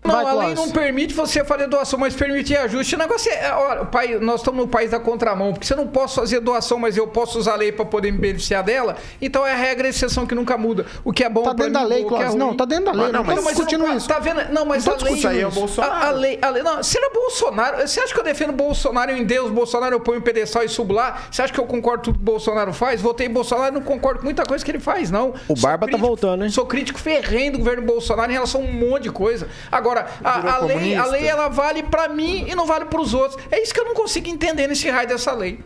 Não, 0.05 0.27
a 0.27 0.33
lei 0.33 0.55
não 0.55 0.69
permite 0.71 1.15
você 1.15 1.45
fazer 1.45 1.69
doação, 1.69 1.99
mas 1.99 2.15
permite 2.15 2.57
ajuste. 2.57 2.97
O 2.97 2.99
negócio 2.99 3.31
é, 3.31 3.53
olha, 3.53 3.85
pai, 3.85 4.19
nós 4.19 4.41
estamos 4.41 4.61
no 4.61 4.69
país 4.69 4.91
da 4.91 4.99
contramão, 4.99 5.53
porque 5.53 5.67
você 5.67 5.77
não 5.77 5.87
posso 5.87 6.17
fazer 6.17 6.41
doação, 6.41 6.79
mas 6.79 6.97
eu 6.97 7.07
posso 7.07 7.39
usar 7.39 7.53
a 7.53 7.57
lei 7.57 7.71
para 7.71 7.85
poder 7.85 8.11
me 8.11 8.19
beneficiar 8.19 8.65
dela. 8.65 8.97
Então 9.21 9.47
é 9.47 9.53
a 9.53 9.57
regra 9.57 9.87
e 9.87 9.91
exceção 9.91 10.27
que 10.27 10.35
nunca 10.35 10.59
muda. 10.59 10.87
O 11.05 11.13
que 11.13 11.23
é 11.23 11.29
bom 11.29 11.43
Tá 11.45 11.53
dentro 11.53 11.67
mim, 11.67 11.73
da 11.73 11.85
lei, 11.85 12.05
o 12.05 12.09
que 12.09 12.15
é. 12.15 12.35
Não, 12.35 12.57
tá 12.57 12.65
dentro 12.65 12.87
da 12.87 12.93
lei. 12.93 13.07
Ah, 13.07 13.13
não, 13.13 13.25
mas 13.25 13.39
estamos 13.39 13.45
você 13.45 13.55
discutindo 13.55 13.87
não, 13.87 13.97
isso. 13.97 14.09
Tá 14.09 14.19
vendo? 14.19 14.53
Não, 14.53 14.65
mas 14.65 14.85
Não 14.85 14.93
a 14.93 14.97
lei. 14.97 15.15
discutindo 15.15 15.47
a, 15.47 15.65
isso. 15.65 15.81
a 15.81 16.11
lei, 16.11 16.39
a 16.43 16.49
lei. 16.51 16.63
Não, 16.65 16.83
se 16.83 16.99
era 16.99 17.11
Bolsonaro, 17.11 17.87
você 17.87 18.01
acha 18.01 18.13
que 18.13 18.19
eu 18.19 18.25
defendo 18.25 18.53
Bolsonaro 18.53 19.13
em 19.13 19.25
Deus, 19.25 19.51
Bolsonaro 19.51 19.95
eu 19.95 20.01
ponho 20.01 20.19
um 20.19 20.23
pedestal 20.23 20.65
e 20.65 20.69
subo 20.69 20.95
lá? 20.95 21.23
Você 21.31 21.43
acha 21.43 21.53
que 21.53 21.61
eu 21.61 21.67
concordo 21.67 21.99
com 21.99 22.05
tudo 22.07 22.17
que 22.17 22.23
o 22.23 22.25
Bolsonaro 22.25 22.73
faz? 22.73 23.01
Votei 23.01 23.29
em 23.29 23.31
Bolsonaro 23.31 23.69
e 23.69 23.79
não 23.79 23.83
concordo 23.83 24.19
com 24.19 24.25
muita 24.25 24.45
coisa 24.45 24.65
que 24.65 24.71
ele 24.71 24.81
faz, 24.81 25.13
não. 25.13 25.33
O 25.47 25.55
Barba 25.55 25.87
tá 25.89 25.97
voltando, 25.97 26.43
hein? 26.45 26.51
Sou 26.51 26.67
crítico 26.67 26.99
ferrenho 26.99 27.53
do 27.53 27.59
governo 27.59 27.83
Bolsonaro 27.83 28.31
em 28.31 28.35
relação 28.35 28.61
a 28.61 28.65
um 28.65 28.73
monte 28.73 29.05
de 29.05 29.11
coisa. 29.13 29.49
Agora, 29.71 29.92
a, 30.01 30.55
a 30.55 30.59
lei, 30.65 30.95
a 30.95 31.07
lei 31.07 31.27
ela 31.27 31.49
vale 31.49 31.83
pra 31.85 32.09
mim 32.09 32.47
e 32.49 32.55
não 32.55 32.67
vale 32.67 32.85
pros 32.87 33.13
outros. 33.15 33.41
É 33.51 33.63
isso 33.63 33.73
que 33.75 33.81
eu 33.81 33.85
não 33.85 33.95
consigo 33.95 34.29
entender 34.29 34.67
nesse 34.67 34.89
raio 34.91 35.09
dessa 35.09 35.33
lei. 35.33 35.61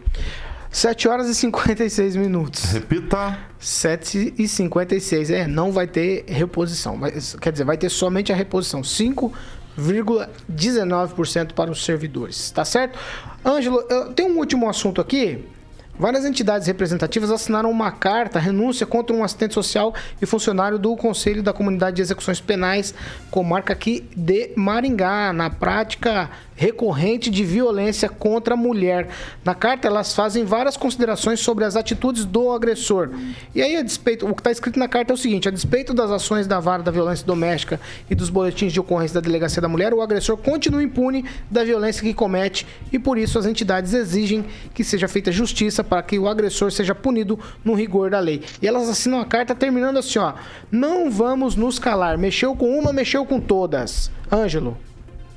7 0.70 1.08
horas 1.08 1.28
e 1.28 1.34
56 1.34 2.16
minutos. 2.16 2.64
Repita. 2.72 3.38
7 3.58 4.34
e 4.36 4.46
56. 4.46 5.30
É, 5.30 5.46
não 5.46 5.72
vai 5.72 5.86
ter 5.86 6.24
reposição. 6.28 6.98
Vai- 6.98 7.12
quer 7.40 7.50
dizer, 7.52 7.64
vai 7.64 7.78
ter 7.78 7.88
somente 7.88 8.30
a 8.32 8.36
reposição. 8.36 8.82
5,19% 8.82 11.54
para 11.54 11.70
os 11.70 11.82
servidores. 11.84 12.50
Tá 12.50 12.64
certo? 12.64 12.98
Ângelo, 13.44 13.82
eu- 13.88 14.12
tem 14.12 14.26
um 14.30 14.36
último 14.38 14.68
assunto 14.68 15.00
aqui. 15.00 15.44
Várias 15.98 16.26
entidades 16.26 16.66
representativas 16.66 17.30
assinaram 17.30 17.70
uma 17.70 17.90
carta 17.90 18.38
renúncia 18.38 18.86
contra 18.86 19.16
um 19.16 19.24
assistente 19.24 19.54
social 19.54 19.94
e 20.20 20.26
funcionário 20.26 20.78
do 20.78 20.94
Conselho 20.94 21.42
da 21.42 21.54
Comunidade 21.54 21.96
de 21.96 22.02
Execuções 22.02 22.38
Penais, 22.38 22.94
comarca 23.30 23.72
aqui 23.72 24.04
de 24.14 24.50
Maringá, 24.56 25.32
na 25.32 25.48
prática 25.48 26.30
recorrente 26.56 27.30
de 27.30 27.44
violência 27.44 28.08
contra 28.08 28.54
a 28.54 28.56
mulher. 28.56 29.08
Na 29.44 29.54
carta, 29.54 29.86
elas 29.86 30.14
fazem 30.14 30.44
várias 30.44 30.76
considerações 30.76 31.38
sobre 31.38 31.64
as 31.64 31.76
atitudes 31.76 32.24
do 32.24 32.50
agressor. 32.50 33.10
E 33.54 33.60
aí, 33.60 33.76
a 33.76 33.82
despeito, 33.82 34.26
o 34.26 34.34
que 34.34 34.40
está 34.40 34.50
escrito 34.50 34.78
na 34.78 34.88
carta 34.88 35.12
é 35.12 35.14
o 35.14 35.18
seguinte: 35.18 35.48
a 35.48 35.50
despeito 35.50 35.92
das 35.92 36.10
ações 36.10 36.46
da 36.46 36.58
vara 36.58 36.82
da 36.82 36.90
violência 36.90 37.26
doméstica 37.26 37.78
e 38.10 38.14
dos 38.14 38.30
boletins 38.30 38.72
de 38.72 38.80
ocorrência 38.80 39.20
da 39.20 39.20
delegacia 39.20 39.60
da 39.60 39.68
mulher, 39.68 39.92
o 39.92 40.00
agressor 40.00 40.36
continua 40.38 40.82
impune 40.82 41.24
da 41.50 41.62
violência 41.62 42.02
que 42.02 42.14
comete 42.14 42.66
e 42.90 42.98
por 42.98 43.18
isso 43.18 43.38
as 43.38 43.44
entidades 43.44 43.92
exigem 43.92 44.44
que 44.72 44.82
seja 44.82 45.06
feita 45.06 45.30
justiça 45.30 45.84
para 45.86 46.02
que 46.02 46.18
o 46.18 46.28
agressor 46.28 46.70
seja 46.70 46.94
punido 46.94 47.38
no 47.64 47.74
rigor 47.74 48.10
da 48.10 48.18
lei. 48.20 48.42
E 48.60 48.66
elas 48.66 48.88
assinam 48.88 49.20
a 49.20 49.24
carta 49.24 49.54
terminando 49.54 49.98
assim, 49.98 50.18
ó: 50.18 50.34
"Não 50.70 51.10
vamos 51.10 51.56
nos 51.56 51.78
calar. 51.78 52.18
Mexeu 52.18 52.54
com 52.54 52.78
uma, 52.78 52.92
mexeu 52.92 53.24
com 53.24 53.40
todas." 53.40 54.10
Ângelo. 54.30 54.76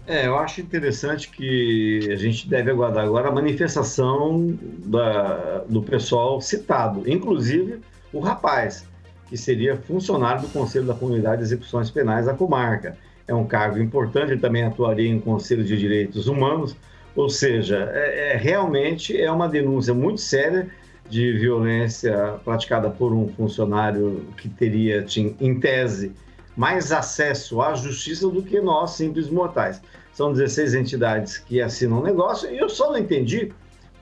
É, 0.08 0.26
eu 0.26 0.38
acho 0.39 0.60
interessante 0.60 1.30
que 1.30 2.10
a 2.12 2.16
gente 2.16 2.50
deve 2.50 2.72
aguardar 2.72 3.06
agora 3.06 3.30
a 3.30 3.32
manifestação 3.32 4.58
da- 4.86 5.64
do 5.70 5.84
pessoal 5.84 6.41
citado, 6.41 7.04
inclusive 7.08 7.80
o 8.12 8.20
rapaz, 8.20 8.86
que 9.28 9.38
seria 9.38 9.78
funcionário 9.78 10.41
do 10.41 10.47
Conselho 10.47 10.86
da 10.86 10.95
Comunidade 10.95 11.38
de 11.38 11.43
Execuções 11.43 11.91
Penais 11.91 12.26
da 12.26 12.34
comarca. 12.34 12.97
É 13.28 13.36
um 13.36 13.45
cargo 13.45 13.78
importante, 13.78 14.32
ele 14.32 14.41
também 14.41 14.64
atuaria 14.64 15.08
em 15.08 15.20
Conselho 15.20 15.64
de 15.64 15.78
Direitos 15.78 16.28
Humanos, 16.28 16.76
ou 17.16 17.30
seja, 17.30 17.89
é, 17.93 18.34
é- 18.34 18.38
realmente 18.38 19.20
é 19.20 19.32
uma 19.32 19.47
denúncia 19.47 19.93
muito 19.93 20.22
séria 20.22 20.70
de 21.10 21.34
violência 21.34 22.39
praticada 22.45 22.89
por 22.89 23.12
um 23.14 23.28
funcionário 23.30 24.26
que 24.38 24.47
teria, 24.47 25.05
em 25.39 25.60
tese, 25.60 26.12
mais 26.55 26.91
acesso 26.91 27.62
à 27.62 27.74
justiça 27.74 28.28
do 28.28 28.43
que 28.43 28.62
nós, 28.62 28.91
simples 28.91 29.30
mortais. 29.30 29.82
São 30.14 30.32
16 30.34 30.76
entidades 30.76 31.38
que 31.38 31.62
assinam 31.62 31.99
o 31.99 32.03
negócio 32.03 32.51
e 32.53 32.57
eu 32.57 32.70
só 32.70 32.91
não 32.91 32.99
entendi 32.99 33.51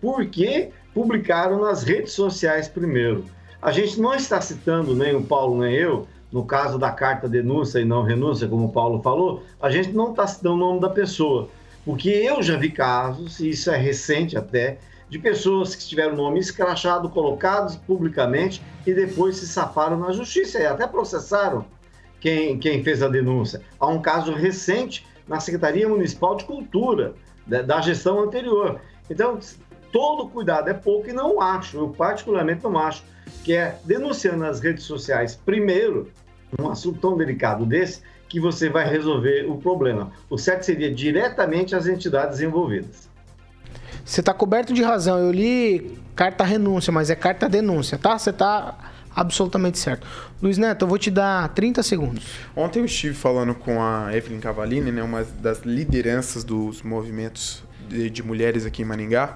por 0.01 0.25
que 0.25 0.69
publicaram 0.93 1.61
nas 1.61 1.83
redes 1.83 2.13
sociais 2.13 2.67
primeiro. 2.67 3.25
A 3.61 3.71
gente 3.71 3.99
não 3.99 4.13
está 4.13 4.41
citando 4.41 4.95
nem 4.95 5.15
o 5.15 5.23
Paulo 5.23 5.61
nem 5.61 5.75
eu, 5.75 6.07
no 6.31 6.43
caso 6.43 6.77
da 6.77 6.91
carta 6.91 7.29
denúncia 7.29 7.79
e 7.79 7.85
não 7.85 8.03
renúncia, 8.03 8.47
como 8.47 8.65
o 8.65 8.71
Paulo 8.71 9.01
falou, 9.01 9.43
a 9.61 9.69
gente 9.69 9.91
não 9.93 10.11
está 10.11 10.27
citando 10.27 10.55
o 10.55 10.57
nome 10.57 10.79
da 10.79 10.89
pessoa. 10.89 11.49
Porque 11.87 12.09
eu 12.09 12.43
já 12.43 12.57
vi 12.57 12.69
casos, 12.69 13.39
e 13.39 13.51
isso 13.51 13.71
é 13.71 13.77
recente 13.77 14.37
até, 14.37 14.77
de 15.09 15.17
pessoas 15.17 15.73
que 15.73 15.87
tiveram 15.87 16.17
nome 16.17 16.37
escrachado, 16.37 17.09
colocados 17.09 17.77
publicamente 17.77 18.61
e 18.85 18.93
depois 18.93 19.37
se 19.37 19.47
safaram 19.47 19.97
na 19.97 20.11
justiça 20.11 20.59
e 20.59 20.65
até 20.65 20.85
processaram 20.85 21.63
quem, 22.19 22.59
quem 22.59 22.83
fez 22.83 23.01
a 23.01 23.07
denúncia. 23.07 23.61
Há 23.79 23.87
um 23.87 24.01
caso 24.01 24.33
recente 24.33 25.07
na 25.25 25.39
Secretaria 25.39 25.87
Municipal 25.87 26.35
de 26.35 26.43
Cultura, 26.43 27.13
da, 27.45 27.61
da 27.61 27.79
gestão 27.79 28.19
anterior. 28.19 28.81
Então, 29.09 29.39
todo 29.89 30.27
cuidado 30.27 30.69
é 30.69 30.73
pouco 30.73 31.09
e 31.09 31.13
não 31.13 31.39
acho, 31.39 31.77
eu 31.77 31.87
particularmente 31.87 32.65
não 32.65 32.77
acho, 32.77 33.01
que 33.45 33.53
é 33.53 33.79
denunciando 33.85 34.39
nas 34.39 34.59
redes 34.59 34.83
sociais, 34.83 35.35
primeiro, 35.35 36.11
um 36.59 36.67
assunto 36.69 36.99
tão 36.99 37.15
delicado 37.15 37.65
desse, 37.65 38.01
que 38.27 38.39
você 38.39 38.69
vai 38.69 38.89
resolver 38.89 39.45
o 39.49 39.57
problema. 39.57 40.11
O 40.29 40.37
certo 40.37 40.63
seria 40.63 40.93
diretamente 40.93 41.75
as 41.75 41.87
entidades 41.87 42.41
envolvidas. 42.41 43.09
Você 44.03 44.23
tá 44.23 44.33
coberto 44.33 44.73
de 44.73 44.81
razão. 44.81 45.19
Eu 45.19 45.31
li 45.31 45.97
carta 46.15 46.43
renúncia, 46.43 46.91
mas 46.91 47.09
é 47.09 47.15
carta 47.15 47.49
denúncia, 47.49 47.97
tá? 47.97 48.17
Você 48.17 48.31
tá 48.31 48.77
absolutamente 49.13 49.79
certo. 49.79 50.07
Luiz 50.41 50.57
Neto, 50.57 50.85
eu 50.85 50.87
vou 50.87 50.97
te 50.97 51.09
dar 51.09 51.49
30 51.49 51.81
segundos. 51.81 52.25
Ontem 52.55 52.79
eu 52.79 52.85
estive 52.85 53.15
falando 53.15 53.55
com 53.55 53.81
a 53.81 54.15
Evelyn 54.15 54.39
Cavalini, 54.39 54.91
né, 54.91 55.01
uma 55.01 55.23
das 55.41 55.61
lideranças 55.61 56.43
dos 56.43 56.83
movimentos 56.83 57.63
de, 57.89 58.09
de 58.09 58.23
mulheres 58.23 58.65
aqui 58.65 58.83
em 58.83 58.85
Maningá. 58.85 59.33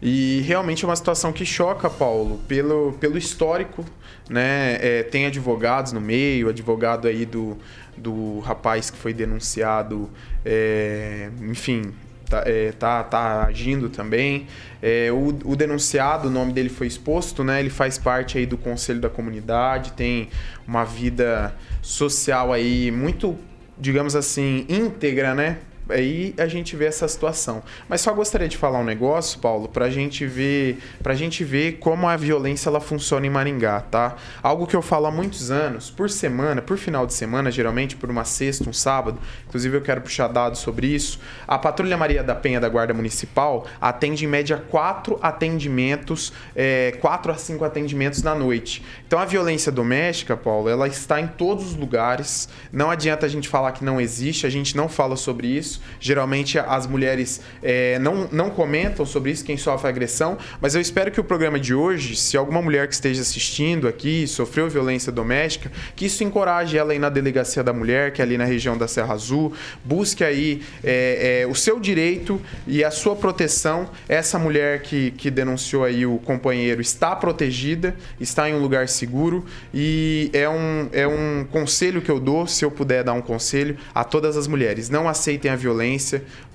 E 0.00 0.42
realmente 0.46 0.84
é 0.84 0.88
uma 0.88 0.96
situação 0.96 1.32
que 1.32 1.44
choca, 1.44 1.88
Paulo, 1.88 2.40
pelo, 2.46 2.92
pelo 3.00 3.16
histórico, 3.16 3.84
né? 4.28 4.78
É, 4.80 5.02
tem 5.02 5.26
advogados 5.26 5.92
no 5.92 6.00
meio, 6.00 6.48
advogado 6.48 7.08
aí 7.08 7.24
do, 7.24 7.56
do 7.96 8.40
rapaz 8.40 8.90
que 8.90 8.98
foi 8.98 9.14
denunciado, 9.14 10.10
é, 10.44 11.30
enfim, 11.40 11.94
tá, 12.28 12.42
é, 12.44 12.72
tá, 12.72 13.02
tá 13.02 13.44
agindo 13.44 13.88
também. 13.88 14.46
É, 14.82 15.10
o, 15.10 15.28
o 15.44 15.56
denunciado, 15.56 16.28
o 16.28 16.30
nome 16.30 16.52
dele 16.52 16.68
foi 16.68 16.86
exposto, 16.86 17.42
né? 17.42 17.60
Ele 17.60 17.70
faz 17.70 17.96
parte 17.96 18.36
aí 18.36 18.46
do 18.46 18.58
conselho 18.58 19.00
da 19.00 19.08
comunidade, 19.08 19.92
tem 19.92 20.28
uma 20.66 20.84
vida 20.84 21.54
social 21.80 22.52
aí 22.52 22.90
muito, 22.90 23.36
digamos 23.78 24.14
assim, 24.14 24.66
íntegra, 24.68 25.34
né? 25.34 25.58
Aí 25.88 26.34
a 26.36 26.46
gente 26.46 26.74
vê 26.74 26.86
essa 26.86 27.06
situação. 27.06 27.62
Mas 27.88 28.00
só 28.00 28.12
gostaria 28.12 28.48
de 28.48 28.56
falar 28.56 28.80
um 28.80 28.84
negócio, 28.84 29.38
Paulo, 29.38 29.68
pra 29.68 29.88
gente 29.88 30.26
ver, 30.26 30.78
pra 31.02 31.14
gente 31.14 31.44
ver 31.44 31.78
como 31.78 32.08
a 32.08 32.16
violência 32.16 32.68
ela 32.68 32.80
funciona 32.80 33.26
em 33.26 33.30
Maringá, 33.30 33.80
tá? 33.80 34.16
Algo 34.42 34.66
que 34.66 34.74
eu 34.74 34.82
falo 34.82 35.06
há 35.06 35.10
muitos 35.10 35.50
anos, 35.50 35.90
por 35.90 36.10
semana, 36.10 36.60
por 36.60 36.76
final 36.76 37.06
de 37.06 37.14
semana, 37.14 37.50
geralmente 37.50 37.94
por 37.96 38.10
uma 38.10 38.24
sexta, 38.24 38.68
um 38.68 38.72
sábado, 38.72 39.18
inclusive 39.46 39.76
eu 39.76 39.80
quero 39.80 40.00
puxar 40.00 40.28
dados 40.28 40.58
sobre 40.60 40.88
isso. 40.88 41.20
A 41.46 41.58
Patrulha 41.58 41.96
Maria 41.96 42.22
da 42.22 42.34
Penha 42.34 42.60
da 42.60 42.68
Guarda 42.68 42.92
Municipal 42.92 43.66
atende 43.80 44.24
em 44.24 44.28
média 44.28 44.56
quatro 44.70 45.18
atendimentos, 45.22 46.32
é, 46.54 46.98
quatro 47.00 47.30
a 47.30 47.36
cinco 47.36 47.64
atendimentos 47.64 48.22
na 48.22 48.34
noite. 48.34 48.82
Então 49.06 49.18
a 49.18 49.24
violência 49.24 49.70
doméstica, 49.70 50.36
Paulo, 50.36 50.68
ela 50.68 50.88
está 50.88 51.20
em 51.20 51.26
todos 51.26 51.66
os 51.66 51.76
lugares. 51.76 52.48
Não 52.72 52.90
adianta 52.90 53.26
a 53.26 53.28
gente 53.28 53.48
falar 53.48 53.72
que 53.72 53.84
não 53.84 54.00
existe, 54.00 54.46
a 54.46 54.50
gente 54.50 54.76
não 54.76 54.88
fala 54.88 55.16
sobre 55.16 55.46
isso. 55.46 55.75
Geralmente 56.00 56.58
as 56.58 56.86
mulheres 56.86 57.40
é, 57.62 57.98
não, 57.98 58.28
não 58.30 58.50
comentam 58.50 59.04
sobre 59.06 59.30
isso, 59.30 59.44
quem 59.44 59.56
sofre 59.56 59.88
agressão, 59.88 60.38
mas 60.60 60.74
eu 60.74 60.80
espero 60.80 61.10
que 61.10 61.20
o 61.20 61.24
programa 61.24 61.58
de 61.58 61.74
hoje, 61.74 62.16
se 62.16 62.36
alguma 62.36 62.62
mulher 62.62 62.86
que 62.88 62.94
esteja 62.94 63.22
assistindo 63.22 63.88
aqui 63.88 64.26
sofreu 64.26 64.68
violência 64.68 65.10
doméstica, 65.10 65.70
que 65.94 66.06
isso 66.06 66.22
encoraje 66.22 66.76
ela 66.76 66.92
aí 66.92 66.98
na 66.98 67.08
delegacia 67.08 67.62
da 67.62 67.72
mulher, 67.72 68.12
que 68.12 68.20
é 68.20 68.24
ali 68.24 68.36
na 68.36 68.44
região 68.44 68.76
da 68.76 68.88
Serra 68.88 69.14
Azul, 69.14 69.52
busque 69.84 70.22
aí 70.22 70.62
é, 70.82 71.42
é, 71.42 71.46
o 71.46 71.54
seu 71.54 71.80
direito 71.80 72.40
e 72.66 72.84
a 72.84 72.90
sua 72.90 73.16
proteção. 73.16 73.88
Essa 74.08 74.38
mulher 74.38 74.82
que, 74.82 75.10
que 75.12 75.30
denunciou 75.30 75.84
aí 75.84 76.06
o 76.06 76.18
companheiro 76.18 76.80
está 76.80 77.14
protegida, 77.14 77.96
está 78.20 78.48
em 78.48 78.54
um 78.54 78.60
lugar 78.60 78.88
seguro 78.88 79.44
e 79.72 80.30
é 80.32 80.48
um, 80.48 80.88
é 80.92 81.06
um 81.06 81.46
conselho 81.50 82.00
que 82.00 82.10
eu 82.10 82.20
dou, 82.20 82.46
se 82.46 82.64
eu 82.64 82.70
puder 82.70 83.04
dar 83.04 83.12
um 83.12 83.22
conselho, 83.22 83.76
a 83.94 84.04
todas 84.04 84.36
as 84.36 84.46
mulheres. 84.46 84.88
Não 84.88 85.08
aceitem 85.08 85.50
a 85.50 85.56
violência, 85.56 85.65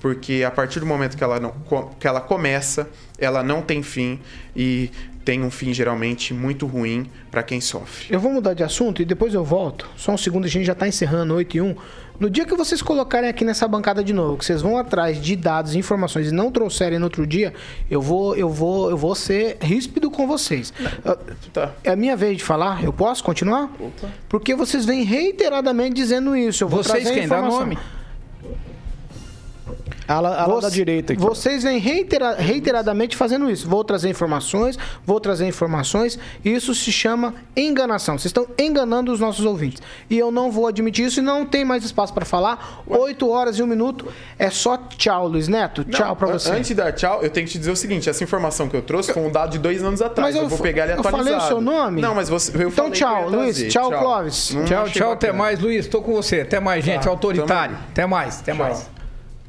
porque 0.00 0.42
a 0.46 0.50
partir 0.50 0.80
do 0.80 0.86
momento 0.86 1.16
que 1.16 1.24
ela, 1.24 1.38
não, 1.38 1.52
que 1.98 2.06
ela 2.06 2.20
começa, 2.20 2.88
ela 3.18 3.42
não 3.42 3.62
tem 3.62 3.82
fim 3.82 4.20
e 4.54 4.90
tem 5.24 5.42
um 5.42 5.50
fim 5.50 5.72
geralmente 5.72 6.34
muito 6.34 6.66
ruim 6.66 7.08
para 7.30 7.42
quem 7.42 7.60
sofre. 7.60 8.06
Eu 8.10 8.20
vou 8.20 8.32
mudar 8.32 8.54
de 8.54 8.62
assunto 8.62 9.02
e 9.02 9.04
depois 9.04 9.34
eu 9.34 9.44
volto. 9.44 9.88
Só 9.96 10.12
um 10.12 10.18
segundo, 10.18 10.44
a 10.44 10.48
gente 10.48 10.64
já 10.64 10.74
tá 10.74 10.86
encerrando 10.88 11.34
8 11.34 11.56
e 11.56 11.60
1. 11.60 11.76
No 12.20 12.30
dia 12.30 12.44
que 12.44 12.54
vocês 12.54 12.82
colocarem 12.82 13.28
aqui 13.28 13.44
nessa 13.44 13.66
bancada 13.66 14.04
de 14.04 14.12
novo, 14.12 14.36
que 14.36 14.44
vocês 14.44 14.62
vão 14.62 14.76
atrás 14.76 15.20
de 15.20 15.34
dados 15.34 15.74
e 15.74 15.78
informações 15.78 16.28
e 16.28 16.32
não 16.32 16.52
trouxerem 16.52 16.98
no 16.98 17.06
outro 17.06 17.26
dia, 17.26 17.52
eu 17.90 18.00
vou, 18.00 18.36
eu 18.36 18.48
vou, 18.48 18.90
eu 18.90 18.96
vou 18.96 19.14
ser 19.14 19.56
ríspido 19.60 20.10
com 20.10 20.26
vocês. 20.26 20.72
Tá. 21.52 21.72
É 21.82 21.90
a 21.90 21.96
minha 21.96 22.16
vez 22.16 22.38
de 22.38 22.44
falar? 22.44 22.84
Eu 22.84 22.92
posso 22.92 23.24
continuar? 23.24 23.70
Porque 24.28 24.54
vocês 24.54 24.84
vêm 24.84 25.02
reiteradamente 25.02 25.94
dizendo 25.94 26.36
isso. 26.36 26.64
Eu 26.64 26.68
vou 26.68 26.82
Vocês 26.82 27.02
trazer 27.02 27.20
quem? 27.20 27.28
Dá 27.28 27.36
informação. 27.38 27.60
nome. 27.60 27.78
Ala, 30.12 30.36
ala 30.36 30.60
da 30.60 30.68
direita 30.68 31.12
aqui. 31.12 31.22
Vocês 31.22 31.62
vêm 31.62 31.78
reitera, 31.78 32.34
reiteradamente 32.34 33.16
fazendo 33.16 33.50
isso. 33.50 33.68
Vou 33.68 33.82
trazer 33.82 34.08
informações, 34.08 34.78
vou 35.06 35.18
trazer 35.20 35.46
informações. 35.46 36.18
Isso 36.44 36.74
se 36.74 36.92
chama 36.92 37.34
enganação. 37.56 38.18
Vocês 38.18 38.26
estão 38.26 38.46
enganando 38.58 39.12
os 39.12 39.20
nossos 39.20 39.44
ouvintes. 39.44 39.82
E 40.10 40.18
eu 40.18 40.30
não 40.30 40.50
vou 40.50 40.66
admitir 40.66 41.06
isso 41.06 41.20
e 41.20 41.22
não 41.22 41.46
tem 41.46 41.64
mais 41.64 41.84
espaço 41.84 42.12
para 42.12 42.24
falar. 42.24 42.82
Oito 42.86 43.28
horas 43.30 43.58
e 43.58 43.62
um 43.62 43.66
minuto. 43.66 44.06
É 44.38 44.50
só 44.50 44.76
tchau, 44.76 45.28
Luiz 45.28 45.48
Neto. 45.48 45.84
Tchau 45.84 46.14
para 46.14 46.28
você. 46.28 46.50
Antes 46.50 46.68
de 46.68 46.74
dar 46.74 46.92
tchau, 46.92 47.22
eu 47.22 47.30
tenho 47.30 47.46
que 47.46 47.52
te 47.52 47.58
dizer 47.58 47.70
o 47.70 47.76
seguinte: 47.76 48.08
essa 48.08 48.22
informação 48.22 48.68
que 48.68 48.76
eu 48.76 48.82
trouxe 48.82 49.12
foi 49.12 49.22
um 49.22 49.30
dado 49.30 49.52
de 49.52 49.58
dois 49.58 49.82
anos 49.82 50.02
atrás. 50.02 50.34
Mas 50.34 50.36
eu, 50.36 50.42
eu 50.42 50.48
vou 50.48 50.58
pegar 50.58 50.84
ele 50.84 50.92
eu 50.94 51.00
atualizado. 51.00 51.24
falei 51.24 51.44
o 51.44 51.48
seu 51.48 51.60
nome? 51.60 52.00
Não, 52.00 52.14
mas 52.14 52.28
você. 52.28 52.52
Eu 52.54 52.68
então 52.68 52.84
falei 52.86 52.92
tchau, 52.92 53.22
eu 53.24 53.30
Luiz. 53.30 53.56
trazer. 53.56 53.68
Tchau, 53.68 53.90
Clóvis. 53.90 54.54
Não 54.54 54.64
Tchau, 54.64 54.88
tchau, 54.88 55.12
até 55.12 55.28
bacana. 55.28 55.44
mais, 55.44 55.60
Luiz. 55.60 55.86
Tô 55.86 56.02
com 56.02 56.12
você. 56.12 56.40
Até 56.42 56.60
mais, 56.60 56.84
gente. 56.84 57.08
Autoritário. 57.08 57.76
Até 57.90 58.06
mais, 58.06 58.40
até 58.40 58.52
mais. 58.52 58.91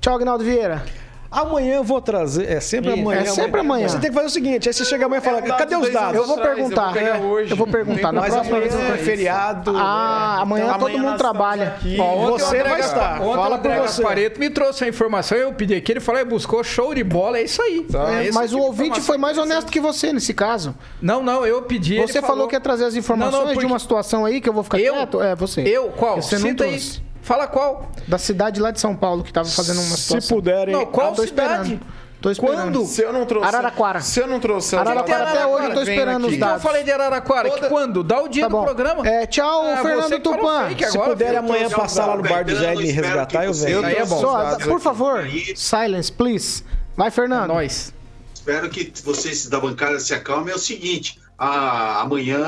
Tchau, 0.04 0.16
Agnaldo 0.16 0.44
Vieira. 0.44 0.84
Amanhã 1.32 1.76
eu 1.78 1.84
vou 1.84 2.02
trazer. 2.02 2.52
É 2.52 2.60
sempre 2.60 2.92
Isso. 2.92 3.00
amanhã. 3.00 3.22
É 3.22 3.26
sempre 3.26 3.62
amanhã. 3.62 3.88
Você 3.88 4.00
tem 4.00 4.10
que 4.10 4.14
fazer 4.14 4.28
o 4.28 4.30
seguinte: 4.30 4.68
aí 4.68 4.74
você 4.74 4.84
chega 4.84 5.06
amanhã 5.06 5.20
e 5.20 5.24
fala, 5.24 5.38
É 5.40 5.42
cadê 5.44 5.78
os 5.78 5.90
dados? 5.90 6.16
Eu 6.18 6.28
vou 6.28 6.38
perguntar. 6.42 6.98
eu 6.98 7.20
vou 7.22 7.30
É, 7.30 7.32
hoje. 7.34 7.52
Eu 7.52 7.56
vou 7.56 7.68
perguntar. 7.68 8.12
Na 8.12 8.20
Mas 8.20 8.34
próxima 8.34 8.60
vez 8.60 8.74
eu 8.76 8.82
é 8.82 8.98
feriado. 8.98 9.74
Ah, 9.78 10.40
amanhã 10.42 10.66
Então, 10.66 10.80
todo 10.80 10.90
amanhã 10.90 11.04
mundo 11.10 11.18
trabalha. 11.18 11.68
aqui. 11.68 11.98
Ontem 12.02 12.32
Você 12.44 12.62
o 12.62 12.64
vai 12.66 12.80
estar. 12.82 13.22
Ontem 13.22 13.36
Fala 13.36 13.56
o 13.56 13.60
por 13.60 13.72
você. 13.72 13.80
Gaspareto 14.04 14.40
me 14.42 14.50
trouxe 14.50 14.84
a 14.84 14.90
informação, 14.90 15.38
eu 15.38 15.54
pedi 15.54 15.74
aqui, 15.74 15.94
ele 15.94 16.02
falou, 16.02 16.20
e 16.20 16.26
buscou, 16.26 16.62
show 16.66 16.94
de 16.94 17.02
bola, 17.06 17.38
é 17.38 17.44
isso 17.44 17.62
aí. 17.62 17.88
É 18.18 18.26
esse 18.26 18.34
Mas 18.34 18.52
o 18.52 18.58
tipo 18.58 18.60
de 18.60 18.68
ouvinte 18.82 19.00
foi 19.00 19.18
mais 19.18 19.38
honesto 19.38 19.72
que 19.72 19.80
você 19.80 20.12
nesse 20.12 20.34
caso. 20.34 20.76
Não, 21.02 21.24
não, 21.24 21.46
eu 21.46 21.62
pedi. 21.62 21.98
Você 22.02 22.18
ele 22.18 22.28
falou 22.28 22.46
que 22.50 22.58
ia 22.58 22.60
trazer 22.60 22.84
as 22.84 22.96
informações 22.96 23.58
de 23.58 23.66
uma 23.66 23.80
situação 23.80 24.26
aí 24.26 24.42
que 24.42 24.50
eu 24.50 24.54
vou 24.54 24.64
ficar 24.64 24.78
quieto. 24.80 25.22
É, 25.22 25.34
você. 25.34 25.62
Eu? 25.62 25.94
Qual? 25.96 26.22
Você 26.22 26.38
não 26.38 26.54
trouxe. 26.54 27.13
Fala 27.24 27.48
qual? 27.48 27.90
Da 28.08 28.18
cidade 28.18 28.60
lá 28.62 28.70
de 28.70 28.80
São 28.80 28.96
Paulo 28.96 29.24
que 29.24 29.32
tava 29.34 29.48
fazendo 29.50 29.80
uma 29.82 29.96
Se 29.96 30.04
situação. 30.04 30.38
puderem. 30.38 30.76
Não, 30.76 30.86
qual 30.86 31.08
Ah, 31.14 31.16
tô 31.16 31.24
cidade? 31.26 31.74
esperando. 31.74 32.04
Tô 32.22 32.32
esperando. 32.32 32.56
Quando? 32.58 32.86
Se 32.86 33.02
eu 33.02 33.12
não 33.12 33.26
trouxe. 33.26 33.48
Araraquara. 33.48 34.00
Se 34.02 34.20
eu 34.22 34.28
não 34.28 34.40
trouxe. 34.40 34.76
Araraquara 34.78 35.30
até 35.30 35.46
hoje 35.46 35.66
eu 35.68 35.74
tô 35.74 35.82
esperando 35.82 36.24
O 36.24 36.28
os 36.28 36.32
que, 36.34 36.38
que 36.38 36.44
eu 36.44 36.48
dados. 36.48 36.64
falei 36.64 36.84
de 36.84 36.92
Araraquara? 36.92 37.50
Que 37.50 37.56
Toda- 37.56 37.70
quando? 37.70 38.02
Dá 38.04 38.22
o 38.22 38.28
dia 38.30 38.44
Tá 38.44 38.48
do 38.50 38.58
bom. 38.58 38.64
programa. 38.64 39.06
É, 39.08 39.26
tchau, 39.26 39.64
Ah, 39.66 39.78
Fernando 39.82 40.20
Tupan. 40.22 40.70
Se 40.90 40.98
puder 41.00 41.36
amanhã 41.36 41.70
passar 41.70 42.06
lá 42.06 42.16
no 42.18 42.24
bar 42.24 42.46
do 42.46 42.56
Zé 42.56 42.74
e 42.76 42.78
me 42.78 42.92
resgatar, 42.92 43.46
eu 43.46 43.54
venho. 43.54 43.86
Aí 43.86 43.96
é 43.96 44.06
bom. 44.06 44.22
Só, 44.22 44.38
dados 44.44 44.68
por 44.68 44.80
favor, 44.80 45.20
Aí. 45.20 45.54
silence, 45.56 46.12
please. 46.12 46.64
Vai, 46.96 47.10
Fernando. 47.12 47.52
É 47.52 47.54
Nós. 47.56 47.94
Espero 48.34 48.70
que 48.70 48.92
vocês 49.04 49.48
da 49.48 49.60
bancada 49.60 50.00
se 50.00 50.14
acalmem. 50.14 50.54
É 50.54 50.56
o 50.56 50.60
seguinte: 50.60 51.20
ah, 51.38 52.02
amanhã 52.02 52.40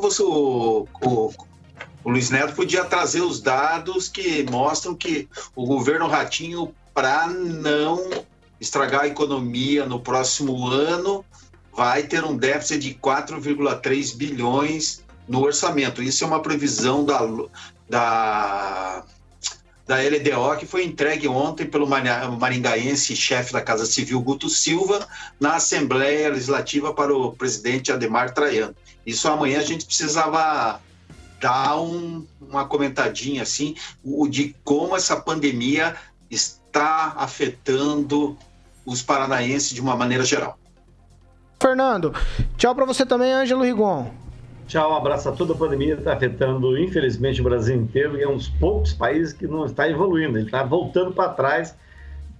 você, 0.00 0.22
o, 0.22 0.86
o, 1.02 1.30
o 2.06 2.10
Luiz 2.12 2.30
Neto 2.30 2.54
podia 2.54 2.84
trazer 2.84 3.20
os 3.20 3.40
dados 3.40 4.08
que 4.08 4.46
mostram 4.48 4.94
que 4.94 5.28
o 5.56 5.66
governo 5.66 6.06
Ratinho, 6.06 6.72
para 6.94 7.26
não 7.26 8.08
estragar 8.60 9.00
a 9.00 9.08
economia 9.08 9.84
no 9.84 9.98
próximo 9.98 10.68
ano, 10.68 11.24
vai 11.74 12.04
ter 12.04 12.22
um 12.22 12.36
déficit 12.36 12.78
de 12.78 12.94
4,3 12.94 14.16
bilhões 14.16 15.02
no 15.26 15.42
orçamento. 15.42 16.00
Isso 16.00 16.22
é 16.22 16.26
uma 16.28 16.40
previsão 16.40 17.04
da, 17.04 17.18
da, 17.90 19.02
da 19.84 19.96
LDO 19.96 20.58
que 20.60 20.64
foi 20.64 20.84
entregue 20.84 21.26
ontem 21.26 21.66
pelo 21.66 21.88
mari- 21.88 22.08
maringaense 22.38 23.16
chefe 23.16 23.52
da 23.52 23.60
Casa 23.60 23.84
Civil, 23.84 24.20
Guto 24.20 24.48
Silva, 24.48 25.04
na 25.40 25.56
Assembleia 25.56 26.28
Legislativa 26.28 26.94
para 26.94 27.12
o 27.12 27.32
presidente 27.32 27.90
Ademar 27.90 28.32
Traiano. 28.32 28.76
Isso 29.04 29.26
amanhã 29.26 29.58
a 29.58 29.64
gente 29.64 29.84
precisava 29.84 30.80
dar 31.40 31.80
um- 31.80 32.24
uma 32.40 32.64
comentadinha 32.64 33.42
assim, 33.42 33.74
o, 34.04 34.26
de 34.28 34.54
como 34.64 34.96
essa 34.96 35.16
pandemia 35.16 35.94
está 36.30 37.14
afetando 37.16 38.36
os 38.84 39.02
paranaenses 39.02 39.70
de 39.70 39.80
uma 39.80 39.96
maneira 39.96 40.24
geral. 40.24 40.58
Fernando, 41.60 42.14
tchau 42.56 42.74
pra 42.74 42.84
você 42.84 43.04
também, 43.04 43.32
Ângelo 43.32 43.62
Rigon. 43.62 44.10
Tchau, 44.66 44.92
um 44.92 44.96
abraço 44.96 45.28
a 45.28 45.32
toda 45.32 45.52
a 45.52 45.56
pandemia. 45.56 45.94
Está 45.94 46.14
afetando, 46.14 46.76
infelizmente, 46.76 47.40
o 47.40 47.44
Brasil 47.44 47.76
inteiro 47.76 48.18
e 48.18 48.22
é 48.22 48.28
um 48.28 48.36
dos 48.36 48.48
poucos 48.48 48.92
países 48.92 49.32
que 49.32 49.46
não 49.46 49.64
está 49.64 49.88
evoluindo. 49.88 50.38
Ele 50.38 50.46
está 50.46 50.64
voltando 50.64 51.12
para 51.12 51.28
trás 51.30 51.74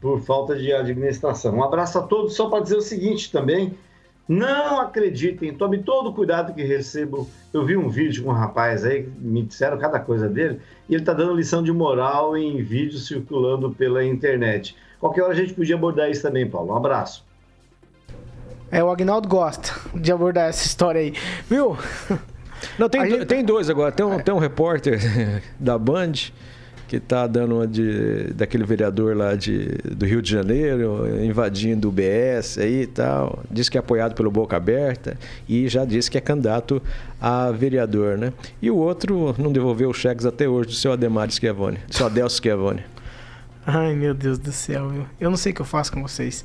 por 0.01 0.21
falta 0.21 0.57
de 0.57 0.73
administração. 0.73 1.55
Um 1.57 1.63
abraço 1.63 1.99
a 1.99 2.03
todos. 2.03 2.35
Só 2.35 2.49
para 2.51 2.63
dizer 2.63 2.77
o 2.77 2.83
seguinte 2.83 3.31
também: 3.31 3.79
não 4.29 4.81
acreditem, 4.81 5.55
tome 5.55 5.79
todo 5.83 6.11
o 6.11 6.13
cuidado 6.13 6.53
que 6.55 6.63
recebo. 6.63 7.29
Eu 7.53 7.65
vi 7.65 7.77
um 7.77 7.89
vídeo 7.89 8.25
com 8.25 8.31
um 8.31 8.35
rapaz 8.35 8.85
aí, 8.85 9.05
que 9.05 9.11
me 9.21 9.43
disseram 9.43 9.79
cada 9.79 10.01
coisa 10.01 10.29
dele, 10.29 10.61
e 10.89 10.95
ele 10.95 11.03
está 11.03 11.13
dando 11.13 11.35
lição 11.35 11.63
de 11.63 11.73
moral 11.73 12.37
em 12.37 12.63
vídeo 12.63 12.99
circulando 12.99 13.71
pela 13.71 14.05
internet. 14.05 14.77
Qualquer 14.99 15.23
hora 15.23 15.33
a 15.33 15.37
gente 15.37 15.55
podia 15.55 15.75
abordar 15.77 16.11
isso 16.11 16.23
também, 16.23 16.49
Paulo. 16.49 16.73
Um 16.73 16.77
abraço. 16.77 17.25
É, 18.71 18.83
o 18.83 18.91
Agnaldo 18.91 19.29
gosta 19.29 19.73
de 19.95 20.11
abordar 20.11 20.49
essa 20.49 20.67
história 20.67 21.01
aí. 21.01 21.15
Viu? 21.49 21.77
Não, 22.79 22.89
tem, 22.89 23.03
do- 23.03 23.11
gente- 23.11 23.27
tem 23.27 23.45
dois 23.45 23.71
agora. 23.71 23.93
Tem 23.93 24.05
um, 24.05 24.19
tem 24.19 24.35
um 24.35 24.39
repórter 24.39 24.99
da 25.61 25.79
Band 25.79 26.13
que 26.89 27.01
tá 27.01 27.27
dando 27.27 27.57
uma 27.57 27.67
de, 27.67 28.33
daquele 28.35 28.65
vereador 28.65 29.17
lá 29.17 29.35
de, 29.35 29.67
do 29.85 30.07
Rio 30.07 30.23
de 30.23 30.31
Janeiro, 30.31 31.07
invadindo 31.25 31.89
o 31.89 31.93
BS 31.93 32.59
aí 32.59 32.83
e 32.83 32.87
tal. 32.87 33.43
Diz 33.51 33.69
que 33.69 33.77
é 33.77 33.81
apoiado 33.81 34.15
pelo 34.15 34.31
Boca 34.31 34.57
Aberta 34.57 35.19
e 35.49 35.69
já 35.69 35.85
disse 35.85 36.11
que 36.11 36.19
é 36.19 36.21
candidato 36.21 36.81
a 37.21 37.51
vereador, 37.51 38.17
né? 38.17 38.33
E 38.61 38.71
o 38.71 38.77
outro 38.77 39.35
não 39.39 39.53
devolveu 39.53 39.91
os 39.91 39.97
cheques 39.97 40.25
até 40.25 40.49
hoje 40.49 40.69
do 40.69 40.75
seu 40.75 40.93
Ademar 40.93 41.31
Schiavone, 41.31 41.79
do 41.89 41.95
seu 41.95 42.07
Adelso 42.07 42.37
Schiavone. 42.37 42.83
Ai, 43.67 43.95
meu 43.95 44.15
Deus 44.15 44.39
do 44.39 44.53
céu, 44.53 44.89
viu? 44.89 45.07
Eu 45.21 45.29
não 45.29 45.37
sei 45.37 45.51
o 45.51 45.55
que 45.55 45.61
eu 45.61 45.67
faço 45.67 45.91
com 45.93 46.01
vocês. 46.01 46.45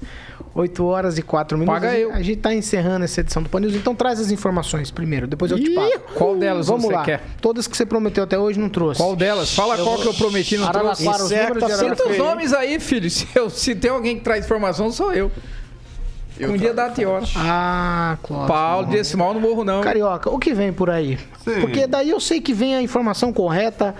8 0.55 0.83
horas 0.83 1.17
e 1.19 1.21
4 1.21 1.55
minutos. 1.57 1.79
Paga 1.79 1.95
eu. 1.97 2.11
a 2.11 2.21
gente 2.21 2.39
tá 2.39 2.51
encerrando 2.53 3.05
essa 3.05 3.21
edição 3.21 3.43
do 3.43 3.47
Pan 3.47 3.59
News, 3.59 3.75
então 3.75 3.93
traz 3.93 4.19
as 4.19 4.31
informações 4.31 4.89
primeiro, 4.89 5.27
depois 5.27 5.51
eu 5.51 5.59
te 5.59 5.69
pago. 5.69 5.99
qual 6.15 6.35
delas 6.35 6.65
Vamos 6.67 6.85
você 6.85 6.93
lá. 6.93 7.03
quer? 7.03 7.21
Todas 7.39 7.67
que 7.67 7.77
você 7.77 7.85
prometeu 7.85 8.23
até 8.23 8.39
hoje 8.39 8.59
não 8.59 8.69
trouxe. 8.69 8.99
Qual 8.99 9.15
delas? 9.15 9.53
Fala 9.53 9.77
qual 9.77 9.97
que 9.99 10.07
eu 10.07 10.13
prometi 10.15 10.57
no 10.57 10.67
trouxe. 10.69 11.07
Araraquara, 11.07 11.23
os 11.23 11.31
Incerta 11.31 11.47
números 11.53 11.63
de 11.69 11.75
sempre 11.75 11.85
Araraquara. 11.93 12.09
Cita 12.09 12.23
os 12.23 12.27
nomes 12.29 12.53
aí, 12.53 12.79
filho. 12.79 13.09
Se, 13.11 13.27
eu- 13.35 13.49
se 13.51 13.75
tem 13.75 13.91
alguém 13.91 14.17
que 14.17 14.23
traz 14.23 14.43
informação, 14.43 14.91
sou 14.91 15.13
eu. 15.13 15.31
um 16.41 16.57
dia 16.57 16.73
data 16.73 16.99
e 16.99 17.05
hora. 17.05 17.23
Ah, 17.35 18.17
Clóvis. 18.23 18.47
Paulo, 18.47 18.87
decimal 18.87 19.33
não 19.33 19.39
morro 19.41 19.63
não. 19.63 19.81
Carioca, 19.81 20.29
o 20.29 20.39
que 20.39 20.53
vem 20.55 20.73
por 20.73 20.89
aí? 20.89 21.19
Sim. 21.43 21.61
Porque 21.61 21.85
daí 21.85 22.09
eu 22.09 22.19
sei 22.19 22.41
que 22.41 22.51
vem 22.53 22.75
a 22.75 22.81
informação 22.81 23.31
correta, 23.31 23.93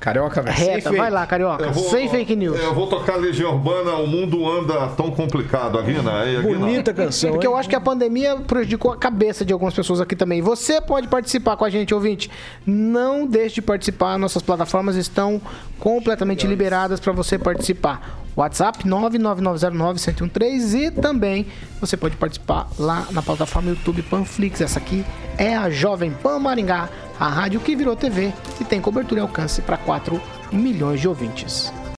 Carioca, 0.00 0.42
velho. 0.42 0.56
reta. 0.56 0.92
Vai 0.92 1.10
lá, 1.10 1.26
Carioca. 1.26 1.70
Vou- 1.70 1.90
Sem 1.90 2.08
fake 2.08 2.36
news. 2.36 2.58
Eu 2.60 2.74
vou 2.74 2.86
tocar 2.86 3.16
Legião 3.16 3.52
Urbana, 3.54 3.94
o 3.96 4.06
mundo 4.06 4.46
anda 4.46 4.88
tão 4.88 5.10
complicado. 5.10 5.78
Aguina, 5.78 6.20
aí, 6.20 6.36
Aguina. 6.36 6.58
Bonita 6.58 6.92
canção, 6.92 7.30
Porque 7.30 7.46
hein? 7.46 7.52
eu 7.52 7.58
acho 7.58 7.68
que 7.68 7.76
a 7.76 7.80
pandemia 7.80 8.36
prejudicou 8.36 8.92
a 8.92 8.96
cabeça 8.96 9.44
de 9.44 9.52
algumas 9.52 9.74
pessoas 9.74 10.00
aqui 10.00 10.14
também. 10.14 10.42
Você 10.42 10.80
pode 10.80 11.08
participar 11.08 11.56
com 11.56 11.64
a 11.64 11.70
gente, 11.70 11.94
ouvinte. 11.94 12.30
Não 12.66 13.26
deixe 13.26 13.56
de 13.56 13.62
participar. 13.62 14.18
Nossas 14.18 14.42
plataformas 14.42 14.96
estão 14.96 15.40
completamente 15.78 16.46
liberadas 16.46 17.00
para 17.00 17.12
você 17.12 17.38
participar. 17.38 18.20
WhatsApp 18.36 18.84
99909-1013 18.84 20.86
e 20.86 20.90
também 20.90 21.46
você 21.80 21.96
pode 21.96 22.16
participar 22.16 22.68
lá 22.78 23.06
na 23.10 23.22
plataforma 23.22 23.70
YouTube 23.70 24.02
Panflix. 24.02 24.60
Essa 24.60 24.78
aqui 24.78 25.04
é 25.38 25.56
a 25.56 25.70
Jovem 25.70 26.10
Pan 26.10 26.38
Maringá, 26.40 26.88
a 27.18 27.28
rádio 27.28 27.60
que 27.60 27.76
virou 27.76 27.94
TV 27.96 28.32
e 28.60 28.64
tem 28.64 28.80
cobertura 28.80 29.20
e 29.20 29.22
alcance 29.22 29.62
para 29.62 29.76
4 29.76 30.20
milhões 30.52 31.00
de 31.00 31.08
ouvintes. 31.08 31.72